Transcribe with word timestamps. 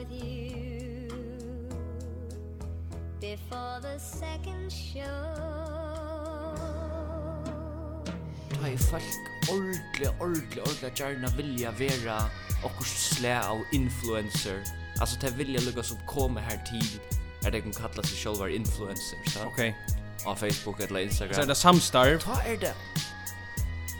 with 0.00 0.12
you 0.12 1.08
Before 3.20 3.80
the 3.82 3.98
second 3.98 4.72
show 4.72 5.26
Ta 8.60 8.68
i 8.68 8.76
folk 8.76 9.02
ordentlig, 9.50 10.08
ordentlig, 10.20 10.62
ordentlig 10.62 11.00
gärna 11.00 11.28
vilja 11.36 11.70
vera 11.70 12.18
okkur 12.64 12.84
slä 12.84 13.40
av 13.42 13.60
influencer 13.72 14.62
Alltså 15.00 15.20
ta 15.20 15.26
vilja 15.36 15.60
lukka 15.60 15.82
som 15.82 15.96
kommer 16.06 16.40
här 16.40 16.64
tid 16.64 17.00
Är 17.46 17.50
det 17.50 17.60
kan 17.60 17.72
kalla 17.72 18.02
sig 18.02 18.18
själva 18.18 18.48
influencer, 18.48 19.18
så? 19.26 19.38
Okej. 19.46 19.76
Av 20.26 20.36
Facebook 20.36 20.80
eller 20.80 21.00
Instagram 21.00 21.34
Så 21.34 21.40
är 21.40 21.46
det 21.46 21.54
samstarv? 21.54 22.18
Ta 22.18 22.42
er 22.42 22.56
det 22.56 22.74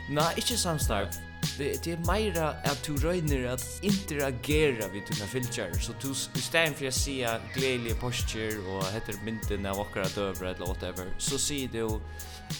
Nei, 0.09 0.33
ikkje 0.37 0.57
samstarv 0.57 1.30
det 1.61 1.93
er 1.93 2.03
meira 2.07 2.51
at 2.67 2.81
du 2.87 2.95
røyner 3.01 3.47
at 3.53 3.63
interagera 3.85 4.89
vid 4.93 5.07
dina 5.09 5.27
filter 5.29 5.73
så 5.79 5.93
du 6.01 6.09
istället 6.11 6.77
for 6.77 6.89
å 6.89 6.93
si 6.95 7.17
gledelige 7.55 7.99
posture 8.01 8.59
og 8.73 8.85
heter 8.95 9.19
mynden 9.25 9.69
av 9.69 9.79
okkara 9.83 10.09
døver 10.15 10.51
eller 10.53 10.67
whatever 10.67 11.11
så 11.17 11.39
sier 11.41 11.71
du 11.71 11.85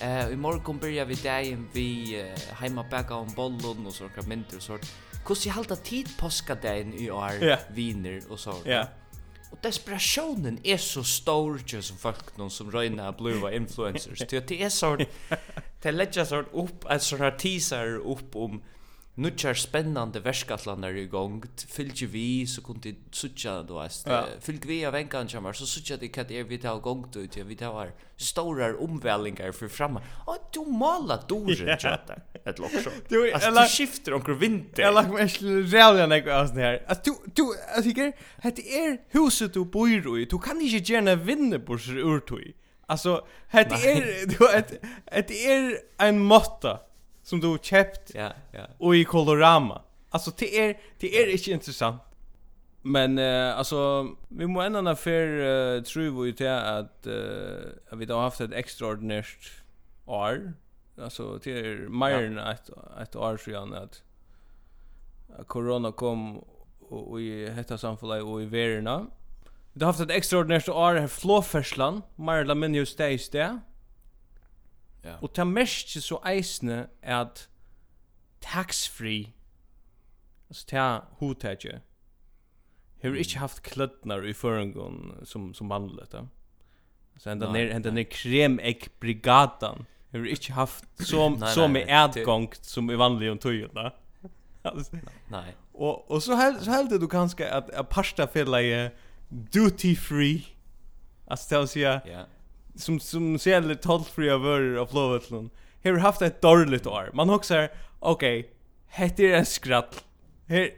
eh, 0.01 0.31
i 0.31 0.37
morgon 0.37 0.79
börjar 0.79 1.05
vi 1.09 1.19
dagen 1.23 1.67
vi 1.73 1.89
eh, 2.19 2.49
heima 2.61 2.83
bäcka 2.83 3.15
om 3.15 3.33
bollen 3.35 3.87
och 3.87 3.93
sådana 3.93 4.27
mynter 4.27 4.57
og 4.57 4.63
sånt 4.63 4.91
Hvordan 5.21 5.45
jeg 5.45 5.53
halda 5.53 5.75
tid 5.75 6.07
påska 6.17 6.55
i 6.97 7.09
år, 7.09 7.43
yeah. 7.43 7.59
viner 7.69 8.21
og 8.29 8.39
sånt. 8.39 8.65
Yeah. 8.65 8.87
Og 9.51 9.57
desperationen 9.63 10.59
er 10.65 10.77
så 10.77 11.03
stor 11.03 11.59
just 11.73 11.87
som 11.87 11.97
folk 11.97 12.37
noen 12.37 12.49
som 12.49 12.69
røyna 12.71 13.11
blua 13.11 13.51
influencers. 13.51 14.19
det 14.29 14.61
er 14.61 14.69
sånn, 14.69 15.03
det 15.83 15.93
legger 15.93 16.25
sånn 16.25 16.47
upp, 16.53 16.87
en 16.89 16.99
sånn 16.99 17.19
her 17.19 17.35
teaser 17.37 17.99
upp 17.99 18.35
om 18.35 18.61
Nutjar 19.15 19.53
spennande 19.53 20.21
verskatlanar 20.23 20.95
i 20.95 21.03
gong, 21.11 21.41
fylgje 21.67 22.07
vi, 22.07 22.45
så 22.47 22.61
kunde 22.63 22.93
suttja, 23.11 23.57
du 23.67 23.73
veist, 23.75 24.05
ja. 24.07 24.21
fylg 24.39 24.63
vi 24.65 24.77
av 24.87 24.95
enkan 24.95 25.27
kjammar, 25.27 25.51
så 25.53 25.65
suttja 25.67 25.97
det 25.99 26.07
kat 26.15 26.29
er 26.31 26.45
vi 26.47 26.55
tar 26.63 26.79
gong 26.79 27.03
du 27.11 27.19
ut, 27.25 27.35
vi 27.35 27.57
tar 27.59 27.91
stora 28.15 28.69
omvälingar 28.79 29.51
för 29.51 29.67
framma. 29.67 29.99
Å, 30.25 30.37
du 30.55 30.61
mala 30.63 31.17
doren 31.27 31.75
tjata, 31.77 32.21
ett 32.45 32.59
lock 32.59 32.71
så. 32.71 32.93
Du, 33.09 33.27
eller... 33.27 33.61
du 33.61 33.67
skifter 33.67 34.13
omkring 34.13 34.37
vinter. 34.37 34.83
Jag 34.83 34.93
lagt 34.93 35.11
mig 35.11 35.27
rävliga 35.27 36.07
nek 36.07 36.27
av 36.27 36.47
sån 36.47 36.57
här. 36.57 36.83
Att 36.87 37.03
du, 37.03 37.15
du, 37.35 37.43
jag 37.75 37.83
tycker, 37.83 38.13
det 38.55 38.77
är 38.79 38.97
huset 39.09 39.53
du 39.53 39.65
bor 39.65 39.89
i, 39.91 40.25
du 40.25 40.39
kan 40.39 40.61
inte 40.61 40.93
gärna 40.93 41.15
vinna 41.15 41.59
på 41.59 41.77
sig 41.77 41.99
ur 41.99 42.19
tog. 42.19 42.53
Alltså, 42.85 43.25
det 43.51 43.59
är, 43.59 44.25
du, 44.25 44.63
det 45.27 45.45
är 45.45 45.77
en 45.97 46.19
måtta 46.19 46.79
som 47.31 47.39
du 47.39 47.47
har 47.47 47.57
köpt 47.57 48.11
ja, 48.13 48.33
ja. 48.51 48.67
och 48.77 48.95
i 48.95 49.03
Colorama. 49.03 49.81
Alltså 50.09 50.31
det 50.37 50.59
är 50.59 50.77
det 50.99 51.17
är 51.17 51.31
inte 51.31 51.51
intressant. 51.51 52.01
Men 52.81 53.19
uh, 53.19 53.57
alltså 53.57 54.07
vi 54.27 54.47
må 54.47 54.61
ändå 54.61 54.81
när 54.81 54.95
för 54.95 55.27
uh, 55.27 55.83
tror 55.83 56.23
vi 56.23 56.29
ju 56.29 56.47
att 56.47 57.07
uh, 57.07 57.97
vi 57.97 58.05
då 58.05 58.15
har 58.15 58.21
haft 58.21 58.41
ett 58.41 58.53
extraordinärt 58.53 59.51
år. 60.05 60.53
Alltså 61.01 61.39
det 61.43 61.51
är 61.51 61.89
mer 61.89 62.23
än 62.23 62.37
ett 62.37 62.69
ett 63.01 63.15
år 63.15 63.37
sedan 63.37 63.73
att 63.73 64.03
corona 65.47 65.91
kom 65.91 66.37
och 66.79 67.21
i 67.21 67.45
detta 67.45 67.77
samfundet 67.77 68.23
och 68.23 68.41
i 68.41 68.45
värna. 68.45 69.05
Vi 69.73 69.85
har 69.85 69.91
haft 69.91 69.99
ett 69.99 70.11
extraordinärt 70.11 70.69
år 70.69 70.95
här 70.95 71.07
flåfärslan, 71.07 72.01
mer 72.15 72.37
eller 72.37 72.55
mindre 72.55 72.79
just 72.79 73.31
det. 73.31 73.59
Ja. 75.03 75.17
Og 75.21 75.33
ta 75.33 75.43
mest 75.43 76.03
så 76.03 76.19
eisne 76.25 76.87
at 77.01 77.49
tax 78.41 78.89
free 78.89 79.33
alltså 80.51 80.67
ta 80.67 81.01
hotage. 81.19 81.81
har 83.03 83.15
inte 83.15 83.39
haft 83.39 83.61
klöttnar 83.61 84.27
i 84.27 84.33
förrungon 84.33 85.15
som 85.23 85.53
som 85.53 85.69
vanligt. 85.69 86.15
Så 87.17 87.29
ända 87.29 87.51
ner 87.51 87.69
ända 87.71 87.91
ner 87.91 88.03
krem 88.03 88.59
ek 88.59 88.99
brigadan. 88.99 89.85
har 90.11 90.25
inte 90.25 90.53
haft 90.53 90.85
så, 90.97 91.05
som 91.05 91.47
som 91.47 91.71
med 91.71 91.85
ärtgång 91.87 92.49
som 92.61 92.91
i 92.91 92.95
vanlig 92.95 93.31
om 93.31 93.37
tygerna. 93.37 93.91
Nej. 95.27 95.55
Och 95.71 96.11
och 96.11 96.23
så 96.23 96.33
här 96.33 96.59
så 96.59 96.71
här 96.71 96.99
du 96.99 97.07
kanske 97.07 97.49
att 97.49 97.89
pasta 97.89 98.27
fälla 98.27 98.57
duty 99.29 99.95
free. 99.95 100.45
Alltså 101.27 101.55
det 101.55 101.59
vill 101.59 101.67
säga 101.67 102.01
som 102.81 102.99
som 102.99 103.39
säljer 103.39 103.75
tollfria 103.75 104.37
varor 104.37 104.77
av 104.77 104.85
Flowetland 104.85 105.49
har 105.83 105.97
haft 105.97 106.21
ett 106.21 106.41
dåligt 106.41 106.87
år. 106.87 107.09
Man 107.13 107.29
också 107.29 107.67
okej, 107.99 108.39
okay, 108.39 108.51
heter 108.87 109.23
det 109.23 109.45
skratt. 109.45 110.03
Här 110.47 110.69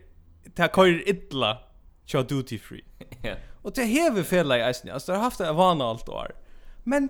ta 0.56 0.68
kör 0.68 1.09
illa. 1.09 1.58
Cha 2.06 2.22
duty 2.22 2.59
free. 2.59 2.84
Ja. 3.22 3.36
Och 3.62 3.74
det 3.74 3.84
hever 3.84 4.24
fela 4.24 4.58
i 4.58 4.72
isen. 4.72 4.91
Alltså 4.91 5.12
det 5.12 5.18
har 5.18 5.24
haft 5.24 5.40
ett 5.40 5.56
vana 5.56 5.86
allt 5.86 6.09
år. 6.09 6.31
Men 6.84 7.09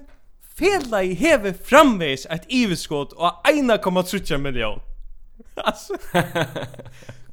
fela 0.56 1.04
i 1.04 1.14
hever 1.14 1.54
framvis 1.54 2.26
ett 2.26 2.46
iveskott 2.48 3.14
och 3.14 3.32
1,3 3.44 4.38
miljon. 4.38 4.80
Alltså. 5.56 5.98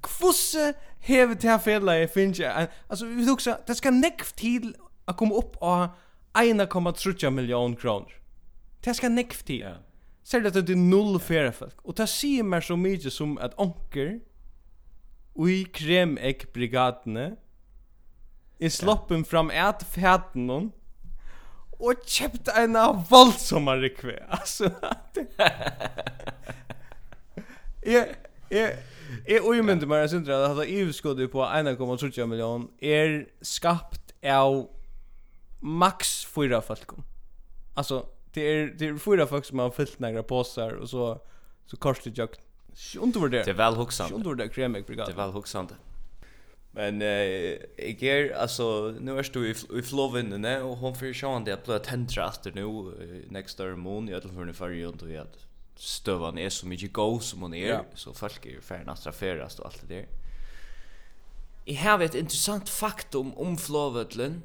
Kvosse 0.02 0.72
hever 0.98 1.36
det 1.40 1.48
här 1.48 1.58
fela 1.58 1.98
i 1.98 2.08
finns 2.08 2.38
jag. 2.38 2.66
Alltså 2.88 3.04
vi 3.04 3.26
tog 3.26 3.42
så 3.42 3.56
det 3.66 3.74
ska 3.74 3.90
näck 3.90 4.32
till 4.32 4.76
att 5.04 5.16
komma 5.16 5.34
upp 5.34 5.56
och 5.56 5.86
1,3 6.38 7.30
million 7.30 7.76
kroner. 7.76 8.12
Det 8.84 8.96
skal 8.96 9.12
nekv 9.12 9.44
til. 9.46 9.64
Ja. 9.64 9.74
Ser 10.24 10.40
det 10.44 10.56
at 10.56 10.66
det 10.66 10.76
er 10.76 10.82
null 10.82 11.20
færre 11.20 11.52
folk. 11.52 11.76
Og 11.84 11.96
det 11.96 12.08
sier 12.08 12.46
meg 12.46 12.64
så 12.64 12.76
mye 12.76 13.10
som 13.10 13.38
at 13.40 13.56
onker 13.58 14.18
i 15.40 15.64
ek 16.20 16.50
brigadene 16.52 17.36
er 18.60 18.68
sloppen 18.68 19.24
fram 19.24 19.50
et 19.50 19.84
fæten 19.88 20.46
noen 20.46 20.72
og 21.80 22.02
kjøpt 22.04 22.50
en 22.60 22.76
av 22.76 23.06
voldsomme 23.08 23.72
rekve. 23.80 24.18
Altså, 24.28 24.68
jeg, 27.86 28.16
jeg, 28.50 28.74
jeg 29.28 29.40
umyndte 29.40 29.88
meg, 29.88 30.04
jeg 30.04 30.12
synes 30.12 30.28
at 30.28 30.58
det 31.16 31.24
er 31.24 31.32
på 31.32 31.40
1,3 31.46 32.26
million 32.28 32.68
er 32.82 33.24
skapt 33.40 34.12
av 34.20 34.66
max 35.60 36.24
fyra 36.24 36.62
folk. 36.62 36.88
Alltså 37.74 38.06
det 38.32 38.40
är 38.40 38.66
det 38.66 38.86
är 38.86 38.98
fyra 38.98 39.26
folk 39.26 39.44
som 39.44 39.58
har 39.58 39.70
fyllt 39.70 39.98
några 39.98 40.22
påsar 40.22 40.72
och 40.72 40.90
så 40.90 41.20
så 41.66 41.76
korsligt 41.76 42.18
jag. 42.18 42.28
Sjunt 42.74 43.16
över 43.16 43.28
det. 43.28 43.42
Det 43.44 43.50
är 43.50 43.54
väl 43.54 43.74
huxande. 43.74 44.14
Sjunt 44.14 44.26
över 44.26 44.36
det 44.36 44.48
kremig 44.48 44.86
brigad. 44.86 45.08
Det 45.08 45.12
väl 45.12 45.30
huxande. 45.30 45.74
Men 46.72 47.02
eh 47.02 47.08
jag 47.76 48.02
är 48.02 48.36
alltså 48.36 48.94
nu 49.00 49.18
är 49.18 49.30
du 49.32 49.50
i, 49.50 49.78
i 49.78 49.82
floven 49.82 50.44
och 50.62 50.76
hon 50.76 50.94
för 50.94 51.12
sjön 51.12 51.44
det 51.44 51.52
att 51.52 51.64
blöt 51.64 51.84
tända 51.84 52.28
efter 52.28 52.52
nu 52.52 53.24
next 53.28 53.58
door 53.58 53.76
moon 53.76 54.08
i 54.08 54.14
alla 54.14 54.28
fall 54.28 54.52
för 54.52 54.70
ju 54.70 54.86
och 54.86 54.96
då 54.96 55.20
att 55.20 55.46
stövan 55.76 56.38
är 56.38 56.48
så 56.48 56.66
mycket 56.66 56.92
go 56.92 57.20
som 57.20 57.42
hon 57.42 57.54
är 57.54 57.68
ja. 57.68 57.84
så 57.94 58.14
folk 58.14 58.46
är 58.46 58.50
ju 58.50 58.60
färna 58.60 58.96
straferast 58.96 59.58
och 59.58 59.66
allt 59.66 59.88
det 59.88 59.94
där. 59.94 60.06
Jag 61.64 61.76
har 61.76 62.00
ett 62.00 62.14
intressant 62.14 62.68
faktum 62.68 63.34
om 63.34 63.56
Flåvötlen 63.56 64.42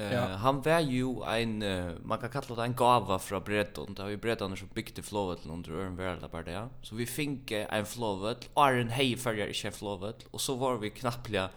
Ja. 0.00 0.26
han 0.26 0.62
var 0.62 0.80
ju 0.80 1.22
en 1.26 1.58
man 2.06 2.18
kan 2.18 2.30
kalla 2.30 2.54
det 2.56 2.62
en 2.62 2.74
gåva 2.74 3.18
från 3.18 3.42
Breton. 3.42 3.94
Det 3.94 4.02
var 4.02 4.10
ju 4.10 4.16
Breton 4.16 4.56
som 4.56 4.68
byggde 4.74 5.02
flowet 5.02 5.46
under 5.46 5.72
Örn 5.72 5.96
Värld 5.96 6.30
bara 6.30 6.42
där. 6.42 6.68
Så 6.82 6.94
vi 6.94 7.06
fick 7.06 7.50
en 7.50 7.86
flowet, 7.86 8.50
Iron 8.56 8.88
Hay 8.88 9.16
förger 9.16 9.46
i 9.46 9.52
chef 9.54 9.74
flowet 9.74 10.26
och 10.30 10.40
så 10.40 10.54
var 10.54 10.76
vi 10.76 10.90
knappliga 10.90 11.48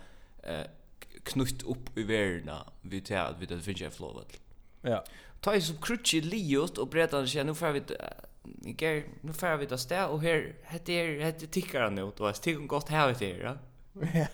eh 0.44 0.66
knutt 1.24 1.64
upp 1.64 1.98
i 1.98 2.04
världen 2.04 2.56
vi 2.82 3.02
tar 3.02 3.16
att 3.16 3.36
vi 3.40 3.46
det 3.46 3.62
finns 3.62 3.82
en 3.82 3.92
flowet. 3.92 4.42
Ja. 4.82 5.04
Ta 5.40 5.56
ju 5.56 5.62
så 5.62 5.74
krutchi 5.74 6.22
liot 6.22 6.78
och 6.78 6.88
Breton 6.88 7.28
sen 7.28 7.48
nu 7.48 7.56
får 7.56 7.72
vi 7.72 7.82
Iger, 8.66 9.04
nu 9.22 9.34
får 9.34 9.58
vi 9.58 9.66
ta 9.66 9.78
stä 9.78 10.08
och 10.08 10.22
här 10.22 10.56
heter 10.64 11.20
heter 11.20 11.48
tickar 11.48 11.90
nu 11.90 12.12
då. 12.18 12.26
Jag 12.26 12.42
tycker 12.42 12.62
gott 12.62 12.90
här 12.90 13.08
vet 13.08 13.20
det, 13.20 13.38
ja. 13.38 13.58
Ja. 14.14 14.28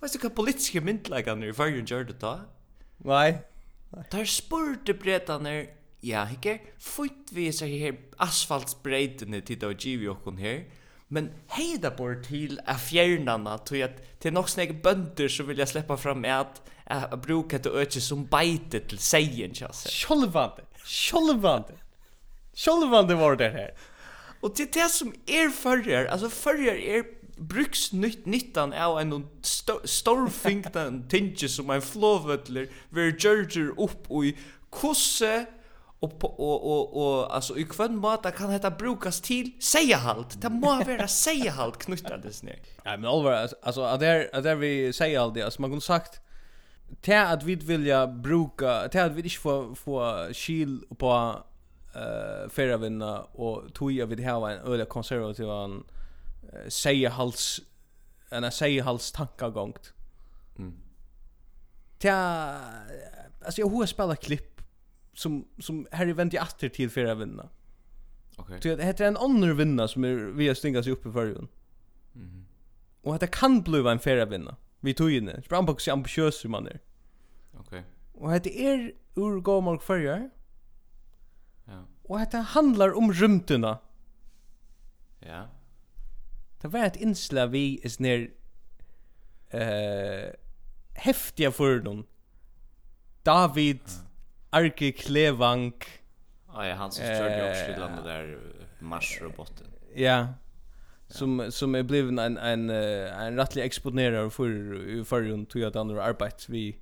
Vad 0.00 0.14
är 0.14 0.22
det 0.22 0.30
politiska 0.30 0.80
myndläggande 0.80 1.46
i 1.46 1.52
förrjun 1.52 1.84
gör 1.84 2.04
det 2.04 2.20
då? 2.20 2.40
Nei. 3.04 3.40
Der 4.12 4.24
spurte 4.24 4.94
bretaner, 4.94 5.66
ja, 6.04 6.24
hikker, 6.30 6.60
fyrt 6.78 7.32
vi 7.34 7.48
seg 7.52 7.72
her 7.80 7.96
asfaltsbreitene 8.22 9.40
til 9.46 9.64
å 9.66 9.72
og 9.72 10.06
okkon 10.14 10.38
her, 10.38 10.62
men 11.10 11.32
heida 11.56 11.90
bor 11.90 12.14
til 12.22 12.60
a 12.70 12.76
fjernana, 12.78 13.58
tog 13.66 13.82
at 13.82 13.98
til 14.22 14.34
nok 14.36 14.48
snegge 14.52 14.78
bønder 14.84 15.28
så 15.32 15.46
vil 15.48 15.58
jeg 15.58 15.72
sleppa 15.72 15.96
fram 15.98 16.24
at 16.24 16.60
a 16.86 17.16
bruka 17.18 17.58
til 17.58 17.74
økje 17.82 18.02
som 18.04 18.26
beite 18.30 18.82
til 18.86 19.00
seien, 19.02 19.54
kjass. 19.54 19.88
Sjolvande, 19.90 20.66
sjolvande, 20.86 21.80
sjolvande 22.54 23.18
var 23.18 23.40
det 23.40 23.50
her. 23.56 23.72
Og 24.40 24.54
til 24.56 24.70
det 24.72 24.86
som 24.92 25.10
er 25.28 25.50
førrjar, 25.52 26.06
altså 26.14 26.30
førrjar 26.32 26.78
er 26.78 27.08
bruks 27.40 27.92
nytt 27.92 28.26
nyttan 28.26 28.72
av 28.72 29.00
en 29.00 29.26
st 29.42 29.72
storfingtan 29.84 31.04
tinge 31.08 31.48
som 31.48 31.70
en 31.70 31.82
flåvötler 31.82 32.68
ver 32.90 33.16
Georger 33.18 33.80
upp 33.80 34.10
i 34.24 34.36
kosse 34.70 35.46
och 36.00 36.24
och 36.24 36.66
och 36.70 36.96
och 36.96 37.34
alltså 37.34 37.58
i 37.58 37.64
kvön 37.64 37.96
mata 37.96 38.30
kan 38.30 38.50
detta 38.50 38.70
brukas 38.70 39.20
till 39.20 39.52
säga 39.60 39.96
halt. 39.96 40.42
Det 40.42 40.48
må 40.48 40.84
vara 40.84 41.08
säga 41.08 41.50
halt 41.58 41.78
knuttades 41.78 42.42
ner. 42.42 42.58
Ja 42.84 42.96
men 42.96 43.04
allvar 43.04 43.48
alltså 43.62 43.82
att 43.82 44.00
där 44.00 44.30
att 44.32 44.42
där 44.42 44.54
vi 44.54 44.92
säger 44.92 45.20
allt 45.20 45.34
det 45.34 45.42
alltså 45.42 45.60
man 45.60 45.70
kunde 45.70 45.84
sagt 45.84 46.20
till 47.00 47.16
att 47.16 47.42
vi 47.42 47.54
vilja 47.54 48.06
bruka 48.06 48.88
till 48.88 49.00
att 49.00 49.12
vi 49.12 49.22
inte 49.22 49.36
få 49.36 49.74
få 49.74 50.28
skil 50.32 50.84
på 50.98 51.42
eh 51.94 52.64
uh, 52.64 52.76
vinna 52.76 53.20
och 53.20 53.74
tog 53.74 53.92
jag 53.92 54.06
vid 54.06 54.20
här 54.20 54.50
en 54.50 54.72
öle 54.72 54.84
konservativ 54.84 55.46
säga 56.68 57.10
hals 57.10 57.60
en 58.30 58.52
säga 58.52 58.84
hals 58.84 59.12
tankagångt. 59.12 59.92
Mm. 60.58 60.74
Tja, 61.98 62.60
alltså 63.44 63.60
jag 63.60 63.68
har 63.68 63.86
spelat 63.86 64.20
klipp 64.20 64.60
som 65.12 65.48
som 65.58 65.86
Harry 65.92 66.12
vänt 66.12 66.34
i 66.34 66.38
åter 66.38 66.68
till 66.68 66.90
för 66.90 67.04
att 67.04 67.18
vinna. 67.18 67.48
Okej. 68.36 68.56
Okay. 68.58 68.76
Det 68.76 68.84
heter 68.84 69.04
en 69.04 69.16
annan 69.16 69.56
vinna 69.56 69.88
som 69.88 70.04
är 70.04 70.14
vi 70.14 70.54
stingas 70.54 70.84
sig 70.84 70.92
i 70.92 70.96
förrjun. 70.96 71.48
Mhm. 72.12 72.46
Och 73.02 73.14
att 73.14 73.20
det 73.20 73.26
kan 73.26 73.62
bli 73.62 73.78
en 73.88 73.98
färre 73.98 74.26
vinna. 74.26 74.56
Vi 74.80 74.94
tog 74.94 75.12
in 75.12 75.24
det. 75.24 75.42
Sprang 75.42 75.66
på 75.66 75.76
sig 75.76 75.92
ambitiös 75.92 76.44
man 76.44 76.66
är. 76.66 76.80
Okej. 77.52 77.60
Okay. 77.60 77.82
Och 78.12 78.32
att 78.32 78.44
det 78.44 78.66
är 78.66 78.92
ur 79.14 79.40
gammal 79.40 79.78
förrjun. 79.78 80.30
Ja. 81.64 81.84
Och 82.02 82.20
att 82.20 82.30
det 82.30 82.38
handlar 82.38 82.96
om 82.96 83.12
rymderna. 83.12 83.78
Ja. 85.20 85.46
Det 86.60 86.68
var 86.68 86.84
ett 86.84 86.96
inslag 86.96 87.46
vi 87.48 87.80
är 87.84 87.88
snär 87.88 88.30
eh 89.50 90.32
häftiga 90.94 91.52
för 91.52 91.78
dem. 91.78 92.06
David 93.22 93.80
Arke 94.50 94.92
Klevank. 94.92 95.86
Ja, 96.52 96.66
ja 96.66 96.74
han 96.74 96.92
som 96.92 97.04
körde 97.04 97.50
också 97.50 97.64
till 97.64 97.80
landet 97.80 98.04
där 98.04 98.38
marsroboten. 98.78 99.66
Ja. 99.94 100.26
Som 101.08 101.52
som 101.52 101.74
är 101.74 101.82
bliven 101.82 102.18
en 102.18 102.38
en 102.38 102.70
en 102.70 103.36
rättlig 103.36 103.64
exponerare 103.64 104.30
för 104.30 105.04
förrun 105.04 105.46
tog 105.46 105.62
jag 105.62 105.68
att 105.68 105.76
andra 105.76 106.04
arbets 106.04 106.48
vi 106.48 106.76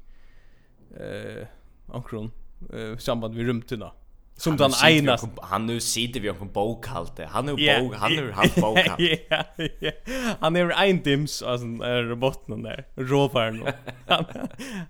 eh 0.96 1.46
onkron 1.86 2.30
eh 2.72 2.96
samband 2.96 3.34
med 3.34 3.46
rymterna. 3.46 3.92
Som 4.38 4.56
den 4.56 4.70
ena 4.84 5.18
han 5.42 5.66
nu 5.66 5.80
sitter 5.80 6.20
vi 6.20 6.30
om 6.30 6.52
bokhalte. 6.52 7.28
Han 7.30 7.46
nu 7.46 7.58
yeah. 7.58 7.82
bok, 7.82 7.94
han 7.94 8.12
nu 8.12 8.32
han 8.32 8.48
bokhalt. 8.56 9.00
yeah, 9.00 9.44
yeah. 9.58 9.94
Han 10.40 10.56
är 10.56 10.70
en 10.70 11.02
dims 11.02 11.42
alltså 11.42 11.66
är 11.66 12.02
roboten 12.02 12.62
där. 12.62 12.86
Rovaren. 12.96 13.62
han 14.06 14.24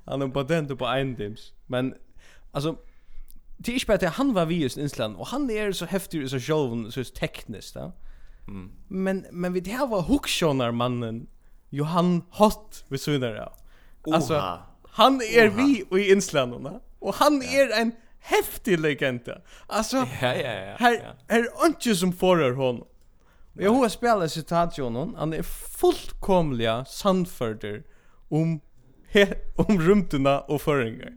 han 0.05 0.23
är 0.23 0.29
patent 0.29 0.79
på 0.79 0.87
en 0.87 1.15
dims. 1.15 1.53
Men 1.67 1.95
alltså 2.53 2.77
det 3.57 3.75
är 3.75 3.93
inte 3.93 4.09
han 4.09 4.35
var 4.35 4.47
vi 4.47 4.55
just 4.55 4.79
i 4.79 4.83
Island 4.83 5.17
och 5.17 5.27
han 5.27 5.51
är 5.51 5.73
så 5.73 5.85
häftig 5.85 6.31
så 6.31 6.41
showen 6.41 6.93
så 6.93 7.05
tekniskt 7.05 7.77
va. 7.77 7.93
Mm. 8.49 8.71
Men 8.89 9.27
men 9.33 9.53
vi 9.53 9.61
det 9.61 9.71
här 9.71 9.87
var 9.87 10.03
hookshonar 10.03 10.71
mannen 10.73 11.27
Johan 11.71 12.23
Hott 12.31 12.85
vi 12.89 12.99
så 12.99 13.19
där. 13.19 13.53
Alltså 14.13 14.59
han 14.83 15.15
är 15.15 15.49
vi 15.49 16.01
i 16.01 16.13
Island 16.13 16.81
och 16.99 17.15
han 17.15 17.43
är 17.43 17.81
en 17.81 17.93
häftig 18.21 18.79
legenda. 18.79 19.41
Alltså 19.67 19.97
ja 19.97 20.35
ja 20.35 20.53
ja. 20.53 20.77
Här 20.79 21.15
är 21.29 21.67
inte 21.67 21.95
som 21.95 22.13
förr 22.13 22.53
hon. 22.53 22.85
Jag 23.53 23.73
har 23.73 23.89
spelat 23.89 24.33
citat 24.33 24.77
honom. 24.77 25.15
Han 25.19 25.33
är 25.33 25.43
fullkomliga 25.79 26.85
sandförder 26.85 27.83
om 28.29 28.61
om 29.57 29.81
rumtuna 29.81 30.41
och 30.41 30.63
föringar. 30.63 31.13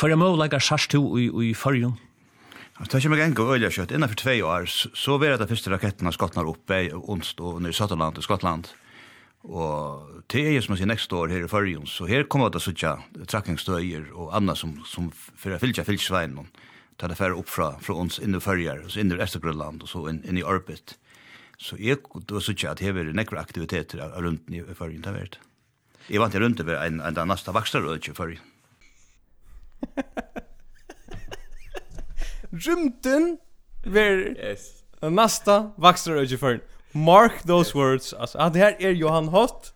För 0.00 0.08
jag 0.08 0.18
må 0.18 0.36
lägga 0.36 0.60
sjarstu 0.60 0.98
i 1.18 1.50
i 1.50 1.54
förjun. 1.54 1.96
Det 2.80 2.94
er 2.94 3.02
ikke 3.02 3.10
meg 3.12 3.20
enga 3.20 3.44
øyla 3.44 3.68
kjøtt. 3.68 3.90
Innenfor 3.92 4.16
tvei 4.16 4.38
år, 4.40 4.64
så 4.96 5.18
var 5.20 5.36
det 5.36 5.48
første 5.50 5.68
raketten 5.68 6.08
av 6.08 6.14
skottnar 6.16 6.48
upp 6.48 6.70
i 6.72 6.88
Onst 6.96 7.40
og 7.44 7.60
i 7.68 7.72
Søtterland 7.76 8.16
i 8.16 8.24
Skottland. 8.24 8.70
Og 9.48 10.24
det 10.28 10.42
er 10.44 10.52
jo 10.52 10.62
som 10.64 10.74
jeg 10.74 10.82
sier 10.82 10.90
nekst 10.90 11.12
år 11.16 11.32
her 11.32 11.44
i 11.46 11.48
Førjun, 11.48 11.86
så 11.88 12.04
her 12.10 12.26
kommer 12.28 12.50
det 12.52 12.60
sånn 12.60 13.04
trakkingstøyer 13.24 14.10
og 14.12 14.34
annet 14.36 14.60
som, 14.60 14.74
som 14.84 15.08
for 15.12 15.54
å 15.54 15.60
fylle 15.62 15.84
fylkesveien, 15.86 16.36
ta 17.00 17.08
det 17.08 17.16
færre 17.16 17.38
opp 17.40 17.48
fra, 17.48 17.70
fra 17.80 17.96
oss 17.96 18.20
inn 18.20 18.36
i 18.36 18.42
Førjar, 18.44 18.84
så 18.92 19.00
inn 19.00 19.12
i 19.14 19.16
Estergrønland, 19.16 19.82
og 19.86 19.88
så 19.88 20.04
inn, 20.10 20.20
inn 20.28 20.36
i 20.36 20.44
Arbet. 20.44 20.98
Så 21.60 21.76
jeg 21.80 22.02
var 22.04 22.44
sånn 22.44 22.68
at 22.68 22.82
her 22.84 22.92
var 22.96 23.08
det 23.08 23.16
nekra 23.16 23.40
aktiviteter 23.40 24.04
rundt 24.20 24.52
i 24.52 24.60
Førjun, 24.76 25.00
det 25.00 25.08
har 25.08 25.16
vært. 25.16 25.40
Jeg 26.10 26.20
vant 26.20 26.34
jeg 26.34 26.42
rundt 26.42 26.60
over 26.60 26.76
en, 26.82 27.00
en 27.00 27.18
av 27.22 27.28
neste 27.30 27.52
vakstrød 27.56 28.10
i 28.12 28.16
Førjun. 28.16 28.44
Rymten 32.50 33.38
ver 33.84 34.34
yes. 34.34 34.82
nasta 35.00 35.70
vaksar 35.78 36.20
i 36.20 36.36
Førjun. 36.36 36.60
Mark 36.92 37.42
those 37.42 37.78
words. 37.78 38.12
Alltså 38.12 38.38
att 38.38 38.52
det 38.52 38.58
här 38.58 38.76
är 38.78 38.90
Johan 38.90 39.28
Hott. 39.28 39.74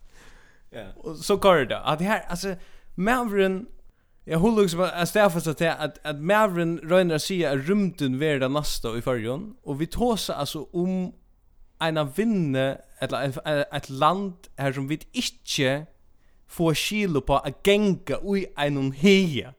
Ja. 0.69 0.77
Yeah. 0.77 1.15
Så 1.21 1.37
går 1.37 1.65
det. 1.65 1.79
Att 1.79 1.99
det 1.99 2.05
här 2.05 2.25
alltså 2.27 2.55
Mavren 2.95 3.65
Jag 4.27 4.39
håller 4.39 4.63
också 4.63 4.81
att 4.81 5.09
Stefan 5.09 5.41
att 5.51 5.61
att 5.61 6.05
att 6.05 6.19
Mavren 6.19 6.79
Reiner 6.83 7.17
säger 7.17 7.57
att 7.57 7.67
rymden 7.67 8.19
det 8.19 8.47
nästa 8.47 8.97
i 8.97 9.01
förgon 9.01 9.55
och 9.63 9.81
vi 9.81 9.87
tåsa 9.87 10.35
alltså 10.35 10.67
om 10.73 11.11
en 11.79 11.97
av 11.97 12.15
vinne 12.15 12.77
eller 12.99 13.35
ett 13.75 13.89
land 13.89 14.33
här 14.57 14.73
som 14.73 14.87
vi 14.87 14.99
inte 15.11 15.85
får 16.47 16.73
kilo 16.73 17.21
på 17.21 17.37
att 17.37 17.67
gänga 17.67 18.37
i 18.37 18.47
en 18.55 18.91
heja. 18.91 19.53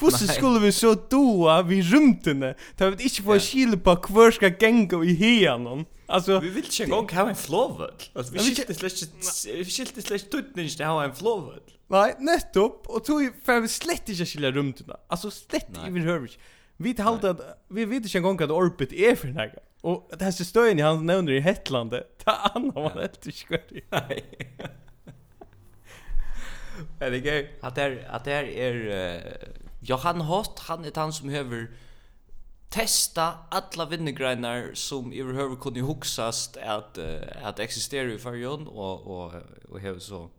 Hvordan 0.00 0.28
skulle 0.28 0.60
vi 0.60 0.72
så 0.72 0.94
doa 0.94 1.62
vi 1.62 1.82
rymtene? 1.82 2.54
Da 2.78 2.90
vi 2.90 3.04
ikke 3.04 3.22
får 3.22 3.38
kilo 3.38 3.76
på 3.76 3.94
hver 4.08 4.30
skal 4.30 4.50
genga 4.50 5.04
i 5.04 5.14
heianen. 5.14 5.86
Alltså 6.10 6.40
vi 6.40 6.48
vill 6.48 6.64
inte 6.64 6.86
gång 6.86 7.08
ha 7.08 7.28
en 7.28 7.36
flowvöll. 7.36 7.94
Alltså 8.12 8.32
vi 8.32 8.38
skilte 8.38 8.74
slash 8.74 9.06
vi 9.46 9.64
skilte 9.64 10.02
slash 10.02 10.18
tutnin 10.18 10.64
inte 10.64 10.84
ha 10.84 11.04
en 11.04 11.14
flowvöll. 11.14 11.60
Nej, 11.86 12.14
nettopp 12.18 12.86
och 12.86 13.04
tog 13.04 13.44
för 13.44 13.60
vi 13.60 13.68
slett 13.68 14.08
inte 14.08 14.26
skilja 14.26 14.50
rumtna. 14.50 14.96
Alltså 15.06 15.30
slett 15.30 15.68
i 15.86 15.90
min 15.90 16.02
hörvich. 16.02 16.38
Vi 16.76 16.94
talte 16.94 17.30
att 17.30 17.64
vi 17.68 17.84
vet 17.84 18.04
inte 18.04 18.18
en 18.18 18.22
gång 18.22 18.42
att 18.42 18.50
orbit 18.50 18.92
är 18.92 19.16
för 19.16 19.28
några. 19.28 19.50
Och 19.80 20.10
det 20.18 20.24
här 20.24 20.30
stöjen 20.30 20.78
han 20.78 21.06
nämner 21.06 21.32
i 21.32 21.40
Hetlandet. 21.40 22.24
Ta 22.24 22.30
annan 22.30 22.72
man 22.74 23.02
inte 23.02 23.32
skör. 23.32 23.60
Nej. 23.90 24.24
Är 27.00 27.10
det 27.10 27.18
gøy? 27.18 27.50
Att 27.60 27.74
det 27.74 27.82
är, 27.82 28.08
att 28.10 28.24
det 28.24 28.32
är, 28.32 29.22
Johan 29.80 30.20
Hott, 30.20 30.58
han 30.58 30.84
är 30.84 30.92
han 30.94 31.12
som 31.12 31.28
behöver 31.28 31.70
testa 32.70 33.34
alla 33.48 33.86
vinnegreinar 33.86 34.70
som 34.74 35.12
överhuvud 35.12 35.60
kunde 35.60 35.80
huxast 35.80 36.56
att 36.56 36.98
uh, 36.98 37.46
att 37.46 37.58
existera 37.58 38.12
i 38.12 38.18
förjon 38.18 38.66
och 38.66 39.00
och 39.06 39.34
och 39.68 39.80
hur 39.80 39.98
så 39.98 40.30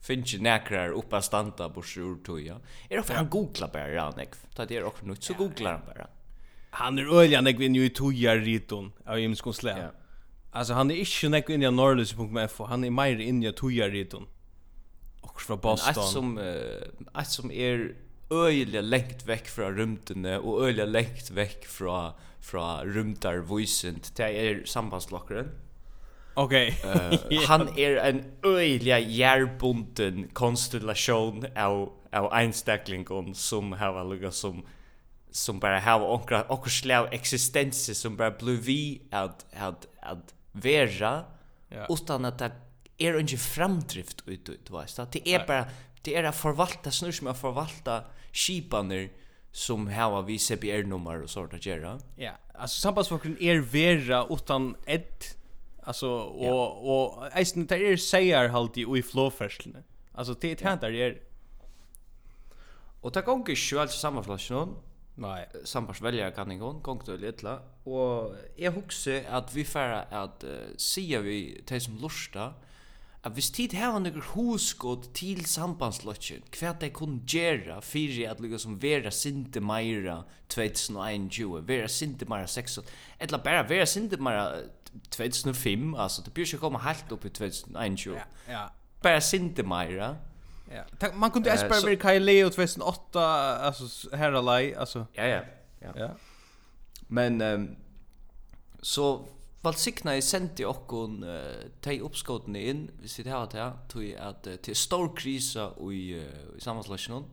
finns 0.00 0.34
ju 0.34 0.40
näkrar 0.40 0.88
uppa 0.88 1.22
stanta 1.22 1.68
på 1.68 1.82
sjur 1.82 2.16
toja. 2.24 2.60
Är 2.88 2.96
det 2.96 3.02
för 3.02 3.14
han 3.14 3.28
googlar 3.28 3.68
bara 3.68 4.10
Nick. 4.10 4.28
Ta 4.54 4.66
det 4.66 4.76
är 4.76 4.84
också 4.84 5.06
något 5.06 5.22
så 5.22 5.34
googlar 5.34 5.72
han 5.72 5.82
bara. 5.86 6.06
Han 6.70 6.98
är 6.98 7.18
öliga 7.20 7.40
nek 7.40 7.56
vi 7.58 7.68
nu 7.68 7.84
i 7.84 7.90
toja 7.90 8.36
riton 8.36 8.92
av 9.06 9.20
James 9.20 9.42
Ja. 9.62 9.90
Alltså 10.50 10.72
han 10.72 10.90
är 10.90 10.94
inte 10.94 11.28
nek 11.28 11.50
in 11.50 11.62
i 11.62 11.70
norrlus.f 11.70 12.60
han 12.68 12.84
är 12.84 12.90
mer 12.90 13.20
in 13.20 13.42
i 13.42 13.52
toja 13.52 13.88
riton. 13.88 14.26
Och 15.20 15.40
från 15.40 15.60
Boston. 15.60 15.90
Att 15.90 16.10
som 16.10 16.38
att 17.12 17.30
som 17.30 17.50
är 17.50 17.94
öjliga 18.30 18.80
lengt 18.80 19.26
veck 19.26 19.48
från 19.48 19.76
rymdene 19.76 20.38
och 20.38 20.64
öjliga 20.64 20.86
lengt 20.86 21.30
veck 21.30 21.66
från 21.66 22.12
från 22.40 22.94
rymdar 22.94 23.38
voicent 23.38 24.14
till 24.16 24.24
er 24.24 24.64
sambandslockaren. 24.64 25.50
Okej. 26.34 26.78
Okay. 26.84 27.38
uh. 27.38 27.46
Han 27.48 27.68
är 27.68 27.78
er 27.78 27.96
en 27.96 28.24
öjliga 28.44 28.98
järbunden 28.98 30.28
konstellation 30.32 31.46
av 31.56 31.92
av 32.12 32.32
einstaklingen 32.32 33.34
som 33.34 33.72
har 33.72 34.04
lugga 34.04 34.30
som 34.30 34.66
som 35.30 35.58
bara 35.60 35.80
har 35.80 36.00
onkra 36.00 36.42
och 36.42 36.70
slav 36.70 37.08
existens 37.12 37.98
som 37.98 38.16
bara 38.16 38.30
blev 38.30 38.60
vi 38.60 39.02
att 39.10 39.46
att 39.52 39.86
att 40.00 40.34
vera 40.52 41.24
yeah. 41.72 41.86
utan 41.88 42.24
att 42.24 42.38
det 42.38 42.52
är 42.98 43.14
er 43.14 43.18
inte 43.18 43.36
framdrift 43.36 44.22
ut 44.26 44.48
ut 44.48 44.70
vad 44.70 44.88
så 44.88 45.06
det 45.12 45.28
är 45.28 45.46
bara 45.46 45.64
det 46.06 46.14
är 46.14 46.24
att 46.24 46.36
förvalta 46.36 46.90
snur 46.90 47.12
som 47.12 47.26
att 47.26 47.38
förvalta 47.40 48.04
skipaner 48.32 49.10
som 49.52 49.86
har 49.86 50.22
vi 50.22 50.38
CPR-nummer 50.38 51.22
och 51.22 51.30
sånt 51.30 51.54
att 51.54 51.66
göra. 51.66 52.00
Ja, 52.16 52.32
alltså 52.54 52.80
sambandsfolken 52.80 53.36
är 53.40 53.58
vera 53.58 54.26
utan 54.30 54.76
ett 54.86 55.36
alltså 55.82 56.08
och 56.18 56.66
och 56.90 57.26
eisen 57.32 57.66
det 57.66 57.76
är 57.76 57.96
säger 57.96 58.48
halt 58.48 58.78
i 58.78 58.82
i 58.98 59.02
flowfärslen. 59.02 59.84
Alltså 60.12 60.34
det 60.40 60.50
är 60.50 60.56
tant 60.56 60.80
där 60.80 60.92
är. 60.94 61.18
Och 63.00 63.12
ta 63.12 63.20
gång 63.20 63.40
inte 63.40 63.56
samma 63.56 63.88
sambandsflaskan. 63.88 64.76
Nej, 65.14 65.48
sambandsväljare 65.64 66.30
kan 66.30 66.50
ingen 66.50 66.60
gång 66.60 66.82
gång 66.82 67.00
till 67.04 67.24
illa 67.24 67.60
och 67.84 68.34
jag 68.56 68.72
huxar 68.72 69.22
att 69.30 69.54
vi 69.54 69.64
färra 69.64 70.02
att 70.02 70.44
uh, 70.44 70.76
säga 70.76 71.20
vi 71.20 71.62
till 71.66 71.80
som 71.80 71.98
lustar 71.98 72.52
at 73.26 73.34
hvis 73.34 73.50
tid 73.50 73.74
hava 73.74 73.98
nøkker 73.98 74.22
hoskod 74.36 75.08
til 75.18 75.40
sambandslotjen, 75.50 76.44
hva 76.54 76.70
de 76.78 76.90
kunne 76.94 77.24
gjera 77.26 77.80
fyrir 77.82 78.30
at 78.30 78.40
lukka 78.42 78.60
som 78.62 78.76
vera 78.82 79.10
sinte 79.10 79.58
meira 79.60 80.20
2021, 80.52 81.64
vera 81.66 81.88
sinte 81.90 82.28
meira 82.30 82.46
6, 82.46 82.78
eller 83.26 83.42
bara 83.42 83.64
vera 83.66 83.86
sinte 83.90 84.20
meira 84.22 84.62
2005, 85.10 85.94
altså, 85.98 86.22
det 86.22 86.34
bør 86.34 86.46
ikke 86.46 86.62
komme 86.62 86.84
helt 86.86 87.12
opp 87.12 87.26
i 87.26 87.34
2021. 87.34 88.14
Ja, 88.14 88.22
ja. 88.52 88.64
Bara 89.02 89.20
sinte 89.20 89.66
meira. 89.66 90.14
Ja. 90.70 90.86
Man 91.14 91.30
kunde 91.30 91.50
uh, 91.50 91.54
espera 91.54 91.82
vera 91.82 91.98
Kaileo 92.00 92.48
2008, 92.54 93.26
altså, 93.66 94.16
herralai, 94.16 94.72
altså. 94.76 95.04
Ja, 95.16 95.26
ja. 95.28 95.40
Ja. 95.82 95.90
ja. 95.96 96.08
Men, 97.08 97.42
um, 97.42 97.68
så 98.82 99.26
Valsikna 99.66 100.14
i 100.14 100.22
sendi 100.22 100.64
okkun 100.66 101.24
uh, 101.26 101.64
tei 101.82 101.98
uppskotene 102.04 102.62
inn, 102.70 102.84
vi 103.02 103.10
sitt 103.10 103.26
hava 103.30 103.48
tei, 103.50 103.66
tui 103.90 104.12
at 104.14 104.46
uh, 104.46 104.60
til 104.62 104.78
stor 104.78 105.10
krisa 105.18 105.72
i, 105.90 106.04
uh, 106.20 106.54
i 106.56 106.62
sammanslösjonen, 106.62 107.26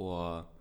og 0.00 0.56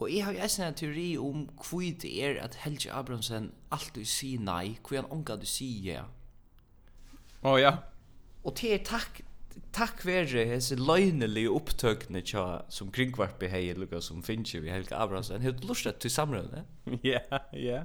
Og 0.00 0.08
jeg 0.08 0.24
har 0.24 0.32
jo 0.32 0.40
eisen 0.40 0.64
en 0.64 0.74
teori 0.74 1.18
om 1.20 1.42
hvor 1.60 1.82
det 2.02 2.10
er 2.24 2.38
at 2.40 2.54
Helge 2.62 2.92
Abrahamsen 2.92 3.50
alltid 3.70 4.06
sier 4.08 4.40
nei, 4.40 4.78
hvor 4.80 4.96
han 4.96 5.10
omgå 5.12 5.36
du 5.36 5.44
sier 5.44 5.92
ja. 5.92 6.04
Å 7.42 7.52
oh, 7.52 7.58
ja. 7.60 7.74
Og 8.44 8.56
det 8.56 8.72
er 8.72 8.80
takk, 8.84 9.20
takk 9.74 10.02
vere 10.06 10.44
hese 10.48 10.76
løgnelig 10.78 11.44
opptøkne 11.50 12.22
tja 12.26 12.44
som 12.72 12.90
kringvarpi 12.94 13.48
hei 13.52 13.62
lukka 13.78 14.00
som 14.04 14.22
finnje 14.26 14.60
vi 14.62 14.72
Helga 14.72 14.98
Abrahamsen 15.04 15.42
hei 15.44 15.52
lustet 15.66 16.00
til 16.02 16.12
samrøyne 16.12 16.64
ja, 17.06 17.22
ja 17.52 17.84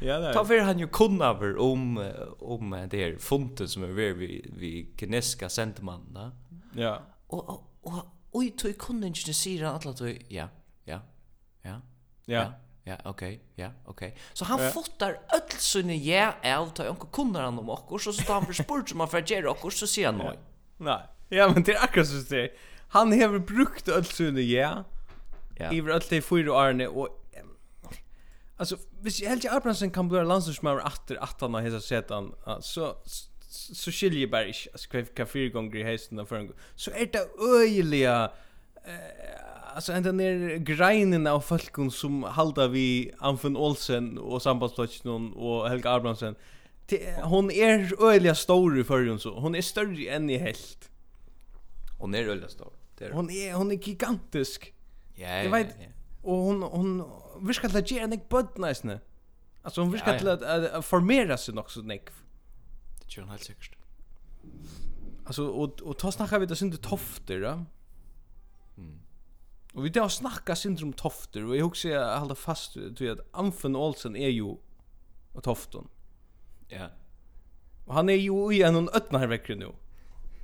ja, 0.00 0.18
det 0.20 0.30
er 0.30 0.36
ta 0.36 0.44
vere 0.48 0.66
han 0.68 0.82
jo 0.82 0.88
kunnaver 0.88 1.58
om 1.62 1.96
om 2.40 2.76
det 2.90 3.02
här 3.02 3.18
funten 3.18 3.68
som 3.68 3.84
er 3.84 3.94
vere 3.96 4.18
vi, 4.20 4.30
vi 4.58 4.72
kineska 4.98 5.48
sentemannene 5.48 6.32
ja 6.76 6.98
og 7.28 7.50
og 7.50 7.62
og 7.86 8.02
oi 8.36 8.50
tog 8.50 8.90
inte 9.04 9.34
sier 9.34 9.66
han 9.66 9.80
alla 9.80 9.94
tog 9.94 10.08
ja, 10.30 10.48
ja, 10.86 11.00
ja 11.64 11.80
ja, 12.26 12.52
ja, 12.84 12.96
okay. 13.04 13.38
ja, 13.56 13.70
okay. 13.86 14.10
så 14.34 14.44
han 14.44 14.60
ja. 14.60 14.70
fottar 14.70 15.18
öllsunne 15.34 15.94
ja 15.94 16.34
av 16.42 16.74
ta 16.74 16.90
onko 16.90 17.06
kunnar 17.06 17.42
han 17.42 17.58
om 17.58 17.70
okkur 17.70 17.98
så 17.98 18.12
så 18.12 18.32
han 18.32 18.46
for 18.46 18.52
spurt 18.52 18.90
som 18.90 19.00
han 19.00 19.08
fyrir 19.08 19.46
okkur 19.46 19.70
så 19.70 19.86
sier 19.86 20.06
han 20.06 20.18
nei 20.18 20.36
Nei. 20.78 21.00
Ja, 21.28 21.52
men 21.54 21.62
det 21.62 21.72
är 21.72 21.84
akkurat 21.84 22.08
så 22.08 22.34
det. 22.34 22.50
Han 22.88 23.20
har 23.20 23.38
brukt 23.38 23.88
allt 23.88 24.08
såna 24.08 24.40
ja. 24.40 24.84
Ja. 25.58 25.72
Iver 25.72 25.92
allt 25.92 26.10
det 26.10 26.22
fyra 26.22 26.52
åren 26.52 26.80
och 26.80 27.22
Alltså, 28.58 28.76
hvis 29.00 29.22
jag 29.22 29.46
Abrahamsen 29.46 29.90
kan 29.90 30.08
bli 30.08 30.24
landslagsmöver 30.24 30.86
efter 30.86 31.16
att 31.16 31.40
han 31.40 31.54
har 31.54 31.60
hela 31.60 31.80
setan 31.80 32.34
så 32.60 32.96
så 33.72 33.90
skiljer 33.90 34.20
jag 34.20 34.30
bara 34.30 34.46
inte 34.46 34.70
alltså 34.72 34.88
kvar 34.88 35.24
fyra 35.24 35.48
gånger 35.48 35.76
i 35.76 35.82
hästen 35.82 36.18
och 36.18 36.28
förrän 36.28 36.52
så 36.74 36.90
är 36.90 37.06
det 37.12 37.28
öjliga 37.60 38.30
eh, 38.84 39.74
alltså 39.74 39.92
ända 39.92 40.12
ner 40.12 40.56
greinen 40.56 41.26
av 41.26 41.40
folkon 41.40 41.90
som 41.90 42.22
halda 42.22 42.68
vi 42.68 43.12
Anfun 43.18 43.56
Olsen 43.56 44.18
och 44.18 44.42
sambandsplatsen 44.42 45.32
och 45.32 45.68
Helga 45.68 45.90
Abrahamsen 45.90 46.34
hon 47.22 47.50
är 47.50 48.04
öjliga 48.08 48.34
stor 48.34 48.78
i 48.78 48.84
förrän 48.84 49.18
så 49.18 49.40
hon 49.40 49.54
är 49.54 49.62
större 49.62 50.10
än 50.10 50.30
i 50.30 50.38
helt 50.38 50.90
Hon 51.98 52.14
är 52.14 52.24
öliga 52.24 52.48
stor. 52.48 52.72
Det 52.98 53.04
är 53.04 53.10
hon 53.10 53.30
är 53.30 53.54
hon 53.54 53.70
är 53.70 53.74
gigantisk. 53.74 54.74
Ja. 55.14 55.28
Jag 55.28 55.50
vet. 55.50 55.76
Och 56.22 56.36
hon 56.36 56.62
hon 56.62 57.04
viskar 57.40 57.76
att 57.76 57.90
ge 57.90 57.98
en 57.98 58.20
bud 58.30 58.46
nästan. 58.56 58.98
Alltså 59.62 59.80
hon 59.80 59.92
viskar 59.92 60.20
ja, 60.24 60.38
ja. 60.40 60.78
att 60.78 60.84
formera 60.84 61.36
sig 61.36 61.58
också 61.58 61.80
nick. 61.80 62.04
Det 63.00 63.08
tror 63.08 63.22
hon 63.22 63.30
helt 63.30 63.44
säkert. 63.44 63.76
Alltså 65.26 65.46
och 65.46 65.80
och 65.80 65.98
ta 65.98 66.12
snacka 66.12 66.38
vi 66.38 66.46
det 66.46 66.56
synte 66.56 66.78
tofter 66.78 67.40
då. 67.40 67.64
Mm. 68.76 69.00
Och 69.72 69.84
vi 69.84 69.88
där 69.88 70.08
snacka 70.08 70.56
syndrom 70.56 70.92
tofter 70.92 71.44
och 71.44 71.56
jag 71.56 71.68
husar 71.68 71.88
jag 71.88 72.20
hålla 72.20 72.34
fast 72.34 72.72
till 72.96 73.10
att 73.10 73.18
Anfen 73.30 73.76
Olsen 73.76 74.16
är 74.16 74.28
ju 74.28 74.56
och 75.32 75.42
toften. 75.42 75.88
Ja. 76.68 76.86
Och 77.86 77.94
han 77.94 78.08
är 78.08 78.14
ju 78.14 78.52
i 78.52 78.62
en 78.62 78.88
öppnare 78.88 79.26
veckor 79.26 79.54
nu. 79.54 79.64
Mm. 79.64 79.76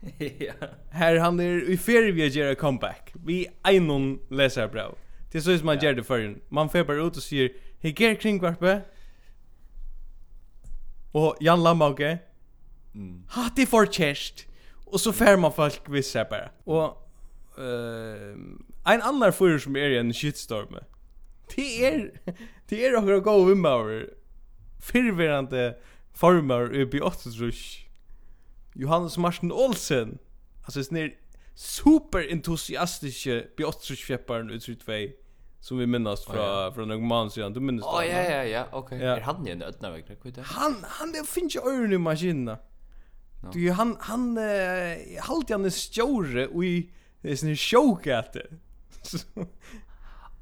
ja. 0.46 0.54
Her 0.92 1.18
han 1.20 1.40
er 1.40 1.70
i 1.70 1.76
ferie 1.76 2.12
vi 2.12 2.28
gör 2.28 2.54
comeback. 2.54 3.12
Vi 3.14 3.46
einon 3.64 4.18
leser 4.30 4.66
bra. 4.66 4.94
Det 5.32 5.38
er 5.38 5.42
så 5.42 5.58
som 5.58 5.66
man 5.66 5.78
gjør 5.78 5.94
det 5.94 6.06
før. 6.06 6.34
Man 6.50 6.70
får 6.70 6.84
bare 6.84 7.04
ut 7.06 7.16
og 7.16 7.22
sier, 7.22 7.48
Hei, 7.82 7.92
ger 7.92 8.14
kring 8.14 8.44
Og 11.14 11.36
Jan 11.40 11.62
Lamauke. 11.62 12.18
Mm. 12.94 13.22
Hatt 13.28 13.58
i 13.58 13.66
for 13.66 13.84
chest. 13.84 14.46
Og 14.86 15.00
så 15.00 15.12
fer 15.12 15.36
man 15.36 15.52
folk 15.52 15.90
vissa 15.90 16.24
bara. 16.24 16.48
Og... 16.66 16.98
uh, 17.58 18.34
en 18.86 19.02
annan 19.02 19.32
fyrir 19.32 19.58
som 19.58 19.76
er 19.76 19.94
i 19.94 19.98
en 19.98 20.12
shitstorm. 20.12 20.78
Det 21.56 21.86
er 21.86 22.08
det 22.70 22.86
er 22.86 23.00
några 23.00 23.20
go 23.20 23.42
vimmer. 23.44 24.06
Förvirrande 24.80 25.74
former 26.14 26.82
uppe 26.82 26.96
i 26.96 27.00
Ostrus. 27.00 27.81
Johannes 28.74 29.18
Martin 29.18 29.52
Olsen. 29.52 30.18
Alltså 30.64 30.82
det 30.94 31.00
är 31.00 31.14
super 31.54 32.32
entusiastiska 32.32 33.42
Björtsfjäpparen 33.56 34.50
ut 34.50 34.88
vei 34.88 35.16
som 35.60 35.78
vi 35.78 35.86
minnas 35.86 36.24
fra 36.24 36.40
oh, 36.40 36.64
ja. 36.64 36.72
fra 36.74 36.84
någon 36.84 37.06
man 37.06 37.30
sedan. 37.30 37.52
Du 37.52 37.60
minns 37.60 37.82
det? 37.82 37.88
Oh, 37.88 38.06
ja 38.06 38.22
ja 38.22 38.44
ja, 38.44 38.66
okej. 38.72 38.96
Okay. 38.96 39.08
Ja. 39.08 39.16
Är 39.16 39.20
han 39.20 39.46
ju 39.46 39.52
en 39.52 39.62
ödnaväg 39.62 40.04
det 40.34 40.42
Han 40.42 40.76
han 40.88 41.12
det 41.12 41.28
finns 41.28 41.56
ju 41.56 41.60
öron 41.60 41.92
i 41.92 41.98
maskinen. 41.98 42.56
No. 43.42 43.50
Du 43.52 43.70
han 43.70 43.96
han 44.00 44.38
eh, 44.38 44.98
halt 45.20 45.50
han 45.50 45.64
en 45.64 45.70
stjore 45.70 46.46
och 46.46 46.64
i 46.64 46.90
det 47.20 47.32
är 47.32 47.36
sån 47.36 47.56
showgate. 47.56 48.46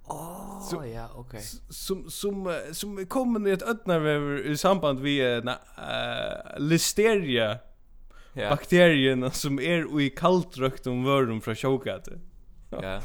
Oh, 0.04 0.88
ja, 0.88 1.08
okej. 1.14 1.20
Okay. 1.20 1.42
Som 1.70 2.10
som 2.10 2.60
som 2.72 3.06
kommer 3.06 3.48
i 3.48 3.52
ett 3.52 3.62
ödnarväver 3.62 4.46
i 4.46 4.56
samband 4.56 5.00
med 5.00 5.48
uh, 5.48 5.54
listeria 6.58 7.58
ja. 8.40 8.50
bakterierna 8.50 9.30
som 9.30 9.60
är 9.60 10.00
i 10.00 10.10
kallt 10.10 10.86
om 10.86 11.04
vörum 11.04 11.40
från 11.40 11.56
chokat. 11.56 12.08
Ja. 12.70 12.78
Ja. 12.82 13.00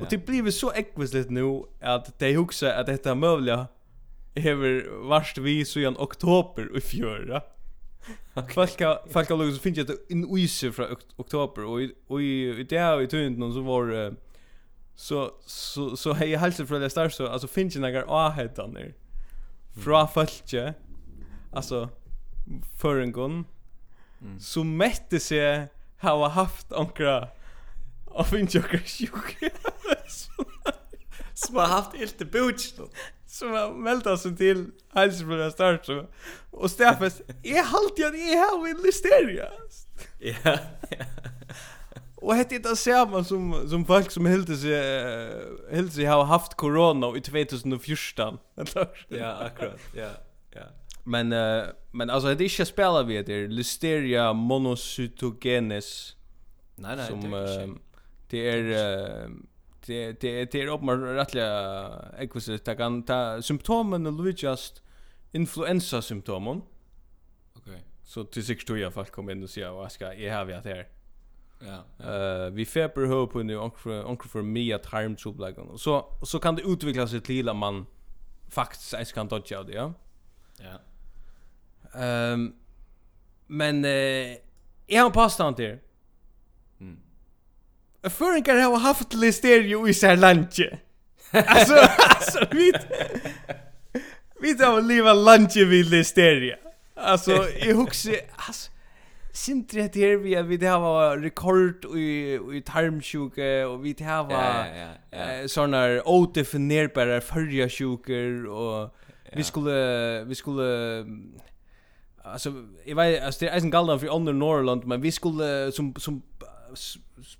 Och 0.00 0.06
det 0.10 0.26
blir 0.26 0.50
så 0.50 0.72
äckligt 0.72 1.30
nu 1.30 1.62
att 1.80 2.18
de 2.18 2.36
huxar 2.36 2.70
att 2.70 2.86
detta 2.86 3.10
är 3.10 3.14
möjligt 3.14 3.60
hever 4.34 5.08
varst 5.08 5.38
vi 5.38 5.64
så 5.64 5.80
i 5.80 5.86
oktober 5.86 6.76
i 6.76 6.80
fjörra. 6.80 7.42
Okay. 8.34 8.54
Folk 8.54 8.82
folk 9.10 9.28
har 9.28 9.36
lust 9.36 9.62
finns 9.62 9.86
det 9.86 9.96
en 10.08 10.38
ise 10.38 10.72
från 10.72 10.96
oktober 11.16 11.64
och 11.64 11.80
och 12.06 12.22
i 12.22 12.66
det 12.68 12.76
i 13.02 13.06
vi 13.06 13.30
någon 13.30 13.54
så 13.54 13.60
var 13.60 14.14
så 14.94 15.30
så 15.46 15.96
så 15.96 16.12
hej 16.12 16.36
hälsa 16.36 16.66
från 16.66 16.80
det 16.80 16.90
start 16.90 17.12
så 17.12 17.26
alltså 17.26 17.48
finns 17.48 17.76
några 17.76 18.04
ahetan 18.04 18.74
där. 18.74 18.94
Fra 19.84 20.06
folke. 20.06 20.74
Alltså 21.52 21.88
för 22.80 23.00
en 23.00 23.12
gång 23.12 23.44
mm. 24.24 24.40
som 24.40 24.76
mätte 24.76 25.20
sig 25.20 25.68
ha 26.00 26.28
haft 26.28 26.72
ankra 26.72 27.28
av 28.06 28.34
en 28.34 28.46
joker 28.46 28.78
sjuk. 28.78 29.52
som 31.34 31.56
har 31.60 31.66
haft 31.66 31.96
helt 31.96 32.20
i 32.20 32.24
boots 32.24 32.74
som 33.26 33.50
har 33.50 33.72
meldt 33.74 34.06
oss 34.06 34.26
til 34.38 34.68
Heilsbrunna 34.94 35.50
Start 35.50 35.86
så. 35.86 36.04
og 36.52 36.70
Stefes 36.70 37.22
är 37.44 37.62
halt 37.62 37.98
jag 37.98 38.14
är 38.14 38.36
här 38.36 38.70
en 38.70 38.82
listeria 38.82 39.48
ja 40.20 40.58
og 42.24 42.36
hette 42.36 42.58
det 42.58 42.78
samma 42.78 43.24
som, 43.24 43.68
som 43.68 43.84
folk 43.86 44.10
som 44.10 44.26
hilde 44.26 44.56
seg 44.56 45.74
helt 45.74 45.92
sig 45.92 46.06
har 46.08 46.24
haft 46.24 46.56
corona 46.56 47.10
i 47.16 47.20
2014 47.20 48.38
ja 49.10 49.32
akkurat 49.44 49.80
ja, 49.96 50.12
ja. 50.54 50.68
men 51.04 51.32
uh, 51.32 51.68
Men 51.94 52.10
alltså 52.10 52.34
det 52.34 52.44
är 52.44 52.48
inte 52.48 52.66
spela 52.66 53.02
vi 53.02 53.22
det 53.22 53.48
Listeria 53.48 54.32
monocytogenes. 54.32 56.16
Nej 56.76 56.96
nej, 56.96 57.06
som, 57.06 57.20
det 57.20 57.38
är 57.38 57.62
inte. 57.62 57.80
Det 58.28 58.50
är 58.50 58.62
det 59.86 60.20
det 60.20 60.52
det 60.52 60.62
är 60.62 60.66
uppmar 60.66 60.96
rättliga 60.96 61.90
ekvisit 62.18 62.64
ta 62.64 62.74
kan 62.74 63.02
ta 63.02 63.42
symptomen 63.42 64.06
och 64.06 64.12
just 64.42 64.82
influensa 65.32 66.02
symptomen. 66.02 66.62
Okej. 67.56 67.72
Okay. 67.72 67.82
Så 68.04 68.24
till 68.24 68.44
sig 68.44 68.56
tror 68.56 68.78
jag 68.78 68.94
fast 68.94 69.10
kom 69.10 69.30
in 69.30 69.42
och 69.42 69.50
säga 69.50 69.72
vad 69.72 69.92
ska 69.92 70.14
jag 70.14 70.36
ha 70.36 70.44
vi 70.44 70.54
att 70.54 70.64
här. 70.64 70.88
Ja. 71.60 72.06
Eh 72.10 72.50
vi 72.50 72.66
feber 72.66 73.06
hör 73.06 73.26
på 73.26 73.42
nu 73.42 73.56
onkel 73.58 74.28
för 74.28 74.42
mig 74.42 74.72
att 74.72 74.86
harm 74.86 75.16
så 75.16 75.46
like 75.46 75.60
och 75.60 75.80
så 75.80 76.18
så 76.22 76.38
kan 76.38 76.56
det 76.56 76.62
utvecklas 76.62 77.12
ett 77.12 77.28
lilla 77.28 77.54
man 77.54 77.86
faktiskt 78.48 79.14
kan 79.14 79.28
dodge 79.28 79.66
det 79.66 79.72
ja. 79.72 79.92
Ja. 80.58 80.80
Um, 81.94 82.54
men 83.48 83.84
eh, 83.84 84.36
jeg 84.88 85.00
har 85.00 85.06
en 85.06 85.12
påstand 85.12 85.56
til. 85.56 85.76
Mm. 86.80 86.96
Føringar 88.08 88.60
har 88.60 88.78
haft 88.78 89.14
listerio 89.14 89.86
i 89.86 89.92
sær 89.92 90.14
lunch. 90.14 90.60
alltså, 91.32 91.74
alltså, 91.98 92.46
vi... 92.52 92.72
Vi 94.40 94.54
tar 94.54 94.76
och 94.76 94.82
leva 94.82 95.12
lantje 95.12 95.64
vid 95.64 95.86
listeria. 95.86 96.56
Alltså, 96.94 97.48
i 97.48 97.72
huxi 97.72 98.20
Alltså, 98.36 98.70
Sintri 99.32 99.80
hette 99.82 99.98
her 99.98 100.16
vi 100.16 100.34
at 100.34 100.46
vi 100.46 100.56
det 100.56 100.68
hava 100.68 101.16
rekord 101.18 101.84
i, 101.98 102.36
i 102.54 102.60
tarmsjuke 102.60 103.64
og 103.66 103.80
vi 103.82 103.92
det 103.92 104.06
hava 104.06 104.34
ja, 104.38 104.66
ja, 104.66 104.90
ja. 105.10 105.24
eh, 105.24 105.46
sånne 105.50 105.80
odefinerbare 106.06 107.18
fyrja 107.24 107.66
sjuker 107.66 108.44
og 108.46 108.94
vi 109.34 109.42
skulle, 109.42 109.74
vi 110.28 110.38
skulle 110.38 110.68
alltså 112.24 112.52
jag 112.84 112.96
vet 112.96 113.22
alltså 113.22 113.44
det 113.44 113.50
är 113.50 113.56
en 113.56 113.70
galdan 113.70 114.00
för 114.00 114.08
under 114.08 114.32
Norrland 114.32 114.86
men 114.86 115.00
vi 115.00 115.12
skulle 115.12 115.72
som 115.72 115.94
som 115.98 116.22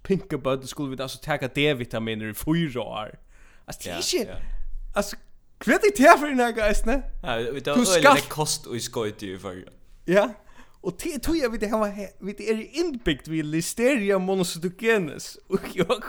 pinka 0.02 0.38
på 0.38 0.56
det 0.56 0.66
skulle 0.66 0.96
vi 0.96 1.02
alltså 1.02 1.18
ta 1.18 1.36
D-vitaminer 1.36 2.30
i 2.30 2.34
fyra 2.34 2.82
år. 2.82 3.18
Alltså 3.64 3.88
det 3.88 3.90
är 3.90 4.20
inte 4.20 4.36
alltså 4.94 5.16
Kvet 5.58 5.80
det 5.96 6.02
här 6.02 6.18
för 6.18 6.26
den 6.26 6.54
guys, 6.54 6.84
ne? 6.84 7.02
Ja, 7.22 7.36
vi 7.52 7.60
tar 7.60 7.72
öle 7.72 8.14
det 8.14 8.28
kost 8.28 8.66
och 8.66 8.80
skojt 8.80 9.22
ju 9.22 9.38
för. 9.38 9.68
Ja. 10.04 10.34
Och 10.80 10.96
det 11.02 11.18
tror 11.18 11.36
jag 11.36 11.50
vi 11.50 11.58
det 11.58 11.68
har 11.68 12.08
vi 12.18 12.32
det 12.32 12.50
är 12.50 12.78
inbyggt 12.78 13.28
vi 13.28 13.42
listeria 13.42 14.18
monocytogenes 14.18 15.38
och 15.48 15.60
jag 15.72 16.02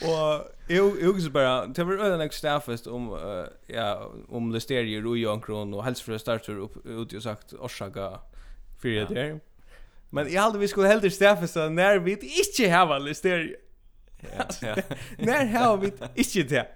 Och 0.00 0.48
jag 0.68 1.02
jag 1.02 1.22
så 1.22 1.30
bara 1.30 1.66
det 1.66 1.84
var 1.84 1.94
öden 1.94 2.20
jag 2.20 2.34
staffast 2.34 2.86
om 2.86 3.12
uh, 3.12 3.46
ja 3.66 4.12
om 4.28 4.52
listerier 4.52 5.06
och 5.06 5.18
jonkron 5.18 5.74
och 5.74 5.84
hälsofria 5.84 6.18
starter 6.18 6.58
upp 6.58 6.86
ut 6.86 7.12
och 7.12 7.22
sagt 7.22 7.52
orsaka 7.52 8.20
för 8.80 8.88
det 8.88 9.04
där. 9.14 9.40
Men 10.10 10.32
jag 10.32 10.42
hade 10.42 10.58
vi 10.58 10.68
skulle 10.68 10.88
hellre 10.88 11.10
staffasta 11.10 11.68
när 11.68 11.98
vi 11.98 12.12
inte 12.12 12.68
har 12.68 13.00
listerier. 13.00 13.56
Ja. 14.20 14.44
ja. 14.62 14.76
När 15.18 15.46
har 15.46 15.76
vi 15.76 15.92
inte 16.14 16.42
det? 16.42 16.66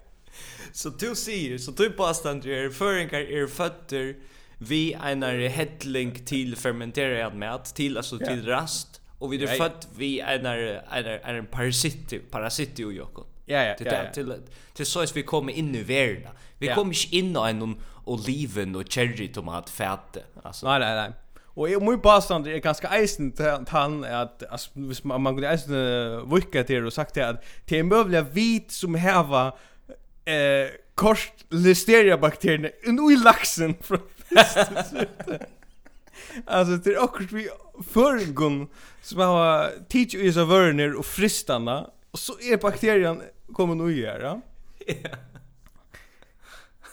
Så 0.72 0.88
du 0.88 1.14
säger 1.14 1.58
så 1.58 1.70
du 1.70 1.90
påstår 1.90 2.46
er 2.46 2.70
föringar 2.70 3.20
er 3.20 3.46
fötter 3.46 4.14
vi 4.58 4.94
einar 4.94 5.48
hettling 5.48 6.26
til 6.26 6.56
fermenterad 6.56 7.34
mat, 7.34 7.72
til 7.74 7.96
altså 7.96 8.18
til 8.18 8.44
rast, 8.46 9.01
Och 9.22 9.32
vi 9.32 9.44
är 9.44 9.48
ja, 9.48 9.54
född 9.54 9.86
vi 9.96 10.20
en 10.20 10.46
är 10.46 11.34
en 11.34 11.46
parasit 11.46 12.30
parasit 12.30 12.80
i 12.80 12.82
Jakob. 12.82 13.26
Ja 13.44 13.64
ja. 13.64 13.74
Till 13.74 13.86
ja. 13.86 14.12
till 14.14 14.34
till 14.74 14.86
så 14.86 15.00
att 15.00 15.16
vi 15.16 15.22
kommer 15.22 15.52
in 15.52 15.74
i 15.74 15.82
världen. 15.82 16.32
Vi 16.58 16.66
ja. 16.66 16.74
kommer 16.74 17.04
inte 17.04 17.16
in 17.16 17.36
i 17.36 17.50
en 17.50 17.76
oliven 18.04 18.76
och 18.76 18.92
cherry 18.92 19.28
tomat 19.28 19.70
fäte. 19.70 20.22
Alltså 20.42 20.68
nej 20.68 20.80
nej 20.80 20.94
nej. 20.94 21.12
Och 21.44 21.70
jag 21.70 21.82
måste 21.82 21.98
bara 21.98 22.20
stanna 22.20 22.44
det 22.44 22.52
är 22.52 22.58
ganska 22.58 22.88
eisen 22.88 23.32
han 23.68 24.04
att 24.04 24.42
alltså 24.50 24.70
hvis 24.74 25.04
man 25.04 25.22
man 25.22 25.34
kunde 25.34 25.48
eisen 25.48 26.34
vicka 26.34 26.64
till 26.64 26.86
och 26.86 26.92
sagt 26.92 27.16
att 27.16 27.44
det 27.64 27.78
är 27.78 27.82
mövliga 27.82 28.22
vit 28.22 28.72
som 28.72 28.94
häva 28.94 29.46
eh 30.24 30.68
kort 30.94 31.34
listeria 31.48 32.18
bakterierna 32.18 32.68
i 33.12 33.16
laxen 33.16 33.74
från 33.80 34.00
Alltså 36.46 36.76
det 36.76 36.90
är 36.90 36.98
också 36.98 37.22
vi 37.30 37.48
förgon 37.92 38.68
som 39.02 39.18
har 39.18 39.70
teach 39.88 40.14
is 40.14 40.36
a 40.36 40.44
verner 40.44 40.94
och 40.94 41.06
fristarna 41.06 41.90
och 42.10 42.18
så 42.18 42.40
är 42.40 42.56
bakterien 42.56 43.22
kommer 43.52 43.74
nog 43.74 43.92
göra. 43.92 44.40
Ja. 44.86 44.94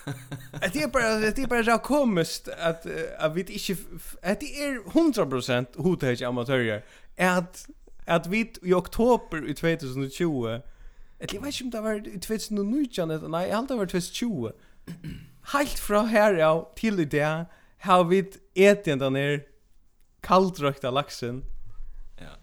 Att 0.52 0.74
det 0.74 0.84
är 0.84 0.88
bara 0.88 1.16
det 1.16 1.38
är 1.38 1.48
bara 1.48 1.64
så 1.64 1.78
komiskt 1.78 2.48
att 2.48 2.86
att 3.20 3.36
vi 3.36 3.42
inte 3.42 3.82
att 4.22 4.40
det 4.40 4.64
är 4.64 4.80
100% 4.80 5.78
hotage 5.78 6.22
amatörer 6.22 6.84
att 7.18 7.68
att 8.06 8.28
vi 8.28 8.54
i 8.62 8.74
oktober 8.74 9.50
i 9.50 9.54
2020 9.54 10.60
Eller 11.20 11.34
jeg 11.34 11.44
vet 11.44 11.54
ikke 11.54 11.66
om 11.66 11.72
det 11.72 11.84
var 11.84 11.94
i 12.08 12.20
2019, 12.20 13.32
nei, 13.32 13.42
jeg 13.50 13.56
halte 13.56 13.74
det 13.74 13.80
var 13.80 13.90
2020. 13.92 14.52
Helt 15.54 15.80
fra 15.80 16.06
her 16.08 16.38
ja, 16.40 16.52
til 16.78 17.00
i 17.00 17.06
det, 17.06 17.32
har 17.80 18.04
vi 18.04 18.20
ätit 18.56 19.00
den 19.00 19.16
här 19.16 19.44
kalldrökta 20.22 20.92
laksen. 20.92 21.44
Ja. 22.18 22.36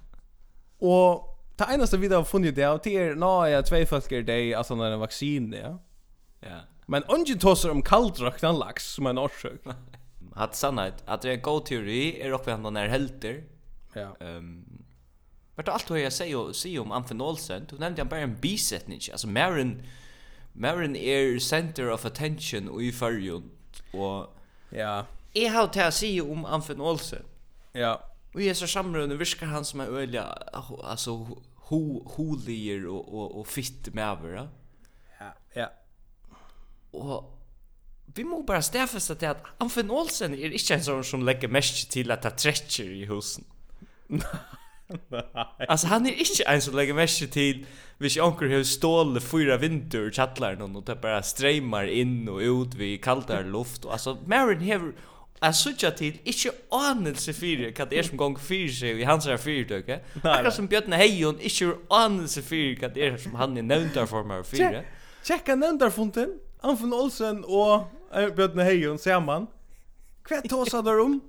Og 0.78 1.32
det 1.58 1.66
eneste 1.74 1.98
vi 1.98 2.08
har 2.08 2.24
funnet 2.24 2.56
det 2.56 2.64
av 2.64 2.80
det 2.84 2.94
er, 2.96 3.14
nå 3.14 3.46
ja, 3.46 3.62
två 3.62 3.84
folk 3.86 4.12
er 4.12 4.22
det, 4.22 4.54
alltså 4.54 4.74
när 4.74 4.90
en 4.90 5.00
vaccin, 5.00 5.52
ja. 5.52 5.78
Ja. 6.40 6.60
Men 6.86 7.04
ungen 7.04 7.38
tosser 7.38 7.70
om 7.70 7.82
kalldrökta 7.82 8.52
laks 8.52 8.94
som 8.94 9.06
en 9.06 9.18
orsak. 9.18 9.60
Hatt 10.34 10.56
sannhet, 10.56 11.02
att 11.06 11.22
det 11.22 11.28
är 11.28 11.32
en 11.32 11.42
god 11.42 11.66
teori 11.66 12.20
är 12.20 12.32
uppe 12.32 12.50
han 12.50 12.72
när 12.72 12.88
helter. 12.88 13.44
Ja. 13.92 14.16
Ehm 14.20 14.36
um, 14.36 14.82
Vart 15.56 15.68
allt 15.68 15.90
vad 15.90 16.00
jag 16.00 16.12
säger 16.12 16.36
och 16.36 16.56
säger 16.56 16.80
om 16.80 16.92
Amfenolsen, 16.92 17.66
du 17.70 17.78
nämnde 17.78 18.00
han 18.00 18.08
bara 18.08 18.20
en 18.20 18.36
bisättning, 18.40 19.00
alltså 19.12 19.28
Marin 19.28 19.82
Marin 20.52 20.96
är 20.96 21.38
center 21.38 21.90
of 21.90 22.04
attention 22.04 22.80
i 22.80 22.92
förrjun 22.92 23.50
och 23.92 24.36
ja 24.70 25.06
Jeg 25.36 25.52
har 25.52 25.66
til 25.72 25.84
å 25.84 25.92
si 25.92 26.10
om 26.22 26.46
Anfen 26.49 26.80
Olsen. 26.80 27.25
Ja. 27.76 27.96
Og 28.34 28.40
jeg 28.44 28.56
så 28.56 28.68
samrunde, 28.68 29.18
virker 29.18 29.50
han 29.50 29.64
som 29.64 29.80
er 29.84 29.92
øyelig, 29.92 30.22
altså, 30.52 31.16
ho, 31.68 31.80
holier 32.16 32.86
og, 32.88 33.14
og, 33.14 33.38
og 33.40 33.46
fitt 33.46 33.94
med 33.94 34.04
over, 34.04 34.36
ja? 34.36 34.46
Ja, 35.56 35.66
Og 36.92 37.32
vi 38.16 38.22
må 38.22 38.42
bare 38.46 38.62
stedfeste 38.62 39.14
til 39.14 39.26
at 39.26 39.36
Anfen 39.60 39.90
Olsen 39.90 40.34
er 40.34 40.54
ikke 40.56 40.78
en 40.78 40.84
sånn 40.84 41.04
som 41.04 41.25
legger 41.26 41.52
mest 41.52 41.90
til 41.92 42.12
at 42.14 42.25
det 42.25 42.36
trekker 42.40 42.92
i 42.96 43.04
husen. 43.10 43.44
alltså 45.68 45.86
han 45.86 46.06
är 46.06 46.10
er 46.10 46.18
inte 46.18 46.44
en 46.46 46.60
som 46.62 46.75
lägger 46.75 46.94
mest 46.94 47.32
till 47.32 47.66
hvis 47.99 48.16
onkel 48.16 48.50
har 48.50 48.62
stål 48.62 49.20
fyra 49.20 49.56
vinter 49.56 50.08
i 50.08 50.12
källaren 50.12 50.76
och 50.76 50.84
det 50.84 51.00
bara 51.00 51.22
strömmar 51.22 51.86
in 51.86 52.28
och 52.28 52.38
ut 52.38 52.75
vid 52.75 53.02
kallare 53.02 53.44
luft 53.44 53.84
och 53.84 53.92
alltså 53.92 54.18
Marin 54.26 54.60
har 54.60 54.92
Jeg 55.42 55.54
sutja 55.54 55.90
til 55.90 56.16
ikkje 56.25 56.50
anelse 56.72 57.32
fyrir 57.36 57.75
hva 57.76 57.84
det 57.90 57.99
er 57.99 58.06
som 58.08 58.16
gong 58.20 58.38
fyrir 58.40 58.72
seg 58.72 59.00
i 59.00 59.04
hans 59.08 59.26
her 59.28 59.36
fyrirtøke. 59.36 60.00
Akkurat 60.22 60.54
som 60.56 60.68
Bjørn 60.68 60.96
Heijon 60.96 61.40
ikkje 61.44 61.75
anelse 61.92 62.42
fyrir 62.42 62.78
hva 62.80 62.88
det 62.94 63.04
er 63.04 63.18
som 63.20 63.36
han 63.36 63.56
er 63.60 63.66
nevndar 63.66 64.08
for 64.08 64.25
meg 64.25 64.46
fyrir. 64.49 64.86
Tjekka 65.26 65.58
nevndarfunden, 65.58 66.38
Anfinn 66.64 66.96
Olsen 66.96 67.44
og 67.44 67.90
Bjørn 68.36 68.64
Heijon 68.64 68.99
saman. 68.99 69.49
Hva 70.28 70.40
tåsa 70.49 70.80
der 70.86 71.04
om? 71.04 71.20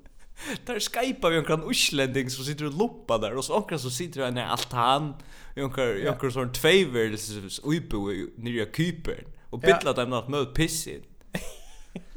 Där 0.65 0.79
skypar 0.79 1.29
vi 1.29 1.53
en 1.53 1.63
uslending 1.63 2.29
som 2.29 2.45
sitter 2.45 2.65
och 2.65 2.73
loppar 2.73 3.19
där 3.19 3.35
och 3.35 3.45
så 3.45 3.57
ankar 3.57 3.77
som 3.77 3.91
sitter 3.91 4.21
han 4.21 4.37
i 4.37 4.41
altan 4.41 5.13
i 5.55 5.61
ankar 5.61 5.97
i 5.97 6.07
ankar 6.07 6.29
sån 6.29 6.51
tvåvärdes 6.53 7.59
uppe 7.63 7.97
nere 8.37 8.63
i 8.63 8.69
Cypern 8.75 9.25
och 9.49 9.59
bittlar 9.59 9.93
dem 9.93 10.13
att 10.13 10.29
möta 10.29 10.51
pissin. 10.51 11.03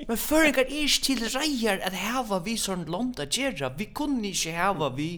Men 0.09 0.17
føringar 0.17 0.65
er 0.67 0.83
ikke 0.85 1.05
til 1.05 1.23
reier 1.35 1.81
at 1.87 1.97
hava 1.97 2.41
vi 2.45 2.57
sånn 2.61 2.87
landa 2.91 3.27
gjerra. 3.27 3.73
Vi 3.79 3.91
kunne 3.95 4.33
ikke 4.33 4.55
hava 4.57 4.91
vi 4.97 5.11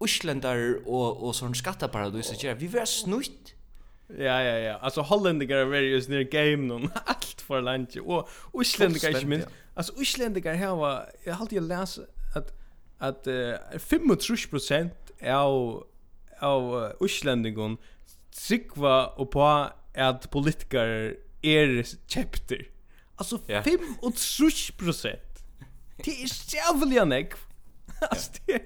uslendar 0.00 0.60
og, 0.86 1.22
og 1.22 1.34
sånn 1.34 1.56
skattaparadis 1.58 2.32
gjerra. 2.36 2.58
Vi 2.60 2.70
var 2.72 2.88
snutt. 2.88 3.54
Ja, 4.08 4.40
ja, 4.40 4.56
ja. 4.58 4.78
Alltså 4.80 5.02
er 5.02 5.74
är 5.74 5.82
just 5.82 6.08
near 6.08 6.22
game 6.22 6.66
nun, 6.66 6.90
alt 7.06 7.40
for 7.40 7.60
landet. 7.60 8.02
Og 8.02 8.28
uslänningar 8.54 9.08
inte 9.08 9.26
minst. 9.26 9.48
Alltså 9.76 9.92
Altså, 9.98 10.48
här 10.48 10.76
var 10.76 11.08
jeg 11.26 11.36
halte 11.36 11.54
jeg 11.54 11.62
läst 11.62 12.00
at, 12.34 12.52
at 13.00 13.26
uh, 13.26 13.78
35 13.78 14.90
av 15.22 15.86
av 16.40 16.92
uslänningar 17.00 17.76
sikva 18.32 19.06
og 19.06 19.30
på 19.30 19.68
att 19.94 20.30
politiker 20.30 21.16
är 21.42 21.84
chapter. 22.08 22.77
Alltså 23.18 23.38
yeah. 23.48 23.64
35 23.64 24.78
procent. 24.78 25.20
Det 26.04 26.22
är 26.22 26.54
jävligt 26.54 27.08
nek. 27.08 27.32
Alltså 28.10 28.32
det 28.46 28.62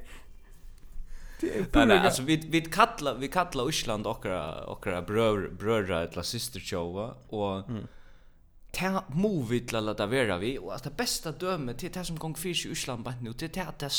Nej 1.73 1.87
nej 1.87 1.99
alltså 1.99 2.23
vi 2.23 2.37
vi 2.37 2.61
kallar 2.61 3.15
vi 3.15 3.29
kallar 3.29 3.69
Island 3.69 4.07
okra 4.07 4.67
okra 4.67 5.03
brör, 5.03 5.49
bröra 5.49 6.03
eller 6.03 6.23
syster 6.23 6.61
showa 6.61 7.15
och 7.29 7.71
mm. 7.71 7.87
ta 8.73 9.05
movie 9.09 9.61
till 9.61 9.77
alla 9.77 9.95
där 9.95 10.07
vera 10.07 10.39
vi 10.39 10.59
och 10.59 10.75
att 10.75 10.83
det 10.83 10.97
bästa 10.97 11.33
dömet 11.33 11.79
till 11.79 11.93
det 11.93 12.05
som 12.05 12.19
gång 12.19 12.35
fisk 12.35 12.67
i 12.67 12.71
Island 12.71 13.03
bara 13.03 13.15
nu 13.21 13.33
till 13.33 13.51
det 13.53 13.61
att 13.61 13.79
det 13.79 13.91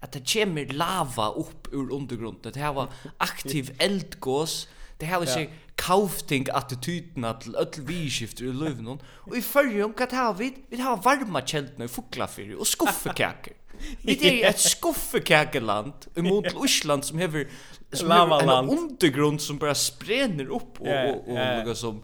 att 0.00 0.12
det 0.12 0.32
kommer 0.32 0.66
lava 0.66 1.28
upp 1.28 1.72
ur 1.72 1.92
undergrunden 1.92 2.52
det 2.52 2.60
här 2.60 2.72
var 2.72 2.88
aktiv 3.16 3.76
eldgås 3.78 4.68
Det 5.02 5.06
här 5.06 5.18
har 5.18 5.38
ikke 5.38 5.52
kaufting 5.76 6.44
attityden 6.54 7.24
til 7.42 7.56
öll 7.58 7.86
vidskifter 7.86 8.44
i 8.44 8.52
løven 8.52 9.00
och 9.26 9.36
i 9.36 9.40
fyrrjum 9.42 9.94
kan 9.98 10.08
har 10.12 10.34
vi? 10.34 10.52
Vi 10.70 10.76
har 10.76 10.96
varma 10.96 11.40
kältna 11.40 11.84
i 11.84 11.88
fuklafyrir 11.88 12.56
och 12.60 12.66
skuffekaker. 12.66 13.52
Vi 14.02 14.42
är 14.42 14.48
ett 14.48 14.60
skuffekakeland 14.60 15.92
imot 16.16 16.44
til 16.44 16.56
Osland 16.56 17.02
som 17.04 17.18
hever, 17.18 17.44
som 17.92 18.10
hever 18.10 18.42
en 18.42 18.70
undergrund 18.70 19.40
som 19.40 19.58
bara 19.58 19.74
sprener 19.74 20.44
upp 20.44 20.80
och, 20.80 20.86
og, 20.86 21.10
och, 21.10 21.28
och, 21.28 21.60
og, 21.62 21.68
og 21.68 21.76
som 21.76 22.02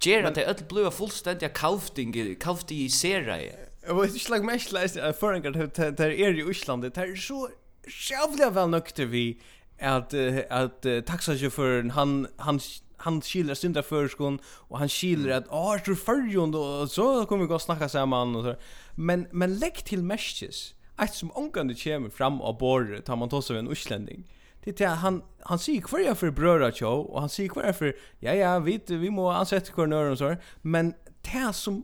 ger 0.00 0.24
att 0.24 0.34
det 0.34 0.46
öll 0.46 0.64
blöa 0.68 0.90
fullständiga 0.90 1.48
kaufting, 1.48 2.36
kaufting 2.40 2.78
i 2.78 2.88
sera 2.88 3.42
i. 3.42 3.50
Jeg 3.86 3.96
vet 3.96 4.14
ikke 4.14 4.24
slag 4.24 4.44
mest 4.44 4.72
läst 4.72 4.96
jeg 4.96 5.14
forengar, 5.14 5.50
det 5.50 6.00
är 6.00 6.38
i 6.38 6.42
Osland, 6.42 6.82
det 6.82 6.96
är 6.96 7.16
så 7.16 7.48
sjavlig 7.88 8.52
väl 8.52 8.70
nøkter 8.70 9.06
vi 9.06 9.40
att 9.80 10.14
att 10.50 10.86
taxichauffören 11.06 11.90
han 11.90 12.26
han 12.36 12.60
han 12.96 13.20
skiljer 13.22 13.54
synda 13.54 13.82
förskon 13.82 14.38
och 14.46 14.78
han 14.78 14.88
skiljer 14.88 15.36
att 15.36 15.44
ah 15.50 15.78
tror 15.84 15.94
förjon 15.94 16.50
då 16.50 16.86
så 16.88 17.26
kommer 17.26 17.42
vi 17.42 17.48
gå 17.48 17.54
och 17.54 17.62
snacka 17.62 17.88
samman 17.88 18.36
och 18.36 18.44
så. 18.44 18.54
Men 18.94 19.26
men 19.32 19.58
lägg 19.58 19.74
till 19.74 20.02
mesches 20.02 20.74
att 20.96 21.14
som 21.14 21.30
onkan 21.34 21.74
kommer 21.74 22.10
fram 22.10 22.40
och 22.40 22.58
bor 22.58 23.00
tar 23.04 23.16
man 23.16 23.28
tossa 23.28 23.58
en 23.58 23.68
utlänning 23.68 24.24
det 24.64 24.80
är 24.80 24.88
han 24.88 25.22
han 25.40 25.58
säger 25.58 25.80
kvar 25.80 25.98
jag 25.98 26.18
för 26.18 26.30
bröra 26.30 26.72
show 26.72 27.06
och 27.06 27.20
han 27.20 27.28
säger 27.28 27.48
kvar 27.48 27.72
för 27.72 27.96
ja 28.18 28.34
ja 28.34 28.58
vet 28.58 28.90
vi 28.90 29.10
må 29.10 29.30
ansett 29.30 29.72
kvar 29.72 30.10
och 30.10 30.18
så 30.18 30.36
men 30.62 30.94
det 31.20 31.52
som 31.52 31.82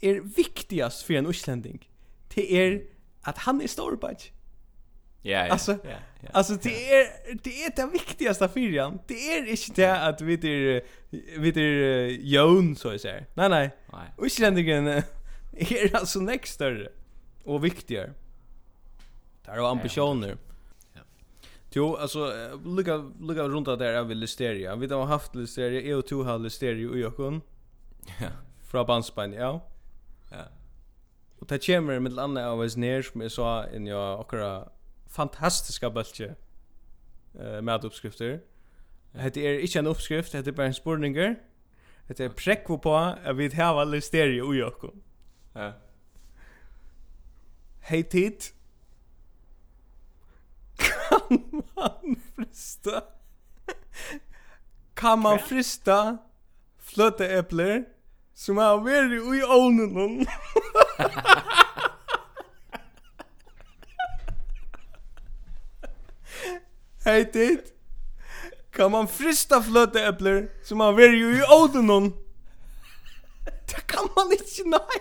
är 0.00 0.20
viktigast 0.20 1.02
för 1.02 1.14
en 1.14 1.26
utlänning 1.26 1.90
det 2.34 2.52
är 2.52 2.82
att 3.22 3.38
han 3.38 3.60
är 3.60 3.66
storbatch 3.66 4.30
Ja, 5.26 5.46
ja. 5.46 5.52
Alltså, 5.52 5.72
ja, 5.72 5.90
ja, 6.20 6.28
alltså 6.32 6.54
det 6.54 6.90
är 6.90 7.06
det 7.42 7.64
är 7.64 7.76
det 7.76 7.86
viktigaste 7.92 8.48
fyran. 8.48 8.98
Det 9.06 9.14
är 9.14 9.46
inte 9.46 9.82
det 9.82 10.02
att 10.02 10.20
vi 10.20 10.36
det 10.36 10.84
vi 11.38 11.50
det 11.50 12.10
Jon 12.10 12.76
så 12.76 12.94
att 12.94 13.00
säga. 13.00 13.24
Nej, 13.34 13.48
nej. 13.48 13.70
Nej. 13.92 14.12
Och 14.16 14.26
Isländingen 14.26 14.86
är 15.52 15.96
alltså 15.96 16.20
näst 16.20 16.46
större 16.46 16.88
och 17.44 17.64
viktigare. 17.64 18.12
Där 19.44 19.52
är 19.52 19.70
ambitioner. 19.70 20.36
Ja. 20.94 21.00
Jo, 21.70 21.96
alltså 21.96 22.32
lucka 22.64 22.96
lucka 23.20 23.42
runt 23.42 23.66
där 23.66 23.92
jag 23.92 24.04
vill 24.04 24.18
listeria. 24.18 24.76
Vi 24.76 24.86
har 24.86 25.04
haft 25.04 25.34
listeria, 25.34 25.80
EU 25.80 26.02
2 26.02 26.22
har 26.22 26.38
listeria 26.38 26.90
och 26.90 26.98
Jokon. 26.98 27.40
Ja. 28.20 28.28
Från 28.62 28.86
Banspan, 28.86 29.32
ja. 29.32 29.68
Ja. 30.30 30.44
Och 31.38 31.46
det 31.46 31.66
kommer 31.66 32.00
med 32.00 32.12
landa 32.12 32.48
av 32.50 32.60
oss 32.60 32.76
ner 32.76 33.02
som 33.02 33.20
jag 33.20 33.32
sa 33.32 33.66
in 33.66 33.86
jag 33.86 34.20
akkurat 34.20 34.75
fantastiska 35.08 35.90
bølge 35.90 36.34
eh 37.40 37.62
med 37.62 37.84
uppskrifter. 37.84 38.38
Det 39.14 39.36
er 39.36 39.58
inte 39.58 39.78
en 39.78 39.86
uppskrift, 39.86 40.32
det 40.32 40.48
er 40.48 40.52
bara 40.52 40.66
en 40.66 40.74
spurninger. 40.74 41.34
Det 42.08 42.20
er 42.20 42.28
prekvo 42.28 42.76
på 42.76 42.96
att 42.96 43.36
vi 43.36 43.48
har 43.48 43.80
alla 43.80 44.00
stereo 44.00 44.54
i 44.54 44.62
okko. 44.62 44.90
Ja. 45.54 45.72
Hej 47.80 48.02
tid. 48.02 48.52
Kan 50.78 51.38
man 51.76 52.16
frista? 52.36 53.02
Kan 54.96 55.18
man 55.18 55.38
frista 55.38 56.18
flöta 56.78 57.38
epler 57.38 57.84
som 58.34 58.56
har 58.56 58.76
varit 58.76 59.40
i 59.40 59.42
ovnen? 59.42 60.26
Hahaha. 60.98 61.62
Hey 67.06 67.24
dit. 67.34 67.60
Kan 68.72 68.90
man 68.90 69.08
frista 69.08 69.60
fløteepler 69.62 70.48
som 70.64 70.78
man 70.78 70.96
vil 70.96 71.20
jo 71.20 71.28
i 71.30 71.42
Odenon? 71.54 72.14
Det 73.70 73.86
kan 73.86 74.08
man 74.16 74.32
inte 74.32 74.68
nej. 74.68 75.00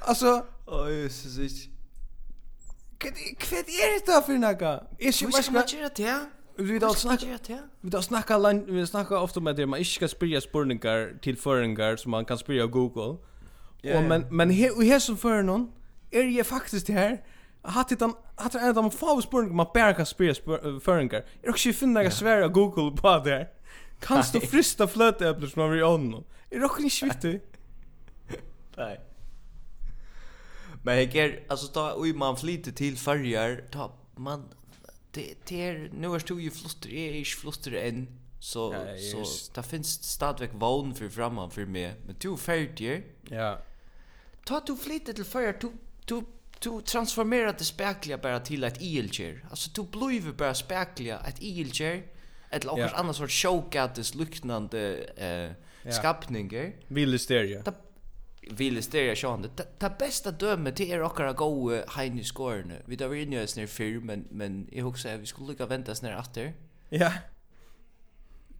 Alltså, 0.00 0.42
oj, 0.66 0.80
oh, 0.80 1.02
Jesus, 1.02 1.68
Kvad 2.98 3.12
kvad 3.38 3.58
er 3.58 3.98
det 4.06 4.24
for 4.26 4.32
Är 4.32 4.86
Jeg 5.00 5.14
skal 5.14 5.32
ska 5.32 5.76
göra 5.76 5.88
det? 5.96 6.28
Vi 6.58 6.78
då 6.78 6.94
snacka 6.94 7.38
vi 7.82 7.90
då 7.90 8.02
snacka 8.02 8.38
land 8.38 8.70
vi 8.70 8.86
snacka 8.86 9.18
ofta 9.18 9.40
med 9.40 9.56
det 9.56 9.66
man 9.66 9.78
inte 9.78 9.90
ska 9.90 10.08
spyrja 10.08 10.40
spurningar 10.40 11.18
till 11.22 11.36
föringar 11.36 11.96
som 11.96 12.10
man 12.10 12.24
kan 12.24 12.38
spyrja 12.38 12.66
Google. 12.66 13.18
Och 13.94 14.02
men 14.08 14.24
men 14.30 14.50
här 14.50 14.76
och 14.76 14.84
här 14.84 14.98
som 14.98 15.16
för 15.16 15.42
någon 15.42 15.72
är 16.10 16.36
det 16.36 16.44
faktiskt 16.44 16.86
det 16.86 16.92
här 16.92 17.22
hatt 17.62 17.92
hitan 17.92 18.14
hatt 18.36 18.54
en 18.54 18.68
av 18.68 18.74
de 18.74 18.90
få 18.90 19.22
spurningar 19.22 19.54
man 19.54 19.66
bara 19.74 19.94
kan 19.94 20.06
spela 20.06 20.34
föringar. 20.80 21.24
Jag 21.42 21.50
också 21.50 21.72
finna 21.72 22.02
jag 22.02 22.12
svär 22.12 22.48
Google 22.48 22.96
på 22.96 23.18
det. 23.18 23.48
Kanst 24.00 24.32
du 24.32 24.40
frista 24.40 24.86
flöteäpplen 24.86 25.50
som 25.50 25.62
man 25.62 25.70
vill 25.70 25.82
on? 25.84 26.24
Är 26.50 26.64
också 26.64 26.82
inte 26.82 26.94
svittig. 26.94 27.40
Nej. 28.76 29.00
Men 30.82 30.96
jag 30.96 31.16
är 31.16 31.44
alltså 31.48 31.66
ta 31.66 31.94
oj 31.96 32.12
man 32.12 32.36
flyter 32.36 32.72
till 32.72 32.98
färjar 32.98 33.64
ta 33.70 33.92
man 34.16 34.48
det 35.10 35.34
det 35.44 35.68
är 35.68 35.90
nu 35.94 36.14
är 36.14 36.22
du 36.26 36.42
ju 36.42 36.50
flutter 36.50 36.94
är 36.94 37.12
ich 37.12 37.36
flutter 37.36 37.72
än 37.72 38.08
så 38.40 38.74
ja, 38.74 39.24
så 39.24 39.52
där 39.54 39.62
finns 39.62 40.02
stadväg 40.02 40.50
vån 40.52 40.94
för 40.94 41.08
framman 41.08 41.50
för 41.50 41.66
mig 41.66 41.94
men 42.06 42.16
du 42.18 42.36
färjer. 42.36 43.04
Ja. 43.28 43.58
Ta 44.44 44.60
du 44.66 44.76
flyter 44.76 45.12
till 45.12 45.24
färjar 45.24 45.56
du 45.60 45.72
du 46.04 46.24
du 46.60 46.80
transformerar 46.80 47.54
det 47.58 47.64
spekliga 47.64 48.18
bara 48.18 48.40
till 48.40 48.64
ett 48.64 48.80
ilcher. 48.80 49.44
Alltså 49.50 49.70
du 49.74 49.82
blir 49.82 50.32
bara 50.32 50.54
spekliga 50.54 51.18
ett 51.18 51.42
ilcher. 51.42 52.02
eller 52.50 52.70
också 52.70 52.80
yeah. 52.80 53.00
annars 53.00 53.16
sort 53.16 53.30
showgattes 53.30 54.14
liknande 54.14 55.04
eh 55.16 55.26
yeah. 55.26 55.98
skapningar. 55.98 56.72
Villisteria. 56.88 57.62
Ta 57.62 57.72
villisteria 58.50 59.16
sjön. 59.16 59.50
Ta 59.78 59.90
bästa 59.90 60.30
dömet 60.30 60.76
till 60.76 60.90
er 60.90 61.02
och 61.02 61.36
gå 61.36 61.82
Heini 61.88 62.24
skorne. 62.24 62.82
Vi 62.84 62.96
där 62.96 63.08
vi 63.08 63.26
nu 63.26 63.42
är 63.42 63.66
film 63.66 64.06
men 64.06 64.24
men 64.30 64.68
jag 64.72 64.84
husar 64.84 65.16
vi 65.16 65.26
skulle 65.26 65.48
lika 65.48 65.66
vänta 65.66 65.94
snär 65.94 66.18
efter. 66.20 66.52
Ja. 66.88 67.12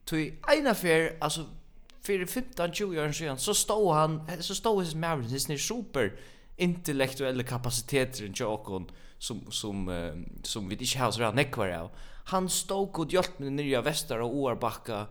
Tui 0.05 0.35
ena 0.59 0.75
fer, 0.75 1.17
alltså 1.21 1.47
för 2.03 2.27
15 2.27 2.73
20 2.73 3.01
år 3.01 3.13
sedan 3.13 3.39
så 3.39 3.55
stod 3.55 3.95
han 3.95 4.31
så 4.41 4.55
stod 4.55 4.85
his 4.85 4.95
marriage 4.95 5.31
his 5.31 5.67
super 5.67 6.13
intellektuella 6.59 7.43
kapaciteter 7.43 8.25
i 8.25 8.33
Jokon 8.35 8.91
som 9.19 9.51
som 9.51 9.89
uh, 9.89 10.15
som 10.43 10.69
vi 10.69 10.77
inte 10.77 10.99
har 10.99 11.11
så 11.11 11.21
där 11.21 11.33
nekvar 11.33 11.69
av. 11.69 11.91
Han 12.25 12.49
stod 12.49 12.93
god 12.93 13.13
hjälp 13.13 13.39
med 13.39 13.53
nya 13.53 13.83
västar 13.83 14.19
och 14.19 14.37
Oarbacka 14.37 15.07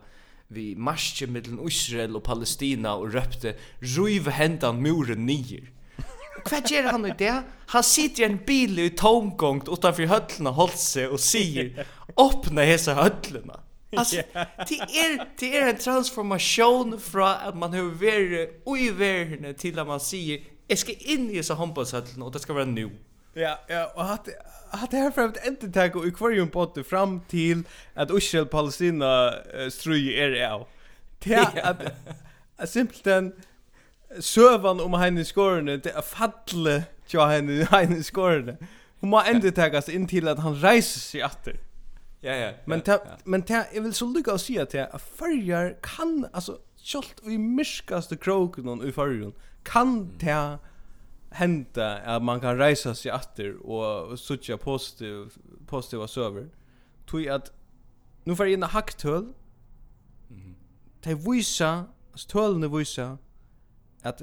vi 0.48 0.76
marsche 0.76 1.26
mellan 1.26 1.66
Israel 1.68 2.16
och 2.16 2.22
Palestina 2.22 2.94
och 2.94 3.12
röpte 3.12 3.54
ruiv 3.80 4.28
hentan 4.28 4.82
muren 4.82 5.26
nier. 5.26 5.70
Vad 6.50 6.70
gör 6.70 6.82
han 6.82 7.02
nu 7.02 7.14
det? 7.18 7.42
Han 7.66 7.82
sitter 7.82 8.22
i 8.22 8.26
en 8.26 8.38
bil 8.46 8.78
i 8.78 8.90
tomgångt 8.90 9.68
utanför 9.68 10.06
höllna 10.06 10.68
sig 10.68 11.08
och 11.08 11.20
säger 11.20 11.86
öppna 12.16 12.62
hesa 12.62 12.94
höllna. 12.94 13.60
Alltså, 13.96 14.16
det 14.68 14.80
är, 14.80 15.28
det 15.38 15.56
är 15.56 15.68
en 15.68 15.76
transformation 15.76 17.00
från 17.00 17.28
att 17.28 17.56
man 17.56 17.72
har 17.72 17.82
varit 17.82 18.80
i 18.82 18.90
världen 18.90 19.54
till 19.54 19.78
att 19.78 19.86
man 19.86 20.00
säger 20.00 20.40
jag 20.68 20.78
ska 20.78 20.92
in 20.92 21.30
i 21.30 21.42
så 21.42 21.54
handbollshöllen 21.54 22.22
och 22.22 22.32
det 22.32 22.38
ska 22.38 22.52
vara 22.52 22.64
nu. 22.64 22.90
Ja, 23.34 23.58
ja, 23.68 23.92
och 23.94 24.04
att 24.04 24.28
att 24.70 24.90
det 24.90 24.96
här 24.96 25.10
för 25.10 25.28
ett 25.28 25.46
entetag 25.46 25.96
och 25.96 26.06
akvarium 26.06 26.48
på 26.48 26.72
det 26.74 26.84
fram 26.84 27.20
till 27.28 27.62
att 27.94 28.10
Israel 28.10 28.46
Palestina 28.46 29.34
ströj 29.70 30.20
är 30.20 30.28
ja. 30.28 30.66
Det 31.18 31.34
är 31.34 31.92
att 32.56 32.70
simpelthen 32.70 33.32
sövan 34.20 34.80
om 34.80 34.94
henne 34.94 35.24
skorne 35.24 35.76
det 35.76 35.90
är 35.90 36.02
falle 36.02 36.82
tja 37.06 37.26
henne 37.26 37.64
henne 37.64 38.02
skorne. 38.02 38.56
Hon 39.00 39.10
må 39.10 39.20
endetägas 39.20 39.88
in 39.88 40.06
till 40.06 40.28
att 40.28 40.38
han 40.38 40.54
reiser 40.54 41.00
sig 41.00 41.24
åter. 41.24 41.56
Ja, 42.20 42.32
ja. 42.32 42.52
Men 42.64 42.80
ta, 42.80 42.92
ja. 42.92 43.00
men 43.24 43.42
ta, 43.42 43.64
jag 43.72 43.82
vill 43.82 43.94
så 43.94 44.06
lycka 44.06 44.32
att 44.32 44.40
säga 44.40 44.86
att 44.92 45.02
färjar 45.02 45.76
kan, 45.80 46.26
alltså, 46.32 46.58
kjolt 46.76 47.22
i 47.22 47.38
myrskaste 47.38 48.16
kroken 48.16 48.68
och 48.68 48.84
i 48.84 48.92
färjan, 48.92 49.32
kan 49.64 50.18
ta 50.18 50.58
hända 51.30 51.98
att 51.98 52.22
man 52.22 52.40
kan 52.40 52.58
resa 52.58 52.94
sig 52.94 53.12
åter 53.12 53.56
och 53.66 54.18
söka 54.18 54.56
positiv 54.56 55.32
positiva 55.66 56.08
server. 56.08 56.48
Tui 57.06 57.28
att 57.28 57.52
nu 58.24 58.36
får 58.36 58.46
in 58.46 58.62
en 58.62 58.68
hacktull. 58.68 59.32
Mhm. 60.28 60.54
Det 61.00 61.14
visa, 61.14 61.84
stölne 62.14 62.68
visa 62.68 63.18
att 64.02 64.22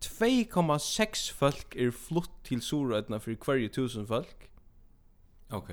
2,6 0.00 1.32
folk 1.32 1.76
er 1.76 1.90
flutt 1.90 2.30
til 2.44 2.60
Sorøytna 2.60 3.18
for 3.18 3.32
hverje 3.44 3.68
tusen 3.68 4.06
folk. 4.06 4.50
Ok. 5.50 5.70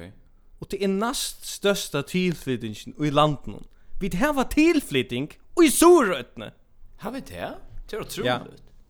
Og 0.61 0.71
det 0.71 0.83
er 0.83 0.87
næst 0.87 1.45
størsta 1.45 2.01
tilflytingen 2.01 2.93
i 3.05 3.09
landen. 3.09 3.65
Vi 3.99 4.09
har 4.13 4.43
tilflytting 4.43 5.31
i 5.63 5.69
Sorøytna. 5.69 6.51
Har 6.97 7.11
vi 7.11 7.19
det? 7.19 7.55
Det 7.89 7.93
er 7.93 7.99
utroligt. 7.99 8.25
Ja. 8.25 8.39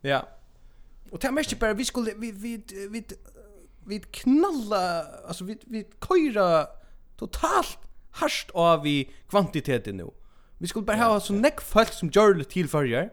Ja. 0.04 0.20
Og 1.12 1.22
det 1.22 1.34
mest 1.34 1.58
bare, 1.58 1.76
vi 1.76 1.84
skulle 1.84 2.14
vi 2.18 2.30
vi 2.30 2.56
vi 2.90 3.02
vi 3.86 3.98
knalla 4.12 5.02
altså 5.28 5.44
vi 5.44 5.56
vi 5.66 5.84
køyra 6.00 6.66
totalt 7.18 7.78
harst 8.10 8.50
av 8.54 8.86
i 8.86 9.10
kvantiteten 9.30 9.96
nu. 9.96 10.10
Vi 10.58 10.66
skulle 10.66 10.86
bara 10.86 10.96
ha 10.96 11.20
så 11.20 11.34
nekk 11.34 11.60
folk 11.60 11.92
som 11.92 12.08
gjør 12.08 12.38
det 12.38 12.48
till 12.48 12.68
förr. 12.68 13.10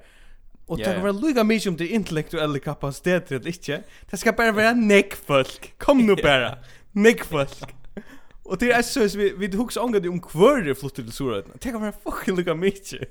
Och 0.70 0.78
det 0.78 1.02
være 1.02 1.14
lukka 1.14 1.44
mye 1.44 1.70
om 1.70 1.78
det 1.78 1.88
intellektuelle 1.88 2.60
kapasiteter 2.60 3.36
eller 3.36 3.48
ikke, 3.48 3.84
Det 4.12 4.20
skal 4.20 4.34
bare 4.34 4.56
være 4.56 4.76
nekk 4.76 5.16
folk. 5.16 5.74
Kom 5.80 5.98
nu 5.98 6.16
bare, 6.24 6.58
nekk 6.94 7.24
folk. 7.26 7.74
og 8.46 8.60
det 8.60 8.70
er 8.76 8.82
så 8.82 9.18
vi 9.18 9.32
vi 9.38 9.56
hooks 9.56 9.78
angående 9.78 10.10
om 10.10 10.22
kvörre 10.22 10.76
flottar 10.76 11.04
til 11.04 11.12
Sura. 11.14 11.42
Det 11.42 11.72
kan 11.72 11.82
være 11.82 11.94
fucking 12.04 12.38
lukka 12.38 12.54
mye. 12.54 13.06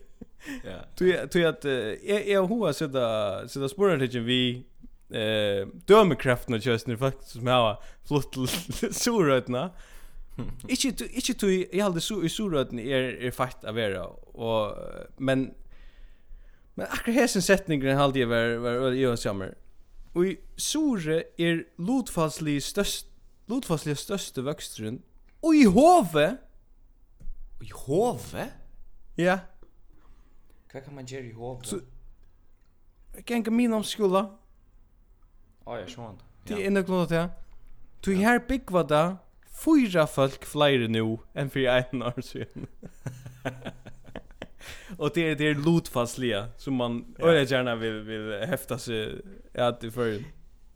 Ja. 0.64 0.78
Tu 1.30 1.46
att 1.46 1.64
jag 1.64 2.28
jag 2.28 2.46
hur 2.46 2.72
så 2.72 2.86
där 2.86 3.46
så 3.46 3.60
där 3.60 3.68
spårar 3.68 4.20
vi 4.20 4.64
eh 5.10 5.68
dömekraften 5.86 6.54
och 6.54 6.66
just 6.66 6.86
nu 6.86 6.96
faktiskt 6.96 7.30
som 7.30 7.46
har 7.46 7.82
flott 8.04 8.34
surötna. 8.92 9.70
Ikkje 10.68 10.92
tu 10.92 11.04
ikkje 11.04 11.34
tu 11.34 11.66
jag 11.72 11.84
hade 11.84 12.00
så 12.00 12.22
i 12.22 12.28
surötna 12.28 12.82
är 12.82 13.22
är 13.22 13.30
fakt 13.30 13.64
av 13.64 13.74
vara 13.74 14.06
och 14.06 14.76
men 15.16 15.54
men 16.74 16.86
akkurat 16.90 17.14
hesen 17.14 17.42
setningen 17.42 17.96
hade 17.96 18.18
jag 18.18 18.26
var 18.26 18.56
var 18.56 18.92
jag 18.92 19.18
sammer. 19.18 19.54
Og 20.14 20.26
i 20.26 20.36
sure 20.56 21.22
er 21.38 21.64
lotfallslig 21.78 22.62
størst 22.62 23.06
lotfallslig 23.48 23.96
störste 23.96 24.44
växtrun 24.44 25.02
Og 25.42 25.56
i 25.56 25.64
hove 25.64 26.36
och 27.58 27.64
i 27.64 27.70
hove? 27.72 28.48
Ja. 29.16 29.38
Hva 30.72 30.80
kan 30.80 30.94
man 30.94 31.06
gjøre 31.06 31.24
i 31.30 31.32
hodet? 31.32 31.66
Så, 31.66 31.80
jeg 33.16 33.24
kan 33.24 33.36
ikke 33.36 33.50
minne 33.50 33.76
om 33.76 33.84
skola. 33.84 34.26
Å, 35.66 35.76
jeg 35.80 35.94
skjønner. 35.94 36.24
Det 36.48 36.56
er 36.56 36.68
inne 36.68 36.82
klart 36.84 37.12
det. 37.12 37.24
Du 38.04 38.12
her 38.14 38.38
byggva 38.48 38.82
da, 38.88 39.02
fyra 39.58 40.04
folk 40.06 40.46
flere 40.46 40.88
nu 40.88 41.18
enn 41.34 41.50
for 41.50 41.66
en 41.72 42.04
år 42.06 42.20
siden. 42.22 42.68
Og 44.98 45.14
det 45.14 45.24
er, 45.24 45.34
det 45.38 45.50
er 45.50 45.60
lotfastliga 45.62 46.46
som 46.58 46.78
man 46.80 47.00
ja. 47.18 47.24
öra 47.24 47.44
gärna 47.44 47.74
vill 47.76 48.00
vill 48.02 48.32
häfta 48.48 48.78
sig 48.78 49.20
att 49.54 49.80
det 49.80 49.90
för. 49.90 50.24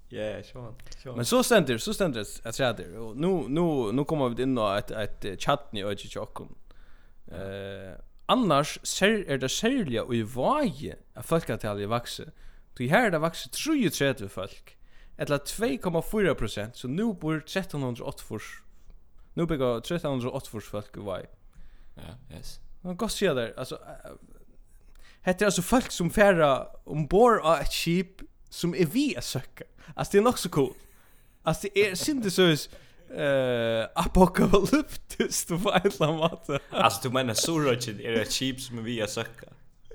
Ja, 0.08 0.22
ja, 0.22 0.42
så. 0.42 1.16
Men 1.16 1.24
så 1.24 1.42
ständer 1.42 1.78
så 1.78 1.94
ständer 1.94 2.20
det 2.20 2.48
att 2.48 2.54
säga 2.54 2.72
det. 2.72 2.98
Och 2.98 3.16
nu 3.16 3.48
nu 3.48 3.92
nu 3.92 4.04
kommer 4.04 4.28
vi 4.28 4.42
in 4.42 4.54
då 4.54 4.72
ett 4.72 4.90
ett 4.90 5.42
chatni 5.42 5.84
och 5.84 5.92
ett 5.92 6.00
chokum. 6.00 6.54
Eh 7.26 8.11
Annars 8.32 8.78
ser, 8.84 9.24
er 9.26 9.36
det 9.36 9.50
særlig 9.50 10.02
og 10.02 10.14
i 10.16 10.22
vage 10.22 10.94
at 11.14 11.24
folketallet 11.24 11.88
vakser. 11.90 12.30
Så 12.76 12.88
her 12.88 13.06
er 13.06 13.10
det 13.10 13.20
vakser 13.20 13.50
33 13.50 14.28
folk. 14.28 14.76
eller 15.18 15.38
2,4 15.38 16.34
prosent, 16.34 16.78
så 16.78 16.88
nu 16.88 17.12
bor 17.12 17.34
1308 17.34 18.24
Nu 19.34 19.46
bygger 19.46 19.76
1308 19.76 20.50
folk 20.50 20.96
i 20.96 21.04
vage. 21.04 21.26
Ja, 21.96 22.36
yes. 22.36 22.60
Men 22.82 22.96
godt 22.96 23.12
sier 23.12 23.34
der, 23.34 23.50
altså... 23.56 23.76
Hette 25.22 25.44
er 25.44 25.46
altså 25.46 25.62
folk 25.62 25.90
som 25.90 26.10
færa 26.10 26.66
ombord 26.86 27.40
av 27.44 27.60
et 27.60 27.72
skip 27.72 28.22
som 28.50 28.74
er 28.74 28.86
vi 28.90 29.14
er 29.14 29.20
søkka. 29.20 29.64
Altså, 29.96 30.12
det 30.12 30.18
er 30.18 30.22
nok 30.22 30.38
så 30.38 30.48
cool. 30.48 30.74
Altså, 31.44 31.68
det 31.74 31.90
er 31.90 31.94
sindesøys 31.94 32.68
eh 33.16 33.88
apokalyptiskt 33.94 35.48
på 35.48 35.72
ett 35.72 36.00
eller 36.00 36.06
annat 36.06 36.50
Alltså 36.70 37.08
du 37.08 37.14
menar 37.14 37.34
surrogen 37.34 38.00
är 38.00 38.12
det 38.12 38.32
cheap 38.32 38.60
som 38.60 38.84
vi 38.84 39.00
har 39.00 39.06
söka. 39.06 39.46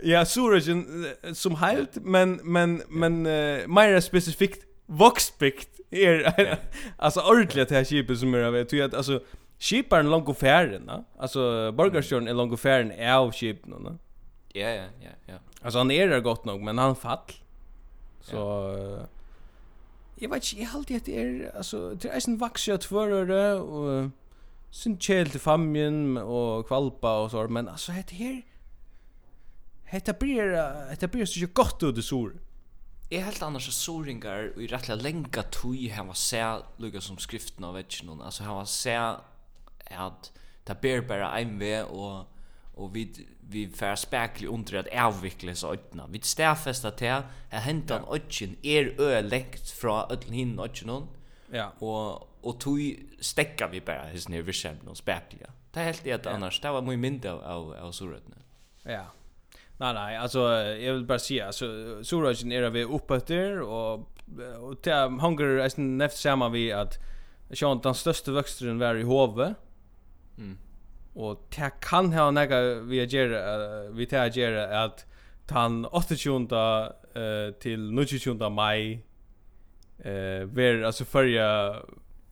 Ja, 0.03 0.25
surrogen 0.25 1.07
som 1.33 1.55
helt 1.55 1.95
men 1.95 2.39
men 2.43 2.81
men 2.87 3.25
uh, 3.25 3.67
mer 3.67 3.99
specifikt 3.99 4.63
Voxpikt 4.85 5.79
är 5.91 6.57
alltså 6.97 7.21
ordentligt 7.31 7.69
det 7.69 7.75
här 7.75 7.83
cheapet 7.83 8.19
som 8.19 8.33
är 8.33 8.43
av 8.43 8.53
det 8.53 8.81
att 8.81 8.93
alltså 8.93 9.21
Skiparen 9.59 10.05
är 10.05 10.09
långt 10.09 10.29
och 10.29 10.37
färden, 10.37 10.91
alltså 11.19 11.71
borgarstjärn 11.71 12.27
är 12.27 12.33
långt 12.33 12.53
och 12.53 12.59
färden 12.59 12.91
är 12.91 13.13
av 13.13 13.31
skipen, 13.31 13.83
va? 13.83 13.97
Ja, 14.53 14.69
ja, 14.69 14.83
ja, 15.01 15.09
ja. 15.25 15.33
Alltså 15.61 15.77
han 15.77 15.91
är 15.91 16.07
där 16.07 16.19
gott 16.19 16.45
nog, 16.45 16.61
men 16.61 16.77
han 16.77 16.95
fall. 16.95 17.19
Så 18.21 19.07
Jeg 20.17 20.31
vet 20.31 20.47
ikke, 20.47 20.61
jeg 20.61 20.69
halte 20.71 20.95
at 20.95 21.05
det 21.05 21.19
er, 21.21 21.51
altså, 21.53 21.89
det 21.93 22.09
er 22.09 22.15
eisen 22.17 22.39
vaksia 22.41 22.77
tvørere, 22.81 23.61
og 23.61 24.11
sin 24.73 24.97
kjel 24.97 25.29
til 25.29 25.41
famjen, 25.41 26.17
og 26.17 26.65
kvalpa 26.67 27.13
og 27.23 27.31
så, 27.31 27.45
men 27.47 27.69
altså, 27.69 27.93
hette 27.93 28.17
her, 28.17 28.41
hette 29.93 30.13
blir, 30.17 30.55
hette 30.89 31.07
blir 31.07 31.25
så 31.25 31.43
ikke 31.43 31.61
godt 31.61 31.83
ut 31.83 32.01
i 32.01 32.05
sur. 32.05 32.33
Jeg 33.11 33.23
helt 33.23 33.43
annars 33.43 33.69
at 33.69 33.77
soringar, 33.77 34.49
og 34.55 34.63
i 34.63 34.67
rettelig 34.71 35.03
lenga 35.03 35.45
tui, 35.53 35.87
han 35.93 36.09
var 36.09 36.17
se, 36.19 36.41
lukka 36.81 36.99
som 37.03 37.21
skriften 37.21 37.63
av 37.63 37.77
vetsjen, 37.77 38.09
altså, 38.17 38.43
han 38.43 38.57
var 38.57 38.71
se, 38.71 38.97
at 39.87 40.31
det 40.67 40.77
ber 40.81 41.05
bare 41.07 41.29
ein 41.37 41.59
ve, 41.61 41.85
og 41.85 42.25
och 42.77 42.95
vi 42.95 43.25
vi 43.49 43.67
fer 43.67 43.95
spekli 43.95 44.47
under 44.47 44.79
at 44.79 44.87
avvikla 44.93 45.55
så 45.55 45.73
ödna. 45.73 46.07
Vi 46.07 46.19
stäfesta 46.21 46.91
till 46.91 47.11
att 47.11 47.25
hentan 47.49 48.03
en 48.41 48.55
er 48.61 48.85
är 48.95 49.01
öläkt 49.01 49.69
från 49.71 50.11
ödlen 50.11 50.33
hin 50.33 50.59
ödgen. 50.59 51.07
Ja. 51.51 51.71
Och 51.79 52.33
och 52.41 52.59
tui 52.59 52.99
stekka 53.19 53.67
vi 53.67 53.81
bara 53.81 54.03
his 54.03 54.29
near 54.29 54.41
vision 54.41 54.77
någon 54.85 54.95
spekli. 54.95 55.39
Det 55.71 55.79
helt 55.79 56.03
det 56.03 56.13
at 56.13 56.25
annars. 56.25 56.61
Det 56.61 56.71
var 56.71 56.81
mycket 56.81 56.99
mindre 56.99 57.31
av 57.31 57.73
av 57.73 57.91
surrödna. 57.91 58.35
Ja. 58.83 59.05
Nej 59.77 59.93
nej, 59.93 60.17
alltså 60.17 60.39
jag 60.79 60.93
vill 60.93 61.05
bara 61.05 61.19
säga 61.19 61.47
alltså 61.47 61.65
surrödgen 62.03 62.51
är 62.51 62.69
vi 62.69 62.83
uppåt 62.83 63.29
och 63.63 63.93
och 64.59 64.81
till 64.81 64.93
hunger 64.93 65.45
är 65.45 65.81
näst 65.81 66.17
samma 66.17 66.49
vi 66.49 66.71
att 66.71 66.97
Sean 67.53 67.79
den 67.83 67.95
största 67.95 68.31
växten 68.31 68.79
var 68.79 68.95
i 68.95 69.03
Hove. 69.03 69.53
Mm 70.37 70.57
og 71.17 71.39
det 71.55 71.71
kan 71.81 72.11
ha 72.13 72.29
nega 72.31 72.59
vi 72.85 73.01
a 73.01 73.89
vi 73.91 74.05
te 74.05 74.17
a 74.17 74.29
gjere 74.29 74.67
at 74.69 75.05
tan 75.47 75.85
28. 75.85 76.93
Uh, 77.17 77.53
til 77.59 77.89
29. 77.91 78.51
mai 78.51 79.01
eh 80.05 80.41
uh, 80.43 80.55
ver 80.55 80.83
alltså 80.83 81.05
förja 81.05 81.75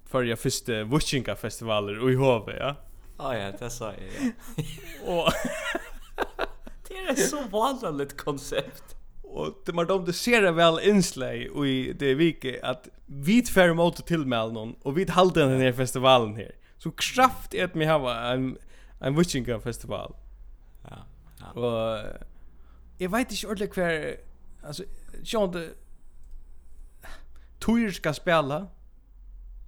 förja 0.06 0.36
första 0.36 0.84
Wushinga 0.84 1.36
festivaler 1.36 2.12
i 2.12 2.15
hove 2.15 2.58
ja. 2.60 2.76
Ah 3.17 3.34
ja, 3.34 3.52
det 3.60 3.69
sa 3.69 3.86
jag. 3.86 4.34
Och 5.08 5.34
det 6.88 6.98
är 6.98 7.15
så 7.15 7.43
vanligt 7.43 8.17
koncept. 8.17 8.95
Och 9.24 9.63
det 9.65 9.74
man 9.74 9.88
de 9.88 10.06
det 10.06 10.13
ser 10.13 10.52
väl 10.52 10.80
inslag 10.80 11.48
och 11.56 11.67
i 11.67 11.93
det 11.93 12.13
vike 12.15 12.60
att 12.63 12.88
vi 13.06 13.41
tvär 13.41 13.74
mot 13.74 14.08
till 14.08 14.26
Melnon 14.26 14.76
och 14.82 14.98
vi 14.98 15.06
halden 15.10 15.50
den 15.50 15.62
här 15.62 15.74
festivalen 15.74 16.36
här. 16.36 16.52
Så 16.78 16.91
kraft 16.91 17.54
är 17.54 17.63
at 17.65 17.76
vi 17.76 17.86
har 17.86 18.34
en 18.34 18.58
en 19.01 19.17
vikinga 19.17 19.58
festival. 19.60 20.15
Ja. 20.91 20.97
ja. 21.41 21.51
Og 21.51 22.03
jeg 22.99 23.12
vet 23.12 23.31
ikke 23.31 23.47
ordentlig 23.47 23.69
hver 23.73 24.15
altså 24.63 24.86
sjón 25.23 25.53
det 25.53 25.65
tuir 27.62 27.91
skal 27.91 28.13
spela. 28.13 28.65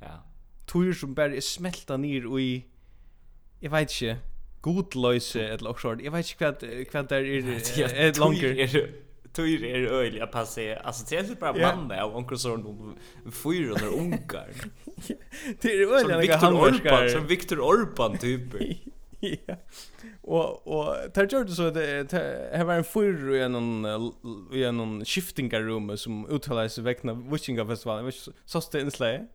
Ja. 0.02 0.18
Tuir 0.68 0.94
som 0.94 1.16
bare 1.16 1.36
er 1.36 1.42
smelta 1.42 1.98
nir 1.98 2.28
i 2.40 2.66
jeg 3.62 3.72
vet 3.72 4.02
ikke 4.02 4.20
godløse 4.62 5.42
eller 5.54 5.70
også 5.70 5.96
jeg 6.04 6.14
vet 6.14 6.32
ikke 6.32 6.46
hva 6.46 6.82
hva 6.92 7.04
der 7.10 7.18
er 7.18 8.00
er 8.08 8.20
langer 8.20 8.88
tur 9.34 9.66
er 9.66 9.88
öliga 9.94 10.26
passe 10.26 10.76
alltså 10.76 11.06
det 11.10 11.18
er 11.20 11.32
är 11.32 11.36
bara 11.36 11.54
mann 11.54 11.92
av 11.92 12.16
onkel 12.16 12.38
sånn 12.38 12.64
de 12.64 13.32
fyra 13.32 13.74
under 13.74 13.94
onkar 13.98 14.54
det 15.62 15.74
är 15.74 15.94
öliga 16.00 16.38
han 16.38 17.10
som 17.10 17.28
Viktor 17.28 17.60
Orban 17.60 18.18
typer. 18.18 18.78
Ja. 19.48 19.56
Och 20.22 20.68
och 20.68 20.96
där 21.14 21.28
gjorde 21.28 21.52
så 21.52 21.70
det 21.70 22.12
her 22.12 22.64
var 22.64 22.74
en 22.74 22.84
fyr 22.84 23.34
i 23.34 23.42
en 23.42 23.56
i 24.54 24.64
en 24.64 25.06
shiftingar 25.06 25.62
room 25.62 25.98
som 25.98 26.30
uttalades 26.30 26.78
väckna 26.78 27.14
Wishing 27.14 27.62
of 27.62 27.68
Festival. 27.68 28.12
Så 28.46 28.62
stod 28.62 28.92
det. 29.00 29.28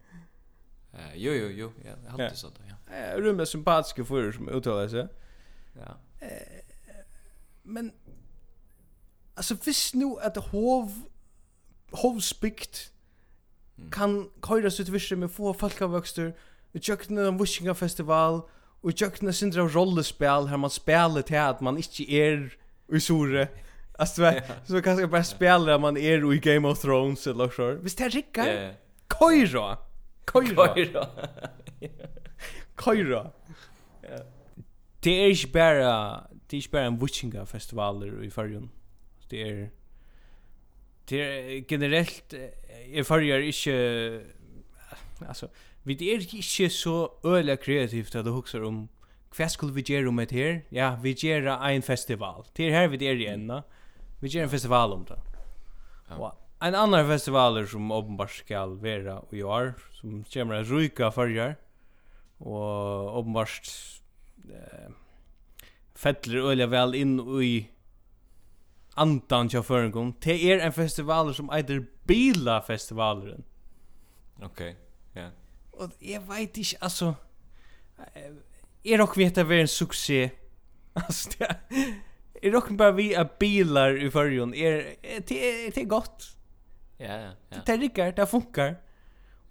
Eh 0.92 1.14
jo 1.14 1.32
jo 1.32 1.48
jo, 1.48 1.72
ja, 1.84 1.90
jeg 2.04 2.10
hade 2.10 2.36
så 2.36 2.48
då, 2.48 2.62
ja. 2.68 2.94
Eh 2.96 3.16
rummet 3.16 3.48
sympatiske 3.48 4.04
fyr 4.04 4.32
som 4.32 4.48
uttalades. 4.48 4.92
Ja. 5.74 5.96
Eh 6.20 6.62
men 7.62 7.92
alltså 9.34 9.56
visst 9.64 9.94
nu 9.94 10.16
att 10.20 10.36
hov 10.36 10.90
hovspikt 11.92 12.92
kan 13.92 14.30
köra 14.48 14.70
sig 14.70 14.84
till 14.84 15.16
med 15.16 15.30
få 15.30 15.54
folkavöxter, 15.54 16.34
utjökna 16.72 17.26
en 17.26 17.38
Wishing 17.38 17.74
Festival. 17.74 18.34
Mm 18.34 18.61
Och 18.82 18.92
jag 18.96 19.14
kunde 19.14 19.32
syndra 19.32 19.62
av 19.62 19.68
rollespel 19.68 20.46
här 20.46 20.56
man 20.56 20.70
spelar 20.70 21.22
till 21.22 21.38
att 21.38 21.60
man 21.60 21.76
inte 21.76 22.12
är 22.12 22.56
i 22.92 23.00
sore. 23.00 23.48
Alltså 23.98 24.22
yeah. 24.22 24.42
så 24.64 24.82
kanske 24.82 25.06
bara 25.06 25.24
spelar 25.24 25.78
man 25.78 25.96
är 25.96 26.34
i 26.34 26.38
Game 26.38 26.68
of 26.68 26.80
Thrones 26.80 27.26
eller 27.26 27.48
så. 27.48 27.72
Visst 27.72 27.98
det 27.98 28.08
rickar? 28.08 28.46
Yeah. 28.46 28.74
Koira. 29.08 29.78
Koira. 30.24 30.54
Koira. 30.54 31.06
Koira. 32.74 33.30
Ja. 34.02 34.18
Det 35.04 35.12
er 35.12 35.26
ikke 35.26 35.52
bare, 35.52 36.20
det 36.50 36.56
er 36.56 36.60
ikke 36.60 36.70
bare 36.70 36.86
en 36.86 36.98
witchinga 37.02 37.44
festivaler 37.44 38.22
i 38.22 38.30
förrjun. 38.30 38.70
Det 39.30 39.40
er, 39.40 39.68
det 41.10 41.20
er 41.20 41.26
är 41.26 41.58
i 42.86 42.98
är 42.98 43.20
er 43.20 43.38
ikke, 43.38 44.20
altså, 45.28 45.48
vi 45.84 45.96
er 46.12 46.22
ikke 46.22 46.68
så 46.70 47.08
øyla 47.24 47.56
kreativt 47.56 48.14
at 48.14 48.24
du 48.24 48.32
husker 48.32 48.62
om 48.64 48.88
hva 49.36 49.48
skulle 49.48 49.74
vi 49.74 49.84
gjøre 49.86 50.10
om 50.10 50.20
et 50.20 50.30
her? 50.30 50.60
Ja, 50.72 50.94
vi 51.00 51.14
gjør 51.16 51.48
en 51.56 51.82
festival. 51.82 52.44
Det 52.56 52.68
er 52.68 52.76
her 52.76 52.88
vi 52.92 53.00
er 53.06 53.16
igjen, 53.16 53.48
da. 53.48 53.62
Vi 54.20 54.28
gjør 54.28 54.44
en 54.44 54.52
festival 54.52 54.92
om 54.92 55.04
det. 55.08 55.18
Ja. 56.10 56.18
Og 56.18 56.32
en 56.62 56.76
annan 56.76 57.08
festivaler 57.08 57.66
som 57.66 57.92
åpenbart 57.92 58.30
skal 58.30 58.76
være 58.82 59.20
i 59.32 59.42
år, 59.42 59.72
som 59.96 60.24
kommer 60.32 60.60
en 60.60 60.68
ryka 60.68 61.08
førjar, 61.10 61.56
og 62.40 63.16
åpenbart 63.18 63.72
eh, 64.50 64.92
fettler 65.96 66.52
øyla 66.52 66.68
vel 66.68 66.94
inn 66.94 67.18
i 67.42 67.52
andan 68.96 69.48
til 69.48 69.62
førengum. 69.62 70.12
Det 70.22 70.36
er 70.52 70.60
en 70.60 70.72
festivaler 70.76 71.32
som 71.32 71.50
eitir 71.50 71.86
Bila-festivalen. 72.06 73.44
Okej, 74.42 74.74
ja. 75.14 75.20
Yeah 75.20 75.41
og 75.82 75.96
jeg 76.00 76.22
vet 76.28 76.62
ikke, 76.62 76.78
altså, 76.80 77.12
er 78.14 78.30
dere 78.84 79.08
vet 79.16 79.38
at 79.38 79.48
det 79.48 79.58
er 79.58 79.66
en 79.66 79.70
suksess, 79.70 80.32
altså, 81.04 81.34
det 81.34 81.48
er, 81.48 81.90
er 82.42 82.54
dere 82.54 82.76
bare 82.78 82.96
vi 82.96 83.12
er 83.12 83.26
bilar 83.40 83.98
i 83.98 84.10
fyrrjon, 84.10 84.54
er, 84.54 84.94
det 85.28 85.42
er, 85.48 85.68
det 85.74 85.82
er 85.82 85.90
godt. 85.90 86.32
Ja, 87.00 87.14
ja, 87.14 87.30
ja. 87.52 87.60
Det 87.66 87.80
rikker, 87.80 88.10
det 88.10 88.28
funkar. 88.28 88.74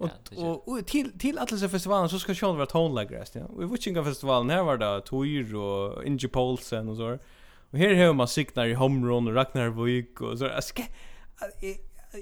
Og, 0.02 0.10
ja, 0.32 0.44
og, 0.44 0.70
og 0.70 0.86
til, 0.90 1.12
til 1.20 1.38
alle 1.38 1.52
disse 1.52 1.70
festivalene 1.70 2.10
så 2.10 2.18
skal 2.20 2.36
Sjøen 2.36 2.58
være 2.58 2.72
tonelagrest, 2.72 3.36
ja. 3.38 3.46
Og 3.54 3.62
i 3.62 3.70
Vuchinga-festivalen 3.70 4.50
her 4.50 4.64
var 4.66 4.80
det 4.82 4.90
Toir 5.06 5.52
og 5.60 6.06
Inge 6.06 6.28
Poulsen 6.28 6.90
og 6.90 6.98
så. 6.98 7.12
Og 7.72 7.80
her 7.80 7.94
har 7.96 8.14
man 8.18 8.28
Signar 8.28 8.72
i 8.72 8.74
Homron 8.74 9.28
og 9.30 9.36
Ragnar 9.36 9.70
Vøyk 9.78 10.22
og 10.22 10.38
så. 10.38 10.50
Jeg, 10.50 10.88
jeg, 11.62 11.76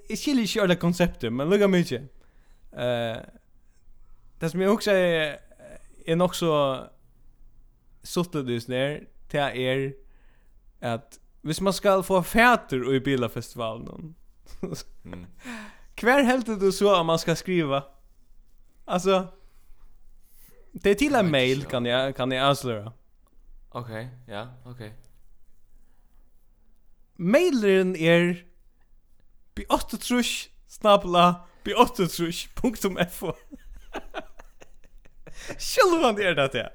jeg 0.10 0.18
skiljer 0.18 0.44
ikke 0.44 0.66
alle 0.66 0.76
konseptet, 0.76 1.34
men 1.34 1.50
lukka 1.50 1.70
mye. 1.72 2.02
Uh, 2.70 3.16
Det 4.40 4.50
som 4.50 4.62
jag 4.62 4.74
också 4.74 4.92
är, 4.92 5.40
är 6.06 6.16
nog 6.16 6.36
så 6.36 6.84
suttet 8.04 8.50
just 8.50 8.68
ner 8.68 9.08
till 9.28 9.40
er 9.40 9.94
att 10.80 11.20
hvis 11.42 11.62
man 11.62 11.74
skal 11.74 12.04
få 12.04 12.24
fäter 12.24 12.94
i 12.94 13.00
bilafestivalen 13.00 14.16
mm. 15.06 15.26
Kvar 15.96 16.24
helt 16.24 16.60
du 16.60 16.72
så 16.72 17.00
om 17.00 17.06
man 17.06 17.20
ska 17.20 17.36
skriva? 17.36 17.84
Alltså 18.86 19.28
Det 20.72 20.90
är 20.90 20.96
till 20.96 21.16
en 21.16 21.32
mail 21.32 21.66
kan 21.66 21.86
jag 21.86 22.16
kan 22.16 22.32
jag 22.32 22.50
avslöja. 22.50 22.94
Okej, 23.70 24.10
okay, 24.24 24.36
ja, 24.36 24.48
okej. 24.64 24.72
Okay. 24.72 24.92
Mailen 27.16 27.96
är 27.96 28.46
bi 29.56 29.66
8 29.70 29.98
trusch 29.98 30.52
snabla 30.68 31.48
bi 31.64 31.74
8 31.74 32.08
trusch.fo 32.08 33.34
Självan 35.58 36.22
är 36.22 36.36
det 36.36 36.48
det. 36.48 36.72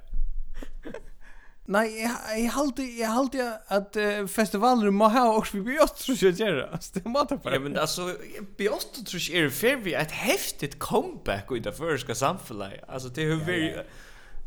Nej, 1.67 2.11
jag 2.37 2.51
halt 2.51 2.79
jag 2.99 3.09
halt 3.09 3.35
jag 3.35 3.59
att 3.67 3.97
uh, 3.97 4.27
festivaler 4.27 4.91
må 4.91 5.09
ha 5.09 5.37
också 5.37 5.57
vi 5.57 5.63
bjöst 5.63 5.99
så 5.99 6.27
jag 6.27 6.35
gör 6.35 6.55
det. 6.55 6.79
Det 6.93 7.09
måste 7.09 7.37
på. 7.37 7.51
Ja 7.51 7.59
men 7.59 7.79
alltså 7.79 8.17
bjöst 8.57 9.07
tror 9.07 9.23
jag 9.31 9.45
är 9.45 9.51
fair 9.51 9.77
vi 9.77 9.95
ett 9.95 10.11
häftigt 10.11 10.79
comeback 10.79 11.53
i 11.53 11.59
det 11.59 11.73
första 11.73 12.15
samhället. 12.15 12.81
Alltså 12.89 13.09
det 13.09 13.23
hur 13.23 13.45
vi 13.45 13.77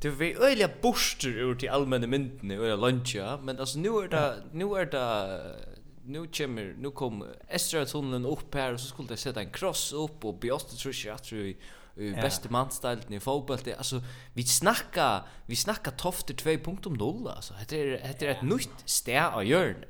det 0.01 0.09
vi 0.09 0.33
öliga 0.33 0.69
borster 0.81 1.29
ur 1.29 1.55
till 1.55 1.69
allmänna 1.69 2.07
mynden 2.07 2.59
och 2.59 2.77
luncha, 2.77 3.39
men 3.43 3.59
alltså 3.59 3.79
nu 3.79 3.89
är 3.89 4.07
det 4.07 4.35
nu 4.51 4.65
är 4.65 4.85
det 4.85 5.55
nu 6.05 6.27
kommer 6.27 6.75
nu 6.79 6.91
kommer 6.91 7.27
Estra 7.47 7.85
tunneln 7.85 8.25
upp 8.25 8.53
här 8.53 8.73
och 8.73 8.79
så 8.79 8.87
skulle 8.87 9.07
det 9.07 9.17
sätta 9.17 9.39
en 9.39 9.51
cross 9.51 9.93
upp 9.93 10.25
och 10.25 10.39
bjöst 10.39 10.79
tror 10.79 10.95
jag 11.05 11.15
att 11.15 11.31
vi 11.31 11.57
ja. 11.97 12.21
bästa 12.21 12.49
manställt 12.49 13.11
i 13.11 13.19
fotboll 13.19 13.57
det 13.63 13.75
alltså 13.75 14.01
vi 14.33 14.43
snacka 14.43 15.23
vi 15.45 15.55
snacka 15.55 15.91
Tofte 15.91 16.33
2.0 16.33 17.29
alltså 17.35 17.53
det 17.69 17.81
är 17.81 18.15
det 18.19 18.25
är 18.25 18.31
ett 18.31 18.41
nytt 18.41 18.69
stär 18.85 19.31
av 19.31 19.45
Jörn 19.45 19.85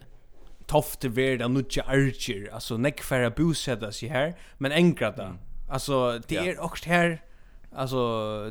Tofte 0.66 1.10
vär 1.10 1.38
där 1.38 1.48
nutje 1.48 1.84
Archer 1.84 2.54
alltså 2.54 2.78
neck 2.78 3.02
färra 3.02 3.30
bosätta 3.30 3.92
sig 3.92 4.10
här 4.10 4.36
men 4.58 4.72
engrata 4.72 5.26
mm. 5.26 5.38
alltså 5.70 6.22
det 6.28 6.38
är 6.38 6.60
också 6.60 6.90
här 6.90 7.24
alltså 7.72 7.98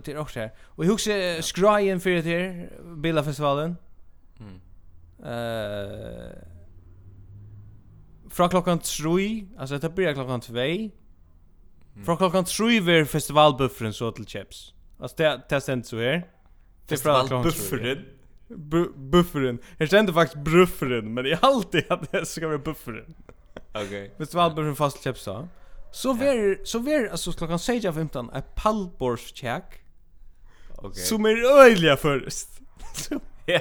det 0.05 0.13
är 0.13 0.19
också 0.19 0.41
här 0.41 0.53
och 0.59 0.85
jag 0.85 0.91
husker 0.91 1.43
skrajen 1.43 2.01
för 2.01 2.11
det 2.11 2.23
här 2.23 2.73
Billa 2.97 3.25
festivalen 3.25 3.77
mm. 4.41 4.61
Uh, 5.17 6.33
från 8.31 8.49
klockan 8.49 8.79
3, 8.79 9.47
alltså 9.59 9.79
det 9.79 9.89
börjar 9.91 10.15
klockan 10.15 10.41
2, 10.41 10.55
Mm. 11.97 12.07
Från 12.07 12.17
klockan 12.17 12.45
3 12.45 12.81
var 12.81 13.05
festivalbuffren 13.05 13.93
så 13.93 14.13
till 14.13 14.27
chips. 14.27 14.75
Alltså 14.99 15.17
det 15.17 15.41
det 15.49 15.61
ständs 15.61 15.89
så 15.89 15.99
här. 15.99 16.27
Festivalbufferen. 16.89 18.05
Bu 18.49 18.93
bufferen. 18.97 19.59
Jag 19.79 19.91
kände 19.91 20.13
faktiskt 20.13 20.45
bufferen, 20.45 21.15
men 21.15 21.25
jag 21.25 21.39
alltid 21.43 21.85
att 21.89 22.13
det 22.13 22.27
ska 22.27 22.47
vara 22.47 22.59
bufferen. 22.59 23.15
Okej. 23.75 23.87
Okay. 23.87 24.11
Festivalbuffren 24.19 24.77
fast 24.77 25.05
chips 25.05 25.23
så. 25.23 25.49
Så 25.93 26.13
ver 26.13 26.65
så 26.65 26.79
ver 26.79 27.09
alltså 27.09 27.33
klockan 27.33 27.59
6:15 27.59 28.39
ett 28.39 28.55
pallborscheck. 28.55 29.65
Okej. 30.77 30.89
Okay. 30.89 31.03
Som 31.03 31.25
är 31.25 31.61
öjliga 31.61 31.97
först. 31.97 32.49
Ja. 33.49 33.61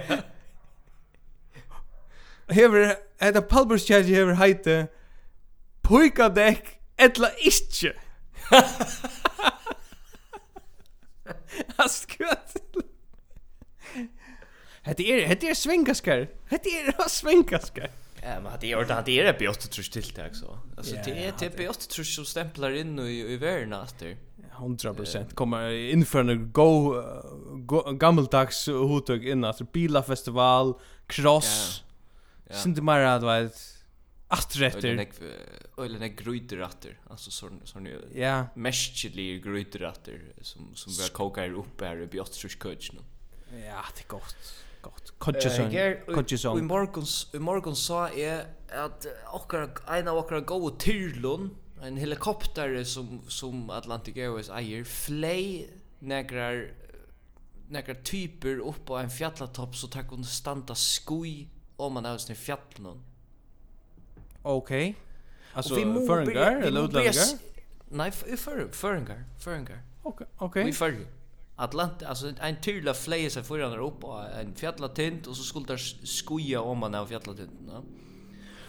Hever, 2.49 2.95
et 3.21 3.35
a 3.37 3.41
pulverskjæði 3.41 4.13
hever 4.13 4.37
heite 4.39 4.87
Poikadekk 5.85 6.71
etla 6.97 7.29
ikkje 7.37 7.93
Hast 11.77 12.07
gehört? 12.07 12.53
Hette 14.85 15.03
er, 15.03 15.25
hette 15.27 15.47
er 15.49 15.55
svengaskar. 15.57 16.27
Hette 16.51 16.69
er 16.69 16.93
svengaskar. 17.09 17.89
Ja, 18.21 18.39
men 18.41 18.51
det 18.61 18.71
är 18.71 18.79
ordan 18.79 19.03
det 19.05 19.19
är 19.19 19.39
bäst 19.39 19.71
tror 19.71 19.83
till 19.83 20.13
det 20.13 20.35
så. 20.35 20.59
Alltså 20.77 20.95
det 21.05 21.25
är 21.25 21.31
typ 21.31 21.57
bäst 21.57 21.89
tror 21.89 22.05
som 22.05 22.25
stämplar 22.25 22.71
in 22.71 22.99
i 22.99 23.33
i 23.33 23.37
världen 23.37 23.73
efter. 23.73 24.17
100% 24.57 25.33
kommer 25.33 25.69
inför 25.71 26.19
en 26.19 26.51
go 26.51 27.01
gammaldags 27.91 28.67
hotog 28.67 29.27
in 29.27 29.43
att 29.43 29.71
bilafestival, 29.71 30.73
cross. 31.07 31.83
Sint 32.49 32.83
mer 32.83 32.99
att 32.99 33.23
vet 33.23 33.74
atträtter. 34.37 35.07
Eller 35.77 35.99
när 35.99 36.07
gröträtter. 36.07 36.99
Alltså 37.09 37.31
sån 37.31 37.61
sån 37.63 37.85
ja. 37.85 37.97
Yeah. 38.13 38.45
Mäschlig 38.55 39.43
gröträtter 39.43 40.21
som 40.41 40.75
som 40.75 40.93
vi 40.93 41.09
kokar 41.09 41.53
upp 41.53 41.81
här 41.81 42.01
i 42.01 42.07
Björkskutsch 42.07 42.91
nu. 42.93 42.99
Ja, 43.57 43.83
det 43.95 44.03
är 44.03 44.07
gott. 44.07 44.35
Gott. 44.81 45.13
Kutchson. 45.19 45.71
Kutchson. 46.15 46.59
I 46.59 46.61
morgons 46.61 47.29
i 47.33 47.39
morgons 47.39 47.85
sa 47.85 48.09
är 48.09 48.45
att 48.69 49.05
och 49.33 49.53
en 49.87 50.07
av 50.07 50.17
åkar 50.17 50.39
gå 50.39 50.69
tyrlon 50.69 51.57
en 51.81 51.97
helikopter 51.97 52.83
som 52.83 53.21
som 53.27 53.69
Atlantic 53.69 54.17
Airways 54.17 54.49
äger 54.49 54.83
flöj 54.83 55.69
negrar 55.99 56.73
negrar 57.69 57.93
typer 57.93 58.59
upp 58.59 58.85
på 58.85 58.97
en 58.97 59.09
fjällatopp 59.09 59.75
så 59.75 59.87
tar 59.87 60.03
hon 60.03 60.25
standa 60.25 60.75
skoj 60.75 61.49
om 61.75 61.93
man 61.93 62.05
är 62.05 62.31
i 62.31 62.35
fjällen 62.35 63.03
Okej. 64.45 64.89
Okay. 64.89 64.93
Alltså 65.53 65.75
föringar 65.75 66.61
eller 66.61 66.85
utländingar? 66.85 67.25
Nej, 67.89 68.11
för 68.11 68.67
föringar, 68.71 69.23
föringar. 69.39 69.81
Okej, 70.03 70.27
okej. 70.37 70.65
Vi 70.65 70.73
för 70.73 70.97
Atlant, 71.55 72.03
alltså 72.03 72.33
en 72.41 72.61
tydla 72.61 72.93
fleje 72.93 73.29
sig 73.29 73.43
föran 73.43 73.73
Europa, 73.73 74.27
en 74.39 74.55
fjällatint 74.55 75.27
och 75.27 75.37
så 75.37 75.43
skulle 75.43 75.65
där 75.65 76.05
skoja 76.05 76.61
om 76.61 76.77
man 76.77 76.95
av 76.95 77.07
fjällatinten, 77.07 77.67
va? 77.67 77.83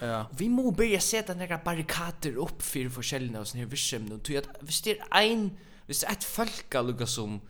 Ja. 0.01 0.27
Vi 0.39 0.49
må 0.49 0.71
börja 0.71 1.01
sätta 1.01 1.35
några 1.35 1.59
barrikader 1.65 2.37
upp 2.37 2.63
för 2.63 2.89
försäljning 2.89 3.41
och 3.41 3.47
sån 3.47 3.61
här 3.61 3.67
vischem 3.67 4.05
nu. 4.05 4.19
Tror 4.19 4.39
att 4.39 4.49
visst 4.61 4.85
det 4.85 4.99
är 5.11 5.31
en 5.31 5.51
visst 5.87 6.03
ett 6.03 6.25
folka 6.25 6.83
lukar 6.83 7.07
som 7.07 7.41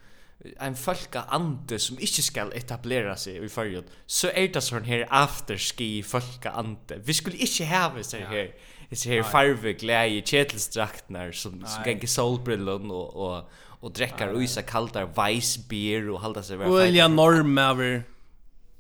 en 0.59 0.77
folka 0.77 1.23
ande 1.23 1.79
som 1.79 1.99
inte 1.99 2.23
skal 2.23 2.53
etablera 2.53 3.17
sig 3.17 3.45
i 3.45 3.49
förrjun 3.49 3.85
så 4.07 4.29
är 4.29 4.49
det 4.49 4.61
sån 4.61 4.85
här 4.85 5.07
afterski 5.11 6.03
folka 6.03 6.51
ande 6.51 6.99
vi 7.05 7.15
skulle 7.15 7.37
inte 7.37 7.65
ha 7.65 8.03
så 8.03 8.17
här 8.17 8.51
så 8.93 9.09
här 9.09 9.23
farve 9.23 9.73
glädje 9.73 10.23
chetelstraktnar 10.23 11.33
som 11.33 11.67
som 11.67 11.85
gänge 11.85 12.07
solbrillon 12.07 12.91
och 12.91 13.17
och 13.17 13.51
och 13.81 13.93
dricker 13.93 14.43
isa 14.43 14.63
kaltar 14.63 15.07
weissbier 15.07 16.11
och 16.11 16.21
hålla 16.21 16.43
sig 16.43 16.57
väl 16.57 16.69
Olja 16.69 17.09
normaver. 17.09 18.05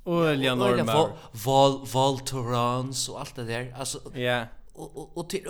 Olja 0.04 0.54
normaver. 0.54 1.10
Val 1.32 1.86
Valtorans 1.92 3.08
och 3.08 3.20
allt 3.20 3.36
det 3.36 3.44
där 3.44 3.74
alltså 3.78 4.00
ja. 4.14 4.44
och 4.72 4.96
och 4.96 5.16
och 5.18 5.30
till 5.30 5.46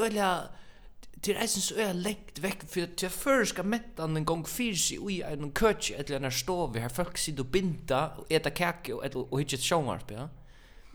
det 1.27 1.35
er 1.35 1.43
eisen 1.43 1.65
så 1.65 1.77
er 1.83 1.97
lengt 1.99 2.39
vekk, 2.43 2.65
for 2.71 2.87
til 2.95 3.09
jeg 3.09 3.15
før 3.15 3.45
skal 3.51 3.67
mette 3.67 4.03
han 4.03 4.19
en 4.19 4.27
gang 4.29 4.47
fyrir 4.49 4.79
seg 4.79 5.03
ui 5.03 5.21
en 5.27 5.51
køtje, 5.57 5.99
eller 5.99 6.21
en 6.21 6.29
her 6.29 6.35
stove, 6.35 6.81
her 6.81 6.93
folk 6.93 7.19
sitter 7.19 7.45
og 7.45 7.53
binda, 7.55 8.03
og 8.21 8.31
eta 8.31 8.53
kake, 8.55 8.95
og, 8.95 9.05
og, 9.15 9.33
og 9.33 9.43
hittet 9.43 9.65
sjångarp, 9.65 10.13
ja. 10.15 10.29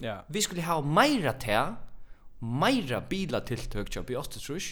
Ja. 0.02 0.16
Vi 0.34 0.42
skulle 0.42 0.66
ha 0.66 0.80
meira 0.82 1.36
te 1.38 1.58
meira 2.42 3.02
bila 3.06 3.44
tiltøk, 3.46 3.92
kjøp 3.94 4.10
i 4.10 4.18
8 4.18 4.42
trus, 4.42 4.72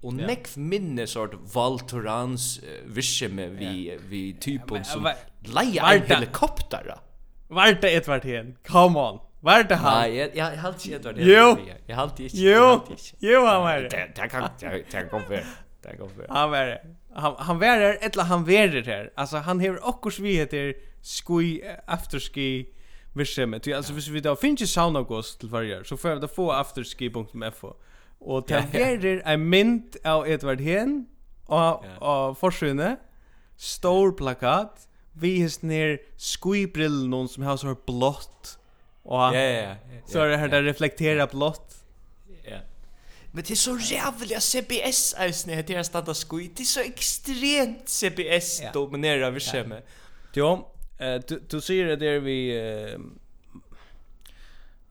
og 0.00 0.16
ja. 0.16 0.28
nekv 0.30 0.54
minne 0.56 1.04
sort 1.10 1.34
valtorans 1.52 2.54
uh, 2.62 2.78
virkjeme 2.88 3.50
vi, 3.58 3.72
ja. 3.90 3.98
vi 4.08 4.22
typen 4.40 4.80
men, 4.80 4.88
som 4.88 5.08
leia 5.52 5.90
en 5.92 6.06
helikopter. 6.08 6.94
Varta 7.52 7.90
et 7.90 8.08
vart 8.08 8.24
hen, 8.24 8.54
come 8.64 9.00
on. 9.00 9.20
Var 9.40 9.62
det 9.62 9.74
han? 9.74 10.00
Nej, 10.00 10.16
jag 10.34 10.54
jag 10.54 10.60
har 10.60 10.74
inte 10.92 11.08
var 11.08 11.12
det. 11.12 11.22
Jo. 11.22 11.56
Jag 11.86 11.96
har 11.96 12.04
inte. 12.04 12.22
Jo. 12.22 12.80
Jo, 13.18 13.44
han 13.46 13.62
var 13.62 13.76
det. 13.76 13.88
Det 13.88 14.28
kan 14.28 14.48
det 14.60 15.08
kan 15.10 15.22
för. 15.22 15.44
Det 15.82 15.96
kan 15.96 16.10
för. 16.10 16.26
Han 16.28 16.50
var 16.50 16.66
det. 16.66 16.80
Han 17.14 17.34
han 17.38 17.58
var 17.58 17.78
det 17.78 17.94
eller 17.94 18.22
han 18.22 18.44
var 18.44 18.68
det 18.68 18.86
här. 18.86 19.12
Alltså 19.16 19.36
han 19.36 19.60
har 19.60 19.88
också 19.88 20.10
svigheter 20.10 20.74
skoj 21.02 21.62
afterski 21.86 22.66
virsemme. 23.14 23.58
Du 23.58 23.72
alltså 23.72 23.92
hvis 23.92 24.08
vi 24.08 24.20
då 24.20 24.36
finns 24.36 24.62
ju 24.62 24.66
sound 24.66 24.96
august 24.96 25.40
till 25.40 25.48
varje 25.48 25.84
så 25.84 25.96
får 25.96 26.14
vi 26.14 26.20
då 26.20 26.28
få 26.28 26.52
afterski.fo. 26.52 27.74
Och 28.18 28.44
det 28.48 28.74
är 28.74 29.22
en 29.24 29.48
mint 29.48 29.96
av 30.04 30.28
Edward 30.28 30.60
Hen 30.60 31.06
och 31.46 31.84
och 31.98 32.38
försvinner 32.38 32.96
stor 33.56 34.12
plakat 34.12 34.88
vi 35.12 35.42
är 35.42 35.66
ner 35.66 35.98
skoj 36.16 36.72
någon 37.08 37.28
som 37.28 37.42
har 37.42 37.56
så 37.56 37.66
här 37.66 37.76
blått 37.86 38.58
Och 39.02 39.16
ja, 39.16 39.34
ja, 39.34 39.62
ja, 39.62 39.76
så 40.06 40.18
är 40.18 40.28
det 40.28 40.36
här 40.36 40.48
där 40.48 40.62
reflektera 40.62 41.26
blott. 41.26 41.84
Ja. 42.44 42.58
Men 43.32 43.44
det 43.44 43.50
är 43.50 43.56
så 43.56 43.78
jävla 43.78 44.40
CBS 44.40 45.14
är 45.18 45.62
det 45.62 45.74
här 45.74 45.82
stannar 45.82 46.14
skoj. 46.14 46.50
Det 46.56 46.62
är 46.62 46.64
så 46.64 46.80
extremt 46.80 47.88
CBS 47.88 48.60
ja. 48.62 48.72
dominerar 48.72 49.30
vi 49.30 49.64
med. 49.64 49.82
Jo, 50.32 50.68
du 51.26 51.42
du 51.48 51.60
ser 51.60 51.84
det 51.84 51.96
där 51.96 52.20
vi 52.20 52.60
uh, 52.60 53.00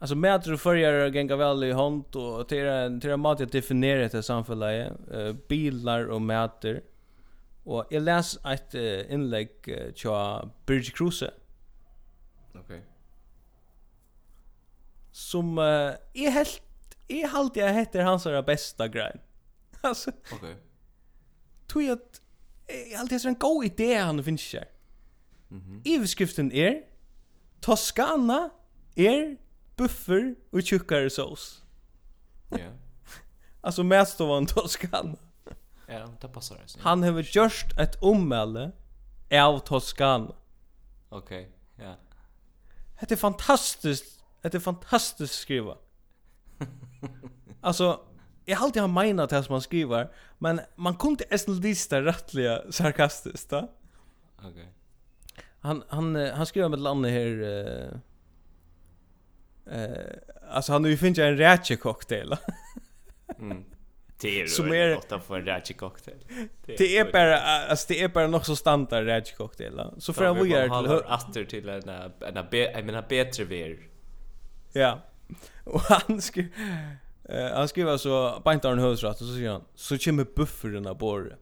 Alltså 0.01 0.15
mäter 0.15 0.53
och 0.53 0.59
följer 0.59 1.11
gänga 1.15 1.35
väl 1.35 1.63
i 1.63 1.71
hand 1.71 2.15
och 2.15 2.47
till 2.47 2.65
en 2.65 3.01
till 3.01 3.09
en 3.09 3.19
mat 3.19 3.41
att 3.41 3.51
definiera 3.51 4.07
det 4.07 4.23
samhället 4.23 4.91
eh 5.11 5.33
bilar 5.47 6.05
och 6.05 6.21
mäter. 6.21 6.81
Och 7.63 7.85
jag 7.89 8.03
läs 8.03 8.45
ett 8.45 8.75
uh, 8.75 9.13
inlägg 9.13 9.49
uh, 9.67 9.93
tja 9.95 10.49
Bridge 10.65 10.91
Cruise 10.91 11.31
Okej. 12.49 12.61
Okay 12.61 12.88
som 15.19 15.57
uh, 15.57 15.93
är 16.13 16.29
helt 16.31 16.61
är 17.07 17.27
halt 17.27 17.55
jag 17.55 17.73
heter 17.73 18.03
hans 18.03 18.25
allra 18.25 18.43
bästa 18.43 18.87
grej. 18.87 19.21
Alltså. 19.81 20.09
Okej. 20.09 20.37
Okay. 20.37 20.55
Tror 21.67 21.83
jag 21.83 21.97
att 21.97 22.21
allt 22.99 23.11
är 23.11 23.27
en 23.27 23.35
god 23.35 23.65
idé 23.65 23.95
han 23.95 24.23
finns 24.23 24.53
här. 24.53 24.67
Mhm. 25.47 25.61
Mm 25.61 25.81
Överskriften 25.85 26.51
är 26.51 26.83
Toscana 27.61 28.49
är 28.95 29.37
buffer 29.75 30.35
och 30.51 30.63
tjockare 30.63 31.09
sås. 31.09 31.63
Ja. 32.49 32.57
Alltså 33.61 33.83
mest 33.83 34.21
av 34.21 34.37
en 34.37 34.45
Toscana. 34.45 35.15
Ja, 35.87 36.13
det 36.21 36.27
passar 36.27 36.55
det. 36.55 36.81
Han 36.81 37.03
har 37.03 37.21
gjort 37.21 37.79
ett 37.79 37.95
ommälle 38.01 38.71
av 39.31 39.59
Toscana. 39.59 40.35
Okej, 41.09 41.51
ja. 41.75 41.83
Yeah. 41.83 41.95
Det 42.99 43.11
är 43.11 43.15
fantastiskt 43.15 44.18
Det 44.41 44.55
är 44.55 44.59
fantastiskt 44.59 45.33
skriva. 45.33 45.77
alltså 47.61 47.99
jag 48.49 48.57
har 48.57 48.65
alltid 48.65 48.81
har 48.81 48.89
menat 48.89 49.29
det 49.29 49.43
som 49.43 49.53
man 49.53 49.61
skriver, 49.61 50.09
men 50.37 50.61
man 50.75 50.95
kunde 50.95 51.23
inte 51.31 51.51
lista 51.51 52.01
rättliga 52.01 52.71
sarkastiskt. 52.71 53.53
Okej. 53.53 53.69
Okay. 54.51 54.65
Han 55.59 55.83
han 55.87 56.15
han 56.15 56.45
skriver 56.45 56.69
med 56.69 56.79
landet 56.79 57.11
här 57.11 57.43
eh 57.43 57.91
uh, 59.73 59.81
uh, 59.81 60.15
alltså 60.51 60.71
han 60.71 60.81
nu 60.81 60.97
finns 60.97 61.19
en 61.19 61.37
rätche 61.37 61.75
cocktail. 61.75 62.35
mm. 63.39 63.63
Det 64.21 64.41
är 64.41 64.47
som 64.47 64.73
är 64.73 64.97
ofta 64.97 65.19
för 65.19 65.39
en 65.39 65.45
rätche 65.45 65.73
cocktail. 65.73 66.17
Det 66.65 66.97
är 66.97 67.11
bara 67.11 67.41
alltså 67.41 67.85
det 67.89 68.03
är 68.03 68.07
bara 68.07 68.27
något 68.27 68.45
så 68.45 68.55
standard 68.55 69.05
rätche 69.05 69.35
cocktail. 69.35 69.81
Så 69.97 70.13
för 70.13 70.25
att 70.25 70.37
vi 70.37 70.53
är 70.53 70.69
till 70.69 70.91
åter 71.29 71.45
till 71.45 71.69
en 71.69 71.89
en 71.89 72.89
en 72.89 73.03
bättre 73.09 73.43
ver 73.43 73.88
Ja. 74.73 74.99
Och 75.63 75.81
han 75.81 76.21
skrev 76.21 76.47
eh 77.29 77.53
han 77.53 77.67
skrev 77.67 77.87
alltså 77.87 78.41
bäntar 78.45 78.71
en 78.71 78.79
hösrat 78.79 79.21
och 79.21 79.27
så 79.27 79.33
säger 79.33 79.51
han 79.51 79.63
så 79.75 79.97
kommer 79.97 80.25
buffern 80.35 80.87
av 80.87 80.97
bor. 80.97 81.37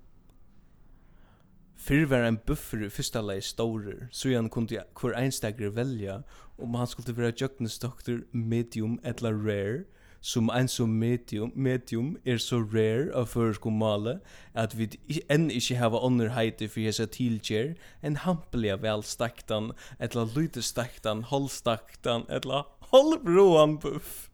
Fyrir 1.77 2.05
var 2.05 2.17
en 2.17 2.39
buffer 2.47 2.83
i 2.83 2.89
fyrsta 2.89 3.21
lei 3.21 3.41
storer, 3.41 4.07
så 4.11 4.29
han 4.35 4.49
kunde 4.49 4.81
hver 5.01 5.13
einstagre 5.15 5.69
velja 5.75 6.23
om 6.57 6.75
han 6.75 6.87
skulle 6.87 7.17
være 7.17 7.33
jøgnesdoktor 7.41 8.25
medium 8.31 8.99
eller 9.03 9.31
rare, 9.31 9.83
som 10.21 10.49
en 10.49 10.67
som 10.67 10.89
medium, 10.89 11.51
medium 11.55 12.17
er 12.25 12.37
så 12.37 12.59
rare 12.59 13.13
av 13.15 13.29
føreskom 13.31 13.77
male 13.79 14.17
at 14.53 14.73
vi 14.77 14.89
enn 15.29 15.47
ikkje 15.53 15.77
hava 15.79 16.01
underheite 16.03 16.67
for 16.67 16.83
hese 16.83 17.05
tilgjer, 17.05 17.75
en 18.03 18.17
hampeliga 18.25 18.75
velstaktan, 18.81 19.71
etla 19.99 20.25
lydestaktan, 20.35 21.23
holdstaktan, 21.31 22.25
etla 22.27 22.65
Halvroan 22.91 23.79
buff. 23.79 24.29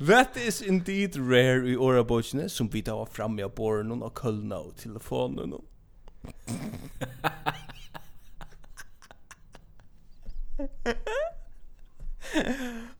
That 0.00 0.36
is 0.36 0.60
indeed 0.62 1.16
rare 1.16 1.68
i 1.68 1.76
orabotjene 1.76 2.48
som 2.48 2.68
vi 2.72 2.82
tar 2.82 3.06
fram 3.06 3.38
i 3.38 3.46
borren 3.46 3.92
og 4.02 4.14
kølna 4.14 4.58
og 4.66 4.76
telefonen. 4.76 5.54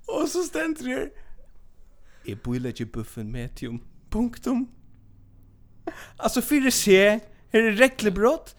og 0.08 0.28
så 0.28 0.42
stendur 0.46 0.88
her 0.88 1.08
Jeg 2.26 2.38
bøyla 2.42 2.68
ikke 2.68 2.86
buffen 2.86 3.32
medium 3.32 3.80
Punktum 4.10 4.68
Altså 6.24 6.40
fyrir 6.40 6.70
se 6.70 6.96
Her 7.52 7.68
er 7.70 7.78
reglebrott 7.78 8.54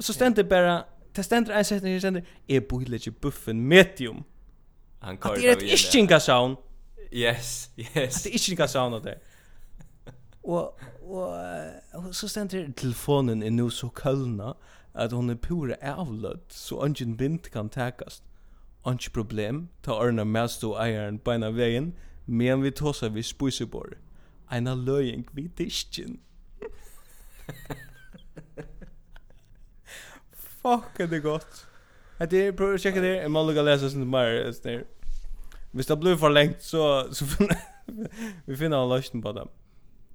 Så 0.00 0.12
stendur 0.12 0.42
bara 0.48 0.82
det 1.16 1.24
stendur 1.24 1.54
en 1.54 1.64
setning 1.64 1.92
her 1.92 2.00
stendur 2.00 2.20
er 2.48 2.60
bøyleiki 2.60 3.10
buffen 3.10 3.60
medium. 3.60 4.24
Han 5.02 5.16
kör. 5.16 5.34
Det 5.34 5.48
er 5.48 5.52
ett 5.52 5.62
iskinga. 5.62 6.56
Yes, 7.12 7.70
yes. 7.78 8.22
Det 8.22 8.30
är 8.30 8.34
iskinga 8.34 8.68
sound 8.68 9.04
där. 9.04 9.18
Och 10.42 10.80
og 11.92 12.14
så 12.14 12.28
stendur 12.28 12.72
telefonen 12.76 13.42
er 13.42 13.50
nu 13.50 13.70
så 13.70 13.88
kølna 13.88 14.52
at 14.94 15.12
hon 15.12 15.30
er 15.30 15.34
pura 15.34 15.74
avlöd 15.82 16.40
så 16.48 16.76
ungen 16.76 17.18
vind 17.18 17.38
kan 17.52 17.68
takast. 17.68 18.22
Anki 18.84 19.10
problem, 19.10 19.68
ta 19.82 19.92
orna 19.92 20.24
mest 20.24 20.64
og 20.64 20.86
eieren 20.86 21.18
beina 21.18 21.50
vegin, 21.50 21.94
men 22.26 22.62
vi 22.62 22.70
tåsa 22.70 23.08
vi 23.08 23.22
spuisebor. 23.22 23.92
Eina 24.50 24.74
løying 24.74 25.28
vi 25.32 25.46
diskin. 25.58 26.20
Fuck, 30.62 31.00
er 31.00 31.06
det 31.06 31.22
godt. 31.22 31.42
gott. 31.42 31.66
Att 32.18 32.56
prøv 32.56 32.74
å 32.74 32.78
sjekke 32.78 33.00
det. 33.02 33.24
En 33.24 33.32
man 33.32 33.46
lukar 33.48 33.64
läsa 33.66 33.88
sånn 33.90 34.06
mer. 34.10 34.52
Sånn. 34.54 34.84
Hvis 35.72 35.88
det 35.88 35.96
blir 35.98 36.16
for 36.20 36.30
lengt, 36.30 36.62
så, 36.62 37.08
så 37.12 37.26
finner 37.26 37.56
vi 38.46 38.56
finner 38.56 38.78
en 38.78 38.92
løsning 38.92 39.22
på 39.24 39.32
det. 39.32 39.46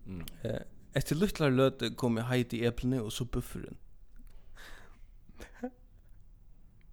Mm. 0.06 0.24
Eh, 0.48 0.62
efter 0.96 1.50
løte 1.50 1.90
kom 1.96 2.18
jeg 2.18 2.26
heit 2.26 2.54
i 2.54 2.66
eplene 2.66 3.02
og 3.04 3.12
så 3.12 3.26
bufferen. 3.26 3.78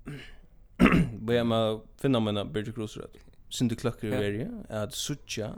Börja 1.27 1.45
med 1.45 1.59
att 1.59 1.85
finna 2.01 2.21
mina 2.21 2.45
Birgit 2.45 2.75
Kroosröd. 2.75 3.11
Sindu 3.49 3.77
klokker 3.77 4.09
i 4.09 4.11
ja. 4.11 4.19
verje, 4.19 4.51
at 4.69 4.95
suttja, 4.95 5.53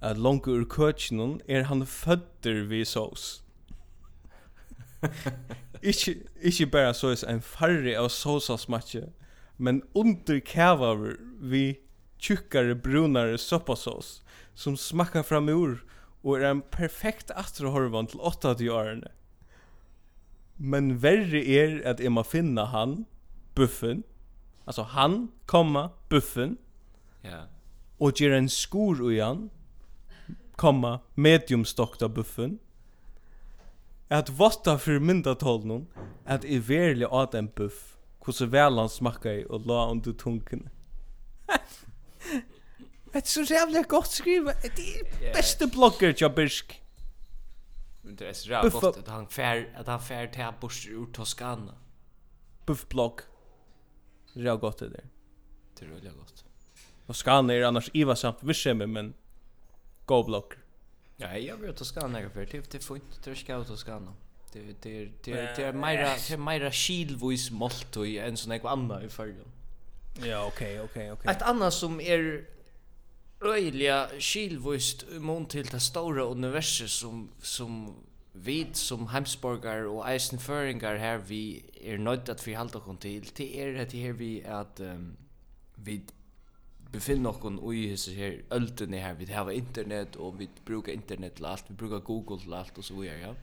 at 0.00 0.18
langt 0.18 0.48
ur 0.48 0.64
køtjenen 0.64 1.40
er 1.46 1.62
han 1.68 1.86
fødder 1.86 2.64
vi 2.64 2.84
sås. 2.84 3.44
Ikke, 5.82 6.14
ikke 6.42 6.66
bare 6.66 6.94
så 6.94 7.14
er 7.14 7.22
en 7.28 7.42
farri 7.42 7.94
av 7.96 8.10
sosasmatje, 8.12 9.06
men 9.58 9.82
underkævaver 9.94 11.16
vi 11.40 11.78
tjukkare, 12.20 12.74
brunare 12.76 13.38
soppasås 13.38 14.20
som 14.54 14.76
smakkar 14.76 15.24
fram 15.24 15.48
ur 15.48 15.80
og 16.22 16.36
er 16.36 16.50
en 16.50 16.62
perfekt 16.72 17.32
atrohorvan 17.36 18.10
til 18.10 18.20
80 18.20 18.68
årene. 18.68 19.12
Men 20.58 21.02
verre 21.02 21.40
er 21.40 21.78
at 21.88 22.00
jeg 22.00 22.12
må 22.12 22.22
finna 22.22 22.66
han, 22.68 23.06
buffen, 23.56 24.04
altså 24.66 24.82
han, 24.92 25.30
komma, 25.46 25.88
buffen, 26.12 26.58
ja. 27.24 27.46
og 28.00 28.20
gjør 28.20 28.36
en 28.36 28.48
skor 28.52 29.00
i 29.08 29.22
han, 29.22 29.48
komma, 30.60 30.98
mediumstokta 31.16 32.08
buffen, 32.12 32.58
at 34.10 34.30
votta 34.38 34.76
fyrir 34.78 35.00
myndatolnum 35.00 35.86
at 36.26 36.44
i 36.44 36.58
verlig 36.68 37.08
at 37.14 37.34
en 37.38 37.48
buff 37.48 37.96
hvordan 38.24 38.52
vel 38.52 38.78
han 38.78 38.90
smakka 38.92 39.32
i 39.40 39.44
og 39.48 39.66
la 39.66 39.84
under 39.90 40.12
tungen 40.18 40.68
er 43.14 43.24
så 43.24 43.42
jævlig 43.42 43.84
godt 43.88 44.12
skriva 44.12 44.52
Det 44.62 44.84
er 45.00 45.32
beste 45.34 45.66
blogger 45.70 46.12
Jabirsk. 46.20 46.76
Men 48.02 48.16
det 48.18 48.28
er 48.28 48.32
så 48.32 48.50
rævlig 48.50 48.72
godt 48.72 48.96
at 48.96 49.08
han 49.08 49.26
fær 49.28 49.64
at 49.74 49.88
han 49.88 50.00
fær 50.00 50.26
til 50.26 50.42
han 50.42 50.54
bors 50.60 50.86
ur 50.86 51.08
Toskana. 51.14 51.74
Buff 52.66 52.84
blogg 52.86 53.20
er 54.36 54.56
godt 54.56 54.80
det 54.80 54.92
der 54.92 55.06
Det 55.78 55.88
er 55.88 56.02
gott. 56.02 56.18
godt 56.18 56.44
Toskana 57.06 57.54
er 57.54 57.66
annars 57.66 57.90
ivasamt 57.94 58.46
vissemme 58.46 58.86
men 58.86 59.14
Go 60.06 60.22
blogger 60.22 60.59
Ja, 61.20 61.38
jag 61.38 61.56
vill 61.56 61.74
ta 61.74 61.84
skanna 61.84 62.30
för 62.30 62.46
det 62.52 62.70
det 62.72 62.78
får 62.78 62.96
inte 62.96 63.34
ska 63.34 63.56
ut 63.56 63.70
och 63.70 63.78
skanna. 63.78 64.12
Det 64.52 64.60
det 64.82 65.04
det 65.04 65.34
det 65.56 65.62
är 65.62 65.72
mera 65.72 66.08
det 66.28 66.30
är 66.30 66.36
mera 66.36 66.72
skilvis 66.72 67.50
molto 67.50 68.00
och 68.00 68.06
en 68.06 68.36
sån 68.36 68.50
där 68.50 68.68
annan 68.68 69.04
i 69.04 69.08
färgen. 69.08 69.46
Ja, 70.24 70.46
okej, 70.46 70.80
okej, 70.80 71.12
okej. 71.12 71.30
Ett 71.30 71.42
annat 71.42 71.74
som 71.74 72.00
är 72.00 72.44
öjliga 73.40 74.08
skilvist 74.18 75.04
mån 75.10 75.46
till 75.46 75.66
det 75.66 75.80
stora 75.80 76.24
universum 76.24 76.88
som 76.88 77.30
som 77.42 77.94
vi 78.32 78.66
som 78.72 79.08
hemsborgar 79.08 79.84
och 79.84 80.08
eisenföringar 80.08 80.96
här 80.96 81.18
vi 81.18 81.62
är 81.84 81.98
nöjda 81.98 82.32
att 82.32 82.48
vi 82.48 82.54
håller 82.54 82.80
kon 82.80 82.96
till 82.96 83.30
det 83.36 83.60
är 83.60 83.86
det 83.86 83.98
här 83.98 84.12
vi 84.12 84.44
att 84.44 84.80
um, 84.80 85.16
vi 85.74 86.02
befinner 86.92 87.30
oss 87.30 87.74
i 87.74 87.86
hese 87.90 88.14
her 88.14 88.40
öldene 88.50 89.00
her, 89.00 89.14
vi 89.14 89.26
har 89.32 89.50
internet 89.50 90.16
og 90.16 90.38
vi 90.38 90.48
brukar 90.64 90.92
internet 90.92 91.32
til 91.32 91.46
alt, 91.46 91.64
vi 91.68 91.74
brukar 91.74 91.98
Google 91.98 92.38
til 92.38 92.54
alt 92.54 92.78
og 92.78 92.84
så 92.84 92.94
videre, 92.94 93.18
ja. 93.18 93.34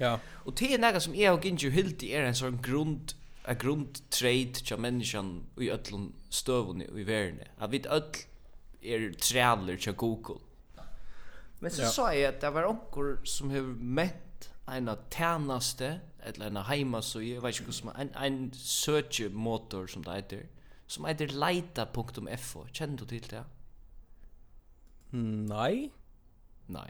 Ja. 0.00 0.16
Og 0.44 0.58
det 0.58 0.72
er 0.74 0.78
nega 0.78 1.00
som 1.00 1.14
jeg 1.14 1.32
og 1.32 1.42
Ginju 1.44 1.70
hildi 1.70 2.12
er 2.16 2.26
en 2.26 2.34
sånn 2.34 2.58
grund, 2.62 3.14
en 3.48 3.86
trade 4.10 4.62
til 4.64 4.78
menneskjan 4.80 5.32
i 5.60 5.70
öllun 5.70 6.12
støvun 6.30 6.82
i 6.82 7.06
verden. 7.06 7.42
At 7.60 7.72
vi 7.72 7.82
öll 7.86 8.26
er 8.82 9.12
træler 9.18 9.76
til 9.76 9.94
Google. 9.94 10.40
Men 11.60 11.70
så 11.70 11.82
ja. 11.82 11.90
sa 11.90 12.06
jeg 12.10 12.26
at 12.26 12.40
det 12.42 12.54
var 12.54 12.66
onkur 12.66 13.20
som 13.24 13.50
hefur 13.50 13.76
mett 13.78 14.48
eina 14.68 14.96
tænaste, 15.10 16.00
eller 16.26 16.58
eina 16.70 17.00
så 17.02 17.20
jeg 17.20 17.42
vet 17.42 17.60
ikke 17.60 17.70
hva 17.70 17.76
som, 17.76 17.92
en, 17.98 18.10
en 18.18 18.52
søtje 18.54 19.28
motor 19.28 19.86
som 19.86 20.02
det 20.04 20.14
heter, 20.14 20.42
som 20.92 21.08
heter 21.08 21.32
leita.fo. 21.32 22.66
Kjenner 22.72 23.00
du 23.00 23.06
til 23.08 23.28
det? 23.30 23.42
Nei. 25.16 25.90
Nei. 26.72 26.88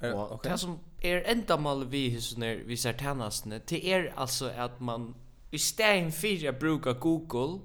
Er, 0.00 0.12
og 0.12 0.36
okay. 0.36 0.50
det 0.50 0.60
som 0.60 0.76
er 1.00 1.22
endamal 1.32 1.86
vi 1.90 2.10
husner, 2.12 2.60
vi 2.68 2.76
ser 2.76 2.98
tjenestene, 3.00 3.62
det 3.64 3.80
er 3.88 4.10
altså 4.16 4.50
at 4.52 4.80
man 4.84 5.14
i 5.54 5.58
stedet 5.62 6.12
for 6.12 6.48
å 6.50 6.54
bruke 6.60 6.94
Google 7.00 7.62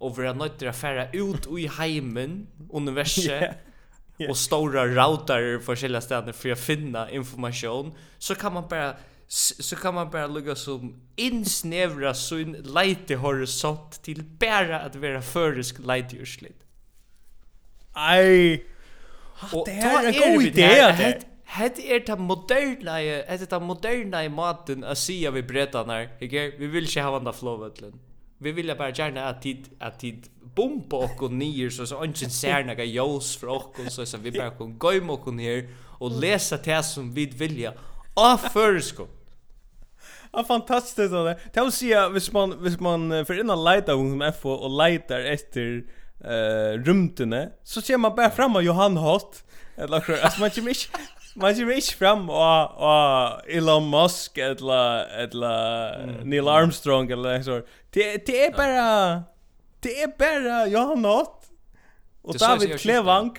og 0.00 0.16
være 0.16 0.34
nødt 0.34 0.58
til 0.58 0.70
å 0.70 0.74
fære 0.74 1.10
ut 1.14 1.46
i 1.60 1.68
heimen, 1.78 2.40
universet, 2.80 3.30
yeah. 3.30 3.58
Yeah. 4.20 4.32
og 4.32 4.36
stora 4.36 4.84
router 4.88 5.60
forskjellige 5.64 6.04
steder 6.08 6.36
for 6.36 6.52
å 6.52 6.58
finne 6.58 7.06
informasjon, 7.16 7.94
så 8.18 8.36
kan 8.36 8.56
man 8.56 8.66
bare 8.68 8.96
så 9.32 9.76
kan 9.76 9.94
man 9.94 10.10
bara 10.10 10.26
lugga 10.26 10.56
som 10.56 11.00
insnävra 11.16 12.14
sin 12.14 12.52
lite 12.52 13.16
horisont 13.16 14.02
till 14.02 14.22
bara 14.24 14.80
att 14.80 14.96
vara 14.96 15.22
förisk 15.22 15.78
lite 15.78 16.16
urslit. 16.16 16.64
Aj. 17.92 18.64
Och 19.52 19.66
det 19.66 19.72
här 19.72 20.04
är 20.04 20.22
en 20.22 20.34
god 20.34 20.42
idé 20.42 20.94
det. 20.98 21.26
Het 21.50 21.78
er 21.78 21.98
ta 22.06 22.14
moderna, 22.14 23.00
het 23.26 23.42
er 23.42 23.46
ta 23.50 23.58
moderna 23.58 24.24
i 24.24 24.28
maten 24.28 24.84
att 24.84 24.98
säga 24.98 25.30
vi 25.30 25.42
bretarna. 25.42 26.06
Okej, 26.22 26.54
vi 26.58 26.66
vill 26.66 26.84
inte 26.84 27.02
ha 27.02 27.20
den 27.20 27.32
flowvetlen. 27.32 27.92
Vi 28.38 28.52
vill 28.52 28.74
bara 28.78 28.90
gärna 28.90 29.28
att 29.28 29.42
tid 29.42 29.68
att 29.80 30.00
tid 30.00 30.28
bomba 30.54 30.96
och 30.96 31.32
nier 31.32 31.70
så 31.70 31.86
så 31.86 32.04
ingen 32.04 32.30
ser 32.30 32.64
några 32.64 32.84
jos 32.84 33.36
för 33.36 33.48
och 33.48 33.76
så 33.88 34.06
så 34.06 34.16
vi 34.16 34.32
bara 34.32 34.50
kan 34.50 34.78
gå 34.78 35.14
och 35.14 35.34
ner 35.34 35.68
och 35.98 36.20
läsa 36.20 36.56
det 36.56 36.82
som 36.82 37.14
vi 37.14 37.26
vill 37.26 37.60
ja. 37.60 37.72
Av 38.14 38.36
förskott. 38.36 39.19
Ja, 40.32 40.44
fantastiskt 40.44 41.12
det. 41.12 41.38
Det 41.52 41.60
vill 41.60 41.72
säga, 41.72 42.08
hvis 42.08 42.32
man, 42.32 42.52
hvis 42.58 42.80
man 42.80 43.26
för 43.26 43.40
innan 43.40 43.64
lightar 43.64 43.94
om 43.94 44.32
FO 44.40 44.50
och 44.50 44.84
lightar 44.84 45.20
efter 45.20 45.84
uh, 46.24 46.84
rymdene, 46.84 47.50
så 47.62 47.80
ser 47.80 47.96
man 47.96 48.14
bara 48.16 48.30
fram 48.30 48.56
av 48.56 48.62
Johan 48.62 48.96
Hott. 48.96 49.44
Eller 49.76 50.00
så, 50.00 50.12
alltså 50.24 50.40
man 50.40 50.50
kommer 50.50 50.68
inte, 50.68 50.98
man 51.34 51.54
kommer 51.54 51.72
inte 51.72 51.94
fram 51.94 52.30
av, 52.30 52.66
av 52.76 53.40
Elon 53.48 53.90
Musk 53.90 54.38
eller, 54.38 55.04
eller 55.04 56.02
mm. 56.02 56.30
Neil 56.30 56.48
Armstrong 56.48 57.10
eller 57.10 57.42
så. 57.42 57.62
Det, 57.90 58.26
det 58.26 58.44
är 58.46 58.52
bara, 58.52 59.22
det 59.80 60.02
är 60.02 60.18
bara 60.18 60.66
Johan 60.66 61.04
Hott. 61.04 61.46
Och 62.22 62.34
David 62.34 62.80
Klevank. 62.80 63.38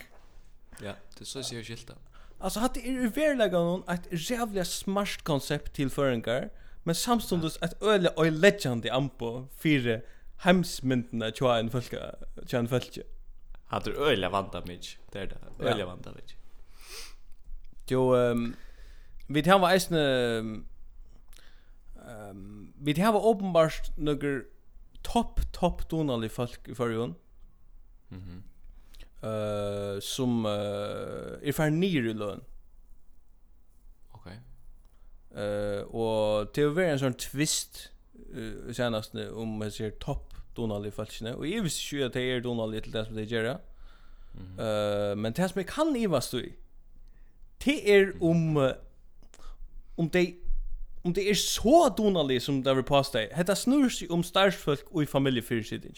Ja, 0.83 0.91
det 1.19 1.25
så 1.25 1.43
ser 1.43 1.55
jag 1.55 1.65
skilta. 1.65 1.93
Alltså 2.39 2.59
hade 2.59 2.79
i 2.79 2.95
verkligen 2.95 3.51
någon 3.51 3.83
ett 3.89 4.29
jävla 4.29 4.65
smart 4.65 5.23
koncept 5.23 5.75
till 5.75 5.89
föringar 5.89 6.49
men 6.83 6.95
samstundes 6.95 7.61
ett 7.61 7.83
öle 7.83 8.09
och 8.09 8.31
legend 8.31 8.85
i 8.85 8.89
ampo 8.89 9.47
fyra 9.57 9.99
hemsmyndna 10.37 11.31
tjoa 11.31 11.59
en 11.59 11.69
folka 11.69 12.15
tjoa 12.47 12.59
en 12.59 12.67
folka 12.67 13.01
att 13.67 13.83
det 13.83 13.91
öle 13.91 14.29
vanta 14.29 14.65
mig. 14.65 14.81
Det 15.11 15.19
är 15.19 15.27
det. 15.27 15.65
Öle 15.65 15.85
vanta 15.85 16.11
mig. 16.11 16.23
Jo 17.87 18.15
um, 18.15 18.55
vi 19.27 19.43
tar 19.43 19.59
var 19.59 19.71
eisne 19.71 20.37
um, 20.39 20.65
vi 22.79 22.93
tar 22.93 23.13
var 23.13 23.25
åpenbart 23.25 23.97
några 23.97 24.41
topp 25.01 25.53
topp 25.53 25.89
donalig 25.89 26.31
folk 26.31 26.67
i 26.67 26.75
förrjun 26.75 27.15
mhm. 28.07 28.19
Mm 28.19 28.43
-hmm. 29.21 29.95
uh, 29.95 29.99
som 29.99 30.45
uh, 30.45 31.47
er 31.47 31.51
fær 31.51 31.69
nir 31.69 32.09
i 32.09 32.13
løn. 32.13 32.41
Eh 35.35 35.81
och 35.81 36.47
det 36.53 36.65
var 36.65 36.81
en 36.81 36.99
sån 36.99 37.13
twist 37.13 37.89
eh 38.35 38.73
senast 38.73 39.15
om 39.15 39.49
man 39.49 39.71
ser 39.71 39.89
topp 39.89 40.33
Donald 40.55 40.85
i 40.85 40.91
falskne 40.91 41.33
och 41.33 41.47
jag 41.47 41.63
visste 41.63 41.95
ju 41.95 42.05
at 42.05 42.13
det 42.13 42.39
Donald 42.39 42.73
lite 42.73 42.89
där 42.89 43.05
som 43.05 43.15
det 43.15 43.23
gör. 43.23 43.45
Eh 43.45 45.15
men 45.15 45.33
det 45.33 45.49
som 45.49 45.59
jag 45.61 45.67
kan 45.67 45.95
i 45.95 46.07
vad 46.07 46.23
du 46.31 46.53
det 47.63 47.95
är 47.95 48.13
om 48.23 48.73
om 49.95 50.09
det 50.09 50.33
om 51.03 51.13
det 51.13 51.29
är 51.29 51.33
så 51.33 51.89
Donald 51.89 52.41
som 52.41 52.63
där 52.63 52.73
vi 52.73 52.83
postar. 52.83 53.27
Hetta 53.31 53.55
snurr 53.55 53.89
sig 53.89 54.09
om 54.09 54.23
starsfolk 54.23 54.85
och 54.89 55.03
i 55.03 55.05
familjefyrsidning. 55.05 55.93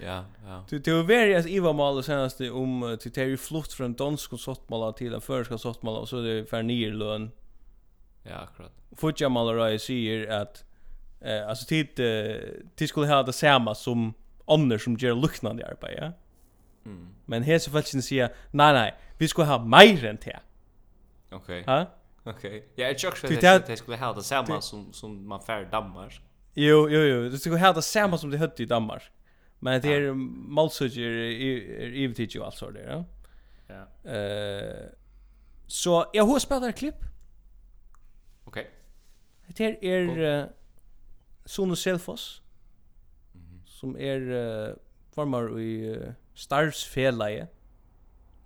Ja, 0.00 0.24
ja. 0.46 0.64
Det 0.70 0.78
det 0.78 1.02
var 1.02 1.14
ju 1.14 1.34
alltså 1.34 1.50
Eva 1.50 1.72
Mal 1.72 2.02
senast 2.02 2.40
om 2.40 2.96
till 3.00 3.12
Terry 3.12 3.36
flukt 3.36 3.72
från 3.72 3.94
dansk 3.94 4.38
sottmala 4.38 4.92
till 4.92 5.14
en 5.14 5.20
förska 5.20 5.58
sottmala 5.58 5.98
och 5.98 6.08
så 6.08 6.20
det 6.20 6.50
för 6.50 6.62
nyer 6.62 6.92
lön 6.92 7.30
Ja, 8.30 8.36
akkurat. 8.36 8.72
Futja 8.96 9.28
Malarai 9.28 9.78
säger 9.78 10.40
att 10.42 10.64
eh 11.20 11.48
alltså 11.48 11.66
tid 11.66 12.00
eh, 12.00 12.36
tid 12.76 12.88
skulle 12.88 13.06
ha 13.06 13.22
det 13.22 13.32
samma 13.32 13.74
som 13.74 14.14
andra 14.46 14.78
som 14.78 14.96
gör 14.96 15.14
liknande 15.14 15.66
arbete, 15.66 15.94
ja. 15.98 16.12
Mm. 16.86 17.08
Men 17.26 17.42
här 17.42 17.58
så 17.58 17.70
fallet 17.70 18.04
säger 18.04 18.28
nej 18.50 18.72
nej, 18.72 18.94
vi 19.18 19.28
ska 19.28 19.42
ha 19.44 19.64
mer 19.64 20.04
än 20.04 20.18
det. 20.24 20.40
Okej. 21.30 21.60
Okay. 21.60 21.74
Ha? 21.74 21.86
Okej. 22.24 22.56
Okay. 22.56 22.62
Ja, 22.76 22.86
jag 22.86 22.98
tror 22.98 23.10
att 23.54 23.66
det 23.66 23.76
skulle 23.76 23.96
ha 23.96 24.12
det 24.12 24.22
samma 24.22 24.60
som 24.60 24.92
som 24.92 25.28
man 25.28 25.40
fär 25.40 25.64
dammar. 25.64 26.22
Jo, 26.54 26.88
jo, 26.90 27.00
jo. 27.00 27.28
Det 27.28 27.38
skulle 27.38 27.58
ha 27.58 27.72
det 27.72 27.82
samma 27.82 28.18
som 28.18 28.30
det 28.30 28.38
hade 28.38 28.62
i 28.62 28.66
dammar. 28.66 29.02
Men 29.58 29.80
det 29.80 29.94
är 29.94 30.14
malsuger 30.48 31.10
i 31.10 32.04
i 32.04 32.28
ju 32.30 32.44
alltså 32.44 32.70
det, 32.70 32.82
ja. 32.82 33.04
Ja. 33.66 34.10
Eh 34.12 34.98
så 35.68 36.06
jag 36.12 36.24
har 36.24 36.38
spelat 36.38 36.68
ett 36.68 36.76
klipp 36.76 37.04
Det 39.48 39.58
här 39.58 39.76
er 39.82 40.42
uh, 40.42 40.48
Sono 41.46 41.74
Selfos 41.74 42.42
mm 43.34 43.46
-hmm. 43.46 43.66
som 43.66 43.96
er 43.96 44.20
uh, 44.20 44.74
formar 45.14 45.58
i 45.58 45.90
uh, 45.90 46.12
Starsfelaget. 46.34 47.48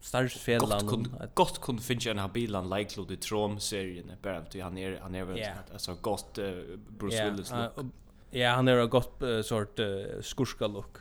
starsfelan 0.02 0.86
Gott, 0.86 1.34
gott 1.34 1.60
kun 1.60 1.78
finna 1.78 2.10
en 2.10 2.18
habilan 2.18 2.70
likely 2.70 3.04
the 3.06 3.16
Trom 3.16 3.60
serien 3.60 4.10
bara 4.22 4.38
att 4.38 4.54
han 4.54 4.78
är 4.78 5.00
han 5.00 5.14
är 5.14 5.24
väl 5.24 5.44
alltså 5.72 5.94
gott 6.00 6.38
uh, 6.38 6.78
Bruce 6.98 7.16
yeah, 7.16 7.30
Willis 7.30 7.50
look. 7.50 7.86
Ja, 8.30 8.50
han 8.54 8.68
är 8.68 8.76
en 8.76 8.88
gott 8.90 9.22
uh, 9.22 9.42
sort 9.42 9.78
uh, 9.78 10.20
skurska 10.20 10.66
look. 10.66 10.98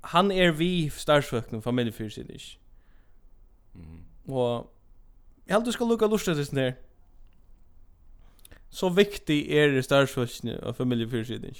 Han 0.00 0.32
är 0.32 0.52
vi 0.52 0.90
Starsfucken 0.90 1.62
familjefyrsinish. 1.62 2.58
Mhm. 3.72 4.04
Och 4.34 4.74
jag 5.44 5.54
hade 5.54 5.72
ska 5.72 5.84
lucka 5.84 6.06
lustigt 6.06 6.50
det 6.50 6.60
där 6.60 6.74
så 8.74 8.90
viktig 8.90 9.38
er 9.54 9.70
det 9.74 9.84
størsvøsene 9.86 10.58
og 10.66 10.76
familiefyrsidning? 10.76 11.54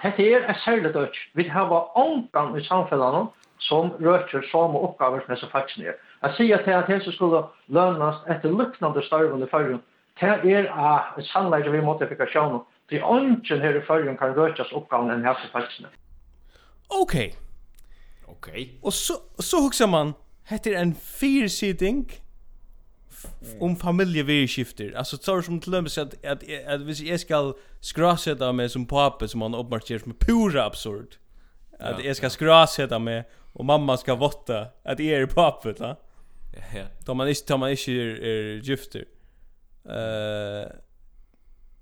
Hette 0.00 0.24
er 0.32 0.50
et 0.50 0.56
særlig 0.64 0.94
dødt. 0.94 1.16
Vi 1.34 1.44
har 1.44 1.98
ångan 1.98 2.56
i 2.58 2.64
samfunnet 2.64 3.28
som 3.60 3.90
røker 4.00 4.42
samme 4.52 4.78
oppgaver 4.78 5.20
som 5.20 5.34
disse 5.34 5.46
så 5.46 5.52
faktisk 5.52 5.78
nere. 5.78 5.94
Jeg 6.22 6.32
sier 6.36 6.62
til 6.64 6.70
at 6.70 6.88
helse 6.88 7.12
skulle 7.12 7.42
lønnes 7.68 8.16
etter 8.32 8.48
luknande 8.48 9.02
størven 9.06 9.42
i 9.42 9.50
førjen. 9.50 9.82
Det 10.20 10.28
er 10.56 11.14
et 11.18 11.26
sannleik 11.32 11.68
vi 11.72 11.80
måtte 11.84 12.08
fikk 12.08 12.24
sjåne. 12.32 12.62
Det 12.90 12.98
er 12.98 13.04
ånden 13.04 13.60
her 13.60 13.76
i 13.76 13.84
førjen 13.86 14.16
kan 14.16 14.36
røkes 14.36 14.72
oppgaven 14.72 15.12
enn 15.12 15.26
disse 15.26 15.52
faktisk 15.52 15.84
nere. 15.84 15.96
Ok. 16.90 17.14
Ok. 18.28 18.48
Og 18.82 18.92
så, 18.92 19.20
så 19.38 19.60
hukser 19.62 19.86
man, 19.86 20.14
hette 20.48 20.72
er 20.72 20.82
en 20.82 20.94
fyrsidning, 20.94 22.08
om 23.60 23.76
familjevirskifter. 23.76 24.92
Alltså 24.96 25.16
så 25.16 25.36
är 25.36 25.42
som 25.42 25.60
till 25.60 25.74
exempel 25.74 26.24
att 26.24 26.32
att 26.32 26.74
att 26.74 26.80
hvis 26.80 27.00
jag 27.00 27.20
ska 27.20 27.54
skrasa 27.80 28.52
med 28.52 28.70
som 28.70 28.86
pappa 28.86 29.28
som 29.28 29.42
han 29.42 29.54
uppmärkar 29.54 29.98
som 29.98 30.14
pura 30.14 30.64
absurd. 30.64 31.16
Att 31.78 32.04
jag 32.04 32.16
ska 32.16 32.30
skrasa 32.30 32.98
med 32.98 33.24
och 33.52 33.64
mamma 33.64 33.96
ska 33.96 34.14
votta 34.14 34.66
att 34.84 34.96
det 34.96 35.14
är 35.14 35.26
pappa, 35.26 35.72
va? 35.72 35.96
Ja, 36.52 36.78
ja. 36.78 36.84
Då 37.04 37.14
man 37.14 37.28
inte 37.28 37.44
tar 37.44 37.58
man 37.58 37.70
inte 37.70 37.92
är 37.92 38.60
gifter. 38.62 39.04
Eh 39.84 40.72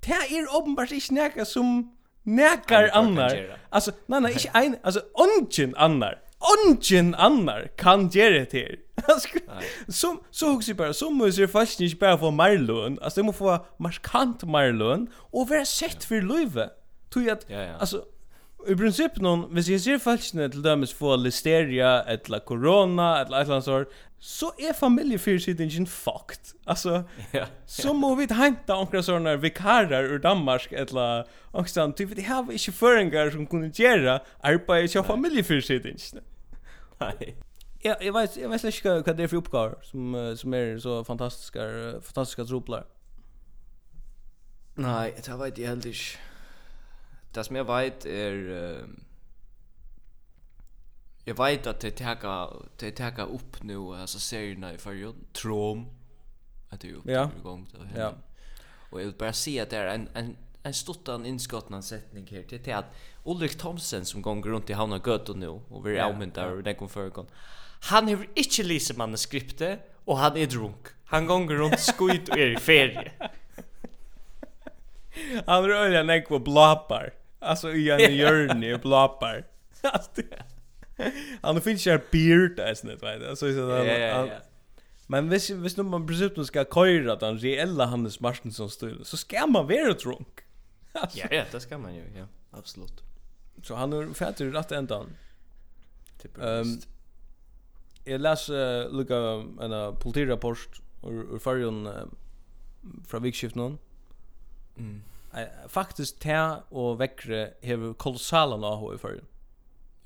Det 0.01 0.13
är 0.13 0.57
uppenbart 0.57 0.91
inte 0.91 1.15
näka 1.15 1.45
som 1.45 1.97
näkar 2.23 2.91
annar. 2.93 3.59
Alltså, 3.71 3.93
nej, 4.07 4.21
nej, 4.21 4.33
inte 4.33 4.49
en, 4.55 4.77
alltså, 4.83 5.01
ungen 5.01 5.75
annar 5.77 6.23
ungen 6.67 7.15
annar 7.15 7.69
kan 7.77 8.09
göra 8.09 8.45
det 8.51 8.53
här. 8.53 8.77
Som 9.89 10.21
så 10.31 10.51
hooks 10.51 10.73
bara 10.73 10.93
som 10.93 11.15
måste 11.15 11.41
ju 11.41 11.49
fast 11.49 11.81
inte 11.81 11.97
bara 11.97 12.19
för 12.19 12.31
Marlon, 12.31 12.99
alltså 13.03 13.21
det 13.21 13.25
måste 13.27 13.39
få 13.39 13.67
markant 13.77 14.43
Marlon 14.45 15.07
och 15.15 15.49
vara 15.49 15.65
sett 15.65 16.05
för 16.05 16.23
Löve. 16.23 16.71
Tror 17.13 17.25
jag 17.25 17.39
att 17.39 17.81
alltså 17.81 18.05
I 18.67 18.75
princip 18.75 19.21
någon, 19.23 19.47
hvis 19.55 19.69
jeg 19.71 19.81
ser 19.81 19.99
falskene 20.03 20.49
til 20.51 20.65
dømes 20.65 20.95
få 20.95 21.17
listeria, 21.17 22.03
eller 22.11 22.39
korona, 22.39 23.21
eller 23.23 23.45
etla 23.45 23.61
sår, 23.63 23.87
så 24.19 24.51
er 24.59 24.75
familiefyrsidingen 24.75 25.87
fucked. 25.87 26.55
Altså, 26.67 27.03
ja, 27.33 27.47
så 27.67 27.93
må 27.95 28.15
vi 28.19 28.27
henta 28.35 28.75
onkra 28.75 29.03
sånne 29.03 29.37
vikarer 29.43 30.11
ur 30.11 30.19
Danmark, 30.19 30.73
etla 30.73 31.25
ångstan, 31.55 31.95
typ, 31.95 32.17
de 32.17 32.27
har 32.27 32.51
ikke 32.51 32.75
føringar 32.75 33.31
som 33.31 33.47
kunne 33.47 33.71
gjøre 33.71 34.19
arbeid 34.43 34.89
til 34.89 35.07
familiefyrsidingen. 35.07 36.25
Nei. 37.01 37.35
Ja, 37.85 37.95
jeg 38.03 38.11
vet, 38.15 38.37
jeg 38.37 38.51
vet 38.51 38.65
ikke 38.65 38.97
hva 39.07 39.13
det 39.15 39.23
er 39.23 39.31
for 39.31 39.39
oppgaver 39.39 39.77
som, 39.87 40.17
som 40.37 40.55
er 40.55 40.81
så 40.83 41.03
fantastiske, 41.07 41.63
fantastiske 42.03 42.49
troplar. 42.51 42.89
Nei, 44.79 45.13
det 45.15 45.39
vet 45.39 45.59
jeg 45.59 45.71
heller 45.71 45.87
inte. 45.87 46.28
Det 47.35 47.45
som 47.45 47.57
jeg 47.57 47.69
vet 47.69 48.07
er 48.07 48.33
uh, 48.33 48.89
Jeg 51.27 51.37
vet 51.39 51.67
at 51.67 51.83
det 51.83 51.95
teka 51.95 52.47
det 52.81 52.95
teka 52.97 53.23
upp 53.23 53.63
nu 53.63 53.95
alltså 53.95 54.21
serierna 54.21 54.73
i 54.73 54.79
förr 54.79 55.13
Trom 55.33 55.87
att 56.71 56.81
det 56.81 56.91
är 56.91 56.95
uppe 56.95 57.13
ja. 57.13 57.31
igång 57.39 57.69
då. 57.73 57.79
Ja. 57.97 58.13
Och 58.91 59.01
jag 59.01 59.05
vill 59.05 59.15
bara 59.15 59.33
se 59.33 59.61
att 59.61 59.71
det 59.71 59.77
är 59.77 59.95
en 59.95 60.09
en 60.15 60.37
en 60.63 60.75
stuttan 60.75 61.27
inskottnan 61.27 61.83
setning 61.83 62.27
här 62.31 62.43
till 62.43 62.63
till 62.63 62.75
att 62.75 62.95
Ulrik 63.25 63.59
Thomsen 63.59 64.05
som 64.05 64.23
går 64.23 64.43
runt 64.43 64.71
i 64.71 64.73
Havna 64.73 65.01
Göt 65.07 65.37
nu 65.37 65.49
och 65.49 65.87
vi 65.87 65.91
är 65.91 65.97
ja. 65.97 66.07
omyntar 66.07 66.53
och 66.53 66.63
den 66.63 66.75
kom 66.75 66.89
förr 66.89 67.27
Han 67.81 68.09
har 68.09 68.27
inte 68.35 68.63
läst 68.63 68.97
manuskriptet 68.97 69.81
och 70.05 70.19
han 70.19 70.37
är 70.37 70.47
drunk. 70.47 70.87
Han 71.05 71.27
går 71.27 71.47
runt 71.47 71.81
skit 71.81 72.29
och 72.29 72.39
är 72.39 72.51
i 72.51 72.57
ferie. 72.57 73.13
Han 75.47 75.65
är 75.65 75.69
öliga 75.69 76.03
näck 76.03 76.29
på 76.29 76.39
blapar. 76.39 77.13
Alltså 77.39 77.73
i 77.73 77.91
en 77.91 78.15
hjörne 78.17 78.75
och 78.75 78.81
blapar. 78.81 79.45
Han 81.43 81.61
finns 81.61 81.87
ju 81.87 81.93
en 81.93 82.01
beard 82.11 82.57
där 82.57 82.75
snett, 82.75 83.03
vet 83.03 83.21
du. 83.21 83.29
Alltså 83.29 83.53
så 83.53 83.61
ja. 83.71 84.29
Men 85.11 85.29
hvis, 85.29 85.51
hvis 85.51 85.77
nu 85.77 85.83
man 85.83 86.07
precis 86.07 86.47
ska 86.47 86.65
köra 86.65 87.17
den 87.17 87.39
reella 87.39 87.87
Hannes 87.87 88.21
Martinsson 88.21 88.71
stil 88.71 89.01
så 89.05 89.17
ska 89.17 89.47
man 89.47 89.67
vara 89.67 89.93
drunk. 89.93 90.41
alltså. 90.93 91.19
Ja, 91.19 91.27
ja, 91.31 91.45
det 91.53 91.61
ska 91.61 91.79
man 91.79 91.95
ju, 91.95 92.03
ja. 92.17 92.27
Absolut. 92.51 93.03
Så 93.63 93.75
han 93.75 93.93
är 93.93 94.15
fett 94.15 94.41
ur 94.41 94.53
rätt 94.53 94.73
ändan. 94.73 95.07
Typ 96.23 96.33
um, 96.39 96.81
Jag 98.05 98.21
läs 98.21 98.51
uh, 98.51 98.93
lukka 98.93 99.17
en 99.61 99.73
uh, 99.73 99.95
politirapport 99.95 100.81
ur, 101.03 101.35
ur 101.35 101.39
färgen 101.39 101.87
uh, 101.87 101.93
fra 103.07 103.19
vikskift 103.19 103.55
någon. 103.55 103.79
Mm. 104.79 105.03
Faktisk 105.69 106.21
te 106.25 106.39
og 106.71 106.99
vekkre 106.99 107.51
hever 107.63 107.93
kolossalan 108.01 108.65
av 108.65 108.85
i 108.95 108.99
fyrir. 108.99 109.25